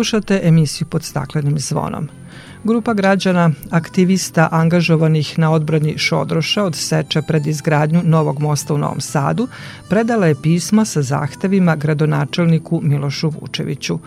Slušate 0.00 0.40
emisiju 0.42 0.88
pod 0.88 1.04
staklenim 1.04 1.58
zvonom. 1.58 2.08
Grupa 2.64 2.94
građana, 2.94 3.50
aktivista 3.70 4.48
angažovanih 4.52 5.38
na 5.38 5.50
odbrani 5.52 5.98
Šodroša 5.98 6.64
od 6.64 6.76
seča 6.76 7.22
pred 7.22 7.46
izgradnju 7.46 8.00
novog 8.04 8.40
mosta 8.40 8.74
u 8.74 8.78
Novom 8.78 9.00
Sadu, 9.00 9.48
predala 9.88 10.26
je 10.26 10.34
pismo 10.42 10.84
sa 10.84 11.02
zahtevima 11.02 11.76
gradonačelniku 11.76 12.80
Milošu 12.82 13.28
Vučeviću. 13.40 13.98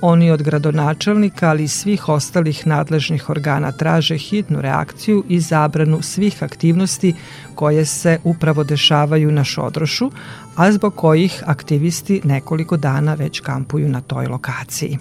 Oni 0.00 0.30
od 0.30 0.42
gradonačelnika, 0.42 1.50
ali 1.50 1.64
i 1.64 1.68
svih 1.68 2.08
ostalih 2.08 2.66
nadležnih 2.66 3.30
organa 3.30 3.72
traže 3.72 4.16
hitnu 4.18 4.60
reakciju 4.60 5.24
i 5.28 5.40
zabranu 5.40 6.02
svih 6.02 6.42
aktivnosti 6.42 7.14
koje 7.54 7.84
se 7.84 8.18
upravo 8.24 8.64
dešavaju 8.64 9.32
na 9.32 9.44
Šodrošu, 9.44 10.10
a 10.56 10.72
zbog 10.72 10.94
kojih 10.94 11.42
aktivisti 11.46 12.20
nekoliko 12.24 12.76
dana 12.76 13.14
već 13.14 13.40
kampuju 13.40 13.88
na 13.88 14.00
toj 14.00 14.26
lokaciji 14.26 14.98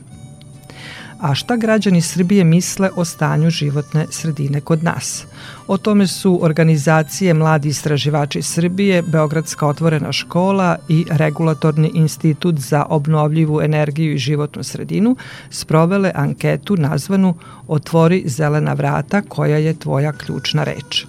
a 1.22 1.36
šta 1.36 1.56
građani 1.56 2.02
Srbije 2.02 2.44
misle 2.44 2.90
o 2.96 3.06
stanju 3.06 3.50
životne 3.50 4.06
sredine 4.10 4.62
kod 4.62 4.84
nas. 4.84 5.26
O 5.72 5.78
tome 5.78 6.08
su 6.08 6.40
organizacije 6.42 7.34
Mladi 7.34 7.70
istraživači 7.70 8.42
Srbije, 8.42 9.02
Beogradska 9.02 9.68
otvorena 9.68 10.12
škola 10.12 10.78
i 10.90 11.06
Regulatorni 11.10 11.92
institut 11.94 12.56
za 12.56 12.86
obnovljivu 12.90 13.62
energiju 13.62 14.14
i 14.14 14.18
životnu 14.18 14.64
sredinu 14.64 15.16
sprovele 15.50 16.12
anketu 16.16 16.76
nazvanu 16.78 17.36
Otvori 17.68 18.24
zelena 18.26 18.74
vrata 18.74 19.22
koja 19.22 19.58
je 19.58 19.80
tvoja 19.80 20.12
ključna 20.12 20.64
reč. 20.64 21.06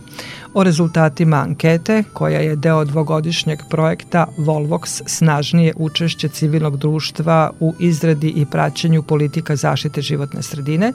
O 0.55 0.65
rezultatima 0.65 1.37
ankete, 1.37 2.05
koja 2.13 2.41
je 2.41 2.57
deo 2.57 2.85
dvogodišnjeg 2.85 3.59
projekta 3.71 4.27
Volvox 4.39 5.03
snažnije 5.07 5.73
učešće 5.77 6.29
civilnog 6.29 6.77
društva 6.77 7.51
u 7.61 7.75
izradi 7.79 8.29
i 8.37 8.47
praćenju 8.47 9.03
politika 9.03 9.57
zaštite 9.57 10.03
životne 10.03 10.43
sredine, 10.43 10.93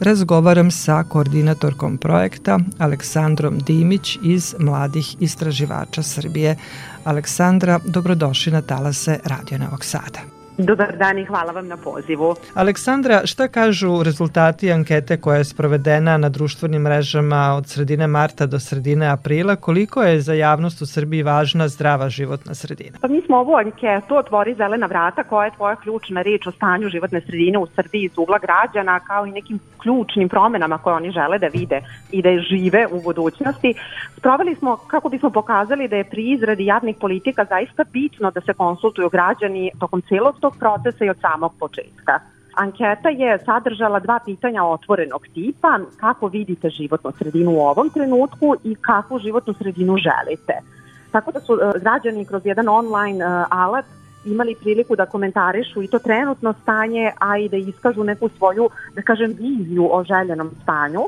razgovaram 0.00 0.70
sa 0.70 1.04
koordinatorkom 1.08 1.98
projekta 1.98 2.58
Aleksandrom 2.78 3.07
Dimić 3.66 4.18
iz 4.22 4.54
Mladih 4.58 5.16
istraživača 5.20 6.02
Srbije. 6.02 6.56
Aleksandra, 7.04 7.80
dobrodošli 7.84 8.52
na 8.52 8.62
talase 8.62 9.20
Radio 9.24 9.58
Novog 9.58 9.84
Sada. 9.84 10.37
Dobar 10.58 10.96
dan 10.96 11.18
i 11.18 11.24
hvala 11.24 11.52
vam 11.52 11.68
na 11.68 11.76
pozivu. 11.76 12.34
Aleksandra, 12.54 13.26
šta 13.26 13.48
kažu 13.48 14.02
rezultati 14.02 14.72
ankete 14.72 15.16
koja 15.20 15.36
je 15.36 15.44
sprovedena 15.44 16.16
na 16.16 16.28
društvenim 16.28 16.82
mrežama 16.82 17.54
od 17.54 17.66
sredine 17.68 18.06
marta 18.06 18.46
do 18.46 18.58
sredine 18.58 19.06
aprila? 19.06 19.56
Koliko 19.56 20.02
je 20.02 20.20
za 20.20 20.34
javnost 20.34 20.82
u 20.82 20.86
Srbiji 20.86 21.22
važna 21.22 21.68
zdrava 21.68 22.08
životna 22.08 22.54
sredina? 22.54 22.98
Pa 23.00 23.08
mi 23.08 23.20
smo 23.20 23.36
ovu 23.36 23.54
anketu 23.54 24.16
Otvori 24.16 24.54
zelena 24.54 24.86
vrata 24.86 25.24
koja 25.24 25.44
je 25.44 25.54
tvoja 25.56 25.76
ključna 25.76 26.22
reč 26.22 26.46
o 26.46 26.52
stanju 26.52 26.88
životne 26.88 27.20
sredine 27.20 27.58
u 27.58 27.66
Srbiji 27.66 28.04
iz 28.04 28.18
ugla 28.18 28.38
građana 28.38 29.00
kao 29.00 29.26
i 29.26 29.30
nekim 29.30 29.60
ključnim 29.82 30.28
promenama 30.28 30.78
koje 30.78 30.96
oni 30.96 31.10
žele 31.10 31.38
da 31.38 31.46
vide 31.46 31.82
i 32.10 32.22
da 32.22 32.28
je 32.28 32.40
žive 32.40 32.86
u 32.90 33.02
budućnosti. 33.02 33.74
Sproveli 34.16 34.54
smo 34.54 34.76
kako 34.76 35.08
bismo 35.08 35.30
pokazali 35.30 35.88
da 35.88 35.96
je 35.96 36.04
pri 36.04 36.30
izradi 36.32 36.64
javnih 36.64 36.96
politika 37.00 37.44
zaista 37.44 37.84
bitno 37.92 38.30
da 38.30 38.40
se 38.40 38.52
konsultuju 38.54 39.08
građani 39.08 39.70
tokom 39.80 40.02
celog 40.02 40.40
tog 40.48 40.58
procesa 40.58 41.04
i 41.04 41.10
od 41.10 41.20
samog 41.20 41.52
početka. 41.58 42.20
Anketa 42.54 43.08
je 43.08 43.38
sadržala 43.44 44.00
dva 44.00 44.18
pitanja 44.24 44.64
otvorenog 44.64 45.26
tipa, 45.34 45.78
kako 45.96 46.26
vidite 46.26 46.70
životnu 46.70 47.12
sredinu 47.18 47.50
u 47.50 47.60
ovom 47.60 47.90
trenutku 47.90 48.54
i 48.64 48.74
kakvu 48.74 49.18
životnu 49.18 49.54
sredinu 49.54 49.96
želite. 49.96 50.54
Tako 51.12 51.32
da 51.32 51.40
su 51.40 51.54
e, 51.54 51.78
građani 51.80 52.24
kroz 52.24 52.42
jedan 52.44 52.68
online 52.68 53.24
e, 53.24 53.28
alat 53.50 53.84
imali 54.24 54.54
priliku 54.60 54.96
da 54.96 55.06
komentarišu 55.06 55.82
i 55.82 55.88
to 55.88 55.98
trenutno 55.98 56.54
stanje, 56.62 57.12
a 57.18 57.38
i 57.38 57.48
da 57.48 57.56
iskažu 57.56 58.04
neku 58.04 58.28
svoju, 58.28 58.70
da 58.94 59.02
kažem, 59.02 59.36
viziju 59.38 59.88
o 59.92 60.04
željenom 60.04 60.50
stanju 60.62 61.00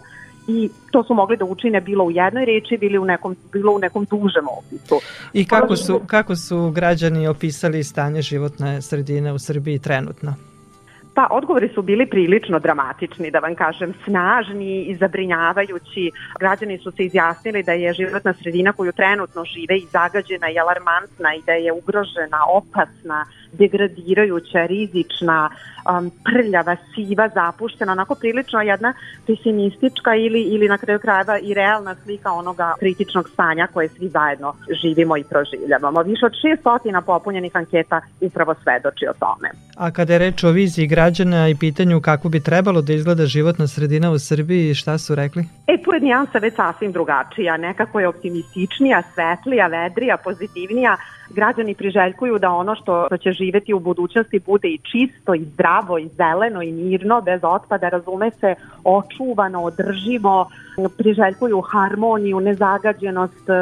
i 0.50 0.70
to 0.90 1.04
su 1.04 1.14
mogli 1.14 1.36
da 1.36 1.44
učine 1.44 1.80
bilo 1.80 2.04
u 2.04 2.10
jednoj 2.10 2.44
reči, 2.44 2.76
bili 2.76 2.98
u 2.98 3.04
nekom, 3.04 3.36
bilo 3.52 3.72
u 3.72 3.78
nekom 3.78 4.04
dužem 4.04 4.46
opisu. 4.58 5.00
I 5.32 5.44
kako 5.44 5.76
su, 5.76 6.00
kako 6.06 6.36
su 6.36 6.70
građani 6.70 7.28
opisali 7.28 7.84
stanje 7.84 8.22
životne 8.22 8.82
sredine 8.82 9.32
u 9.32 9.38
Srbiji 9.38 9.78
trenutno? 9.78 10.34
Pa 11.14 11.26
odgovori 11.30 11.68
su 11.74 11.82
bili 11.82 12.06
prilično 12.06 12.58
dramatični, 12.58 13.30
da 13.30 13.38
vam 13.38 13.54
kažem, 13.54 13.94
snažni 14.04 14.82
i 14.82 14.96
zabrinjavajući. 14.96 16.10
Građani 16.40 16.78
su 16.78 16.90
se 16.90 17.04
izjasnili 17.04 17.62
da 17.62 17.72
je 17.72 17.92
životna 17.92 18.34
sredina 18.34 18.72
koju 18.72 18.92
trenutno 18.92 19.44
žive 19.44 19.78
i 19.78 19.86
zagađena 19.92 20.50
i 20.50 20.58
alarmantna 20.58 21.34
i 21.34 21.42
da 21.46 21.52
je 21.52 21.72
ugrožena, 21.72 22.38
opasna, 22.52 23.24
degradirajuća, 23.52 24.66
rizična, 24.66 25.50
um, 25.50 26.10
prljava, 26.24 26.76
siva, 26.94 27.28
zapuštena, 27.34 27.92
onako 27.92 28.14
prilično 28.14 28.60
jedna 28.60 28.94
pesimistička 29.26 30.14
ili, 30.14 30.42
ili 30.42 30.68
na 30.68 30.78
kraju 30.78 30.98
krajeva 30.98 31.38
i 31.38 31.54
realna 31.54 31.94
slika 32.04 32.32
onoga 32.32 32.74
kritičnog 32.78 33.28
stanja 33.28 33.66
koje 33.72 33.88
svi 33.88 34.08
zajedno 34.08 34.54
živimo 34.82 35.16
i 35.16 35.24
proživljavamo. 35.24 36.02
Više 36.02 36.26
od 36.26 36.32
600 36.64 37.00
popunjenih 37.06 37.52
anketa 37.54 38.00
upravo 38.20 38.54
svedoči 38.62 39.06
o 39.10 39.14
tome. 39.20 39.50
A 39.76 39.90
kada 39.90 40.12
je 40.12 40.18
reč 40.18 40.44
o 40.44 40.50
viziji 40.50 40.86
građana 40.86 41.48
i 41.48 41.54
pitanju 41.54 42.00
kako 42.00 42.28
bi 42.28 42.40
trebalo 42.40 42.82
da 42.82 42.92
izgleda 42.92 43.26
životna 43.26 43.66
sredina 43.66 44.10
u 44.10 44.18
Srbiji, 44.18 44.74
šta 44.74 44.98
su 44.98 45.14
rekli? 45.14 45.44
E, 45.66 45.82
tu 45.82 45.92
je 45.92 46.00
nijansa 46.00 46.38
već 46.38 46.54
sasvim 46.54 46.92
drugačija, 46.92 47.56
nekako 47.56 48.00
je 48.00 48.08
optimističnija, 48.08 49.02
svetlija, 49.14 49.66
vedrija, 49.66 50.16
pozitivnija, 50.16 50.96
građani 51.34 51.74
priželjkuju 51.74 52.38
da 52.38 52.50
ono 52.50 52.74
što, 52.74 53.06
što 53.06 53.16
će 53.16 53.32
živeti 53.32 53.74
u 53.74 53.78
budućnosti 53.78 54.38
bude 54.38 54.68
i 54.68 54.78
čisto 54.78 55.34
i 55.34 55.44
zdravo 55.44 55.98
i 55.98 56.08
zeleno 56.08 56.62
i 56.62 56.72
mirno, 56.72 57.20
bez 57.20 57.40
otpada, 57.44 57.88
razume 57.88 58.30
se, 58.30 58.54
očuvano, 58.84 59.62
održivo, 59.62 60.50
priželjkuju 60.96 61.60
harmoniju, 61.60 62.40
nezagađenost, 62.40 63.48
e, 63.48 63.52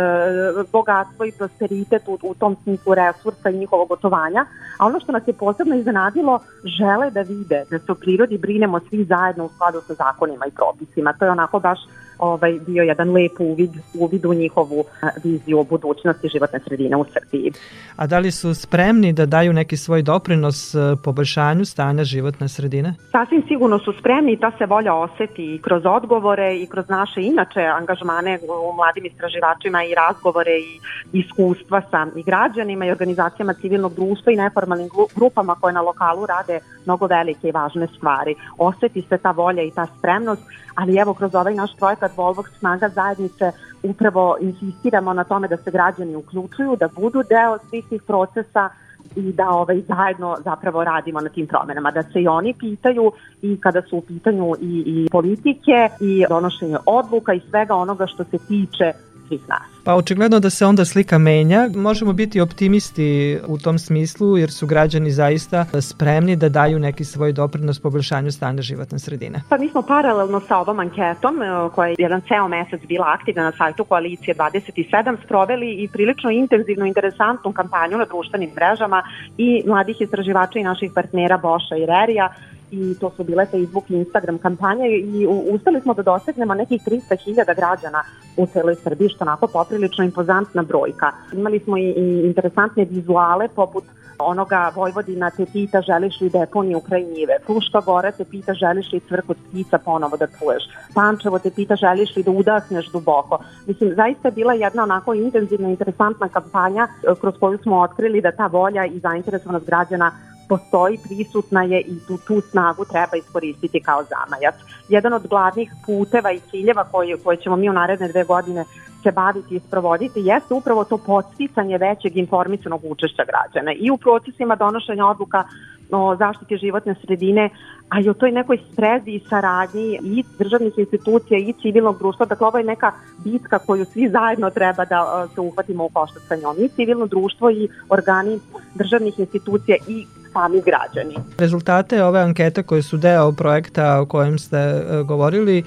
bogatstvo 0.73 1.25
i 1.25 1.33
prosperitet 1.39 2.03
u, 2.07 2.19
u 2.23 2.35
tom 2.35 2.57
smislu 2.63 2.95
resursa 2.95 3.51
i 3.51 3.59
njihovog 3.59 3.89
gotovanja. 3.89 4.47
A 4.79 4.87
ono 4.87 5.01
što 5.01 5.13
nas 5.13 5.29
je 5.29 5.33
posebno 5.33 5.75
iznenadilo, 5.75 6.41
žele 6.79 7.11
da 7.11 7.21
vide 7.21 7.65
da 7.71 7.79
se 7.79 7.93
o 7.93 7.95
prirodi 7.95 8.39
brinemo 8.39 8.81
svi 8.81 9.05
zajedno 9.05 9.45
u 9.45 9.49
skladu 9.49 9.81
sa 9.81 9.95
zakonima 9.95 10.47
i 10.47 10.51
propisima. 10.51 11.13
To 11.13 11.25
je 11.25 11.31
onako 11.31 11.61
baš 11.61 11.79
ovaj, 12.19 12.59
bio 12.67 12.83
jedan 12.83 13.11
lep 13.11 13.33
uvid, 13.39 13.71
uvid 13.95 14.25
u 14.25 14.35
njihovu 14.35 14.85
viziju 15.25 15.59
o 15.59 15.65
budućnosti 15.65 16.29
životne 16.29 16.61
sredine 16.67 16.97
u 16.97 17.05
Srbiji. 17.05 17.53
A 17.97 18.07
da 18.07 18.19
li 18.19 18.31
su 18.31 18.55
spremni 18.55 19.13
da 19.13 19.27
daju 19.27 19.53
neki 19.53 19.77
svoj 19.77 20.03
doprinos 20.03 20.75
e, 20.75 20.79
poboljšanju 21.05 21.65
stanja 21.65 22.05
životne 22.05 22.49
sredine? 22.49 22.95
Sasvim 23.13 23.43
sigurno 23.49 23.79
su 23.79 23.93
spremni 23.99 24.33
i 24.33 24.37
ta 24.37 24.53
se 24.59 24.67
volja 24.67 24.95
oseti 24.95 25.55
i 25.55 25.59
kroz 25.59 25.83
odgovore 25.87 26.57
i 26.57 26.67
kroz 26.67 26.89
naše 26.89 27.23
inače 27.23 27.61
angažmane 27.61 28.39
u 28.69 28.77
mladim 28.77 29.07
istraživačima 29.07 29.85
i 29.85 29.95
razgovore 29.95 30.57
i 30.59 30.81
iskustva 31.13 31.83
sa 31.91 32.07
i 32.17 32.23
građanima 32.23 32.87
i 32.87 32.91
organizacijama 32.91 33.55
civilnog 33.55 33.95
društva 33.95 34.33
i 34.33 34.37
neformalnim 34.37 34.89
grupama 35.15 35.55
koje 35.61 35.73
na 35.73 35.81
lokalu 35.81 36.27
rade 36.27 36.61
mnogo 36.85 37.07
velike 37.07 37.49
i 37.49 37.53
važne 37.53 37.87
stvari. 37.97 38.35
Oseti 38.59 39.03
se 39.03 39.19
ta 39.19 39.31
volja 39.31 39.63
i 39.63 39.71
ta 39.71 39.87
spremnost, 39.99 40.43
ali 40.81 40.97
evo 40.97 41.15
kroz 41.15 41.35
ovaj 41.35 41.55
naš 41.55 41.71
projekat 41.77 42.13
Volvox 42.17 42.59
snaga 42.59 42.89
zajednice 42.89 43.53
upravo 43.83 44.37
insistiramo 44.41 45.13
na 45.13 45.25
tome 45.25 45.49
da 45.49 45.57
se 45.57 45.71
građani 45.71 46.17
uključuju, 46.17 46.77
da 46.77 46.89
budu 46.89 47.23
deo 47.23 47.59
svih 47.69 47.85
tih 47.89 48.03
procesa 48.03 48.69
i 49.17 49.33
da 49.33 49.49
ovaj, 49.51 49.81
zajedno 49.89 50.37
zapravo 50.45 50.85
radimo 50.85 51.21
na 51.21 51.29
tim 51.29 51.47
promenama, 51.47 51.91
da 51.91 52.03
se 52.03 52.23
i 52.23 52.29
oni 52.29 52.55
pitaju 52.59 53.13
i 53.43 53.61
kada 53.61 53.83
su 53.83 53.97
u 53.97 54.01
pitanju 54.01 54.55
i, 54.61 54.83
i 54.87 55.09
politike 55.11 55.89
i 56.01 56.25
donošenje 56.29 56.77
odluka 56.87 57.33
i 57.33 57.41
svega 57.51 57.75
onoga 57.75 58.07
što 58.07 58.25
se 58.25 58.39
tiče 58.39 58.93
svih 59.29 59.49
nas. 59.49 59.63
Pa 59.85 59.95
očigledno 59.95 60.41
da 60.41 60.51
se 60.51 60.67
onda 60.67 60.85
slika 60.85 61.19
menja. 61.19 61.69
Možemo 61.75 62.13
biti 62.13 62.41
optimisti 62.41 63.39
u 63.47 63.59
tom 63.59 63.79
smislu 63.79 64.39
jer 64.39 64.51
su 64.51 64.67
građani 64.67 65.11
zaista 65.11 65.65
spremni 65.81 66.37
da 66.37 66.49
daju 66.49 66.79
neki 66.79 67.05
svoj 67.05 67.33
doprinos 67.33 67.81
poboljšanju 67.81 68.33
stanja 68.33 68.63
životne 68.63 68.99
sredine. 68.99 69.43
Pa 69.49 69.59
mi 69.59 69.69
smo 69.69 69.83
paralelno 69.83 70.41
sa 70.41 70.59
ovom 70.59 70.79
anketom 70.81 71.43
e, 71.43 71.47
koja 71.75 71.89
je 71.89 71.95
jedan 71.99 72.21
ceo 72.29 72.49
mesec 72.49 72.81
bila 72.89 73.07
aktivna 73.09 73.43
na 73.43 73.53
sajtu 73.53 73.85
Koalicije 73.85 74.35
27 74.35 75.17
sproveli 75.25 75.71
i 75.83 75.89
prilično 75.89 76.31
intenzivnu, 76.31 76.87
interesantnu 76.87 77.53
kampanju 77.53 77.99
na 77.99 78.05
društvenim 78.05 78.51
mrežama 78.57 79.03
i 79.39 79.63
mladih 79.67 79.97
istraživača 80.01 80.59
i 80.59 80.63
naših 80.63 80.91
partnera 80.95 81.39
Boša 81.39 81.77
i 81.77 81.87
Rerija 81.87 82.35
i 82.71 82.95
to 83.01 83.11
su 83.17 83.25
bile 83.25 83.47
Facebook 83.47 83.91
i 83.91 83.95
Instagram 83.95 84.39
kampanje 84.39 84.89
i 84.89 85.27
uspeli 85.27 85.81
smo 85.81 85.95
da 85.95 86.03
dosegnemo 86.03 86.55
nekih 86.55 86.83
300.000 86.83 87.57
građana 87.57 88.03
u 88.37 88.47
celoj 88.47 88.75
Srbiji, 88.75 89.09
što 89.09 89.25
onako 89.25 89.47
poprilično 89.47 90.05
impozantna 90.05 90.63
brojka. 90.63 91.13
Imali 91.33 91.61
smo 91.61 91.77
i, 91.77 91.95
i 91.97 92.27
interesantne 92.27 92.85
vizuale 92.85 93.49
poput 93.49 93.85
onoga 94.19 94.73
Vojvodina 94.75 95.31
te 95.31 95.47
pita 95.53 95.81
želiš 95.81 96.21
li 96.21 96.31
deponiju 96.31 96.81
kraj 96.81 97.03
njive, 97.03 97.35
Fruška 97.47 97.81
Gora 97.81 98.13
te 98.13 98.25
pita 98.25 98.55
želiš 98.55 98.93
li 98.93 99.01
cvrk 99.01 99.31
od 99.31 99.37
ptica 99.49 99.79
ponovo 99.79 100.17
da 100.17 100.27
čuješ, 100.27 100.63
Pančevo 100.95 101.39
te 101.39 101.51
pita 101.51 101.77
želiš 101.77 102.17
li 102.17 102.23
da 102.23 102.31
udahneš 102.31 102.91
duboko. 102.93 103.39
Mislim, 103.67 103.95
zaista 103.95 104.29
je 104.29 104.33
bila 104.33 104.53
jedna 104.53 104.83
onako 104.83 105.15
intenzivna, 105.15 105.69
interesantna 105.69 106.29
kampanja 106.29 106.89
e, 106.89 107.15
kroz 107.21 107.35
koju 107.41 107.59
smo 107.59 107.81
otkrili 107.81 108.21
da 108.21 108.33
ta 108.33 108.47
volja 108.47 108.85
i 108.85 108.99
zainteresovanost 108.99 109.67
građana 109.67 110.13
postoji, 110.49 110.99
prisutna 111.09 111.63
je 111.63 111.81
i 111.81 111.99
tu, 112.07 112.19
tu 112.27 112.41
snagu 112.41 112.85
treba 112.85 113.17
iskoristiti 113.17 113.81
kao 113.81 114.03
zamajac. 114.05 114.55
Jedan 114.89 115.13
od 115.13 115.27
glavnih 115.27 115.71
puteva 115.87 116.33
i 116.33 116.41
ciljeva 116.41 116.85
koje, 116.85 117.17
koje 117.17 117.37
ćemo 117.37 117.57
mi 117.57 117.71
u 117.71 117.73
naredne 117.73 118.09
dve 118.09 118.25
godine 118.25 118.65
se 119.03 119.13
baviti 119.13 119.57
i 119.57 119.61
sprovoditi 119.61 120.21
jeste 120.21 120.55
upravo 120.55 120.85
to 120.85 120.99
podsticanje 120.99 121.79
većeg 121.79 122.17
informisanog 122.17 122.81
učešća 122.85 123.23
građana 123.25 123.73
i 123.81 123.91
u 123.91 123.97
procesima 123.97 124.57
donošenja 124.57 125.07
odluka 125.07 125.45
o 125.91 126.17
zaštiti 126.17 126.57
životne 126.57 126.95
sredine, 127.05 127.51
a 127.89 128.01
i 128.01 128.09
o 128.09 128.15
toj 128.15 128.33
nekoj 128.33 128.59
sprezi 128.73 129.11
i 129.11 129.21
saradnji 129.29 129.99
i 130.03 130.25
državnih 130.39 130.79
institucija 130.79 131.39
i 131.39 131.53
civilnog 131.53 131.99
društva. 131.99 132.27
Dakle, 132.27 132.47
ovo 132.47 132.59
je 132.59 132.65
neka 132.65 132.93
bitka 133.25 133.59
koju 133.59 133.85
svi 133.85 134.09
zajedno 134.09 134.51
treba 134.51 134.85
da 134.85 135.29
se 135.35 135.41
uhvatimo 135.41 135.85
u 135.85 135.89
koštac 135.89 136.23
sa 136.23 136.37
njom. 136.37 136.57
I 136.59 136.69
civilno 136.69 137.07
društvo 137.07 137.51
i 137.51 137.69
organi 137.89 138.41
državnih 138.75 139.19
institucija 139.19 139.77
i 139.89 140.07
sami 140.39 140.61
građani. 140.61 141.15
Rezultate 141.39 142.05
ove 142.05 142.21
ankete 142.21 142.63
koje 142.63 142.83
su 142.83 142.97
deo 142.97 143.33
projekta 143.33 144.01
o 144.01 144.07
kojem 144.07 144.39
ste 144.39 144.57
e, 144.57 145.03
govorili, 145.03 145.65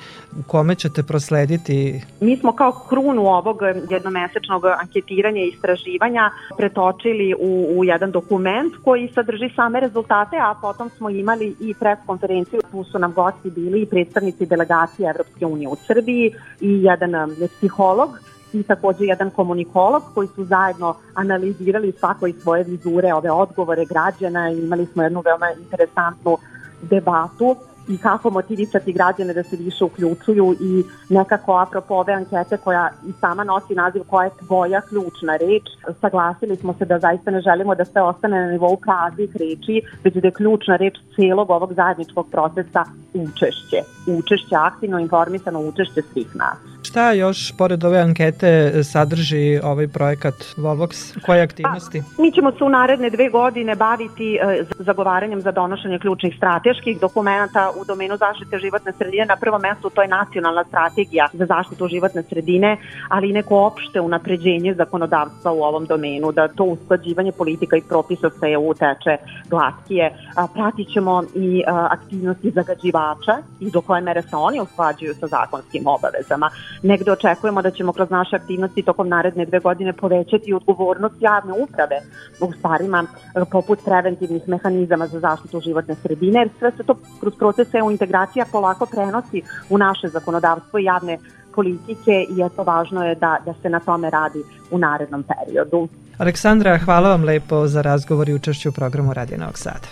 kome 0.48 0.76
ćete 0.76 1.04
proslediti? 1.04 2.02
Mi 2.22 2.38
smo 2.38 2.52
kao 2.56 2.72
krunu 2.90 3.22
ovog 3.22 3.58
jednomesečnog 3.90 4.66
anketiranja 4.66 5.42
i 5.42 5.48
istraživanja 5.48 6.32
pretočili 6.58 7.34
u, 7.40 7.80
u 7.80 7.86
jedan 7.86 8.12
dokument 8.12 8.74
koji 8.84 9.12
sadrži 9.16 9.50
same 9.56 9.80
rezultate, 9.80 10.38
a 10.38 10.54
potom 10.62 10.90
smo 10.90 11.10
imali 11.10 11.56
i 11.60 11.74
pres 11.80 12.00
konferenciju, 12.06 12.62
tu 12.72 12.84
su 12.84 13.00
nam 13.00 13.14
gosti 13.14 13.50
bili 13.50 13.82
i 13.82 13.86
predstavnici 13.86 14.46
delegacije 14.46 15.10
Evropske 15.10 15.46
unije 15.46 15.68
u 15.68 15.76
Srbiji 15.76 16.34
i 16.62 16.84
jedan 16.84 17.12
psiholog 17.58 18.10
i 18.54 18.64
takođe 18.64 19.06
jedan 19.06 19.30
komunikolog 19.30 20.04
koji 20.14 20.28
su 20.28 20.46
zajedno 20.46 20.96
analizirali 21.16 21.92
svako 21.92 22.28
iz 22.28 22.36
svoje 22.42 22.64
vizure 22.64 23.14
ove 23.14 23.32
odgovore 23.32 23.86
građana 23.86 24.52
i 24.52 24.60
imali 24.60 24.86
smo 24.86 25.04
jednu 25.04 25.22
veoma 25.26 25.52
interesantnu 25.52 26.38
debatu 26.82 27.56
i 27.88 27.98
kako 27.98 28.30
motivisati 28.30 28.94
građane 28.94 29.34
da 29.34 29.44
se 29.44 29.56
više 29.56 29.84
uključuju 29.84 30.56
i 30.60 30.84
nekako 31.10 31.58
apropo 31.58 31.96
ove 31.96 32.14
ankete 32.14 32.58
koja 32.58 32.90
i 33.08 33.12
sama 33.20 33.44
nosi 33.44 33.76
naziv 33.76 34.04
koja 34.08 34.24
je 34.26 34.32
tvoja 34.46 34.82
ključna 34.82 35.38
reč, 35.38 35.96
saglasili 36.02 36.56
smo 36.56 36.74
se 36.74 36.86
da 36.86 37.00
zaista 37.00 37.32
ne 37.32 37.42
želimo 37.42 37.76
da 37.76 37.86
sve 37.86 38.02
ostane 38.02 38.46
na 38.46 38.52
nivou 38.52 38.78
praznih 38.78 39.36
reči, 39.36 39.82
već 40.04 40.14
da 40.14 40.28
je 40.28 40.32
ključna 40.32 40.76
reč 40.76 40.94
celog 41.16 41.50
ovog 41.50 41.74
zajedničkog 41.74 42.28
procesa 42.32 42.84
učešće. 43.14 43.80
Učešće, 44.08 44.56
aktivno 44.56 45.00
informisano 45.00 45.60
učešće 45.60 46.02
svih 46.02 46.36
nas. 46.36 46.71
Šta 46.84 47.12
još, 47.12 47.52
pored 47.58 47.84
ove 47.84 48.00
ankete, 48.00 48.84
sadrži 48.84 49.60
ovaj 49.64 49.88
projekat 49.88 50.34
Volvox? 50.58 51.18
Koje 51.26 51.42
aktivnosti? 51.42 52.04
Pa, 52.18 52.24
mi 52.24 52.32
ćemo 52.32 52.52
se 52.52 52.64
u 52.64 52.70
naredne 52.70 53.10
dve 53.10 53.30
godine 53.30 53.76
baviti 53.76 54.36
e, 54.36 54.64
zagovaranjem 54.80 55.42
za 55.42 55.52
donošenje 55.52 56.00
ključnih 56.00 56.34
strateških 56.38 57.00
dokumenta 57.00 57.72
u 57.82 57.86
domenu 57.86 58.18
zaštite 58.18 58.58
životne 58.58 58.92
sredine. 58.98 59.26
Na 59.26 59.36
prvom 59.36 59.62
mestu 59.62 59.90
to 59.90 60.02
je 60.02 60.08
nacionalna 60.08 60.64
strategija 60.64 61.28
za 61.34 61.46
zaštitu 61.46 61.88
životne 61.88 62.24
sredine, 62.24 62.78
ali 63.10 63.30
i 63.30 63.34
neko 63.34 63.56
opšte 63.58 64.02
unapređenje 64.02 64.74
zakonodavstva 64.74 65.52
u 65.52 65.62
ovom 65.62 65.86
domenu, 65.86 66.32
da 66.32 66.48
to 66.48 66.64
usklađivanje 66.64 67.32
politika 67.32 67.78
i 67.78 67.82
propisa 67.90 68.30
sa 68.30 68.50
EU 68.50 68.74
teče 68.74 69.18
glatkije. 69.50 70.14
Pratit 70.54 70.88
ćemo 70.94 71.24
i 71.36 71.64
aktivnosti 71.68 72.52
zagađivača 72.52 73.38
i 73.60 73.72
do 73.72 73.82
koje 73.82 74.02
mere 74.02 74.22
se 74.22 74.36
oni 74.36 74.60
usklađuju 74.60 75.14
sa 75.14 75.28
zakonskim 75.28 75.84
obavezama 75.88 76.50
negde 76.84 77.12
očekujemo 77.12 77.62
da 77.62 77.72
ćemo 77.72 77.94
kroz 77.94 78.10
naše 78.10 78.36
aktivnosti 78.36 78.84
tokom 78.84 79.10
naredne 79.10 79.46
dve 79.46 79.60
godine 79.60 79.94
povećati 79.94 80.54
odgovornost 80.54 81.16
javne 81.20 81.54
uprave 81.54 81.98
u 82.42 82.54
stvarima 82.54 83.04
e, 83.04 83.42
poput 83.52 83.80
preventivnih 83.86 84.48
mehanizama 84.48 85.08
za 85.08 85.20
zaštitu 85.20 85.60
životne 85.60 85.96
sredine, 85.96 86.40
jer 86.40 86.50
sve 86.60 86.72
se 86.72 86.84
to 86.84 86.96
kroz 87.20 87.34
proces 87.36 87.74
EU 87.74 87.92
integracija 87.92 88.46
polako 88.52 88.86
prenosi 88.86 89.42
u 89.70 89.78
naše 89.78 90.08
zakonodavstvo 90.08 90.80
i 90.80 90.84
javne 90.84 91.18
politike 91.56 92.26
i 92.30 92.42
eto 92.46 92.64
važno 92.64 93.04
je 93.06 93.16
da, 93.16 93.38
da 93.46 93.54
se 93.62 93.70
na 93.70 93.80
tome 93.80 94.10
radi 94.10 94.40
u 94.72 94.78
narednom 94.78 95.24
periodu. 95.24 95.88
Aleksandra, 96.18 96.78
hvala 96.78 97.10
vam 97.10 97.24
lepo 97.24 97.68
za 97.68 97.82
razgovor 97.82 98.30
i 98.30 98.34
učešću 98.34 98.70
u 98.70 98.72
programu 98.72 99.14
Radio 99.14 99.38
Novog 99.38 99.58
Sada. 99.58 99.88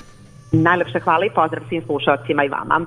Najlepše 0.51 0.99
hvala 0.99 1.25
i 1.25 1.29
pozdrav 1.35 1.63
svim 1.69 1.83
slušalcima 1.85 2.43
i 2.43 2.49
vama. 2.49 2.85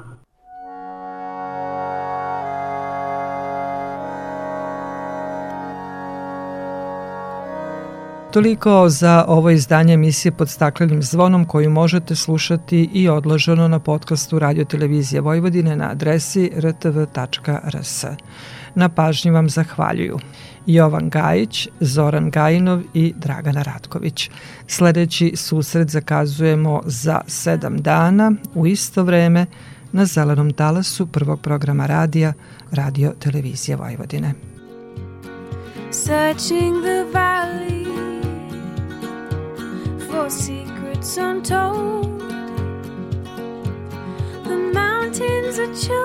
Toliko 8.33 8.89
za 8.89 9.25
ovo 9.29 9.51
izdanje 9.51 9.95
emisije 9.95 10.33
pod 10.33 10.49
staklenim 10.49 11.03
zvonom 11.03 11.45
koju 11.45 11.71
možete 11.71 12.15
slušati 12.15 12.91
i 12.93 13.09
odloženo 13.09 13.69
na 13.69 13.79
podcastu 13.79 14.39
Radio 14.39 14.65
Televizije 14.65 15.21
Vojvodine 15.21 15.77
na 15.77 15.91
adresi 15.91 16.53
rtv.rs. 16.57 18.05
Na 18.75 18.89
pažnji 18.89 19.31
vam 19.31 19.49
zahvaljuju 19.49 20.19
Jovan 20.67 21.11
Gajić, 21.11 21.69
Zoran 21.81 22.31
Gajinov 22.31 22.81
i 22.95 23.15
Dragana 23.17 23.63
Ratković. 23.63 24.31
Sledeći 24.67 25.33
susret 25.37 25.89
zakazujemo 25.89 26.81
za 26.85 27.21
sedam 27.27 27.83
dana 27.83 28.33
u 28.55 28.67
isto 28.67 29.03
vreme 29.03 29.47
na 29.93 30.05
zelenom 30.05 30.53
talasu 30.53 31.07
prvog 31.07 31.41
programa 31.41 31.87
radija 31.87 32.33
Radio 32.71 33.13
Televizije 33.19 33.77
Vojvodine. 33.77 34.35
Searching 35.91 36.83
the 36.83 37.05
valley 37.19 38.12
for 40.13 40.29
secrets 40.29 41.17
untold. 41.17 42.21
The 44.45 44.59
mountains 44.75 45.59
are 45.59 45.75
children 45.75 46.02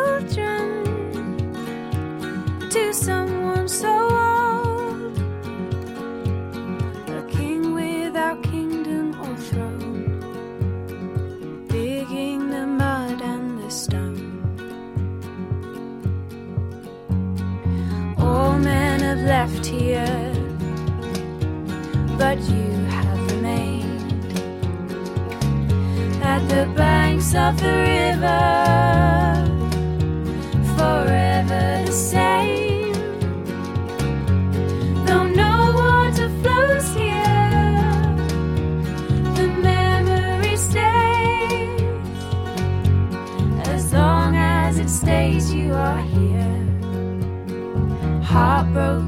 of 27.36 27.60
the 27.60 27.68
river, 27.68 28.44
forever 30.78 31.84
the 31.86 31.92
same. 31.92 32.94
Though 35.06 35.28
no 35.28 35.74
water 35.76 36.30
flows 36.42 36.94
here, 36.94 38.16
the 39.36 39.48
memory 39.62 40.56
stays. 40.56 41.82
As 43.68 43.94
long 43.94 44.36
as 44.36 44.80
it 44.80 44.90
stays, 44.90 45.54
you 45.54 45.74
are 45.74 46.02
here 46.02 46.68
heartbroken 48.24 49.07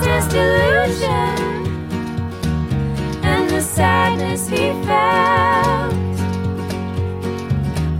his 0.00 0.26
delusion 0.28 1.36
and 3.22 3.50
the 3.50 3.60
sadness 3.60 4.48
he 4.48 4.72
felt, 4.88 5.94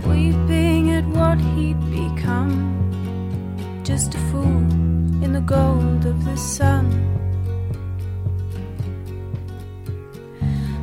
weeping 0.05 0.91
at 0.91 1.05
what 1.05 1.39
he'd 1.39 1.79
become, 1.91 2.53
just 3.83 4.15
a 4.15 4.17
fool 4.29 4.63
in 5.23 5.33
the 5.33 5.41
gold 5.41 6.05
of 6.05 6.25
the 6.25 6.37
sun. 6.37 6.85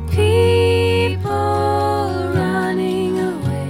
People 0.09 1.31
running 2.35 3.19
away, 3.19 3.69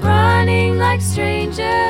running 0.00 0.78
like 0.78 1.00
strangers 1.00 1.81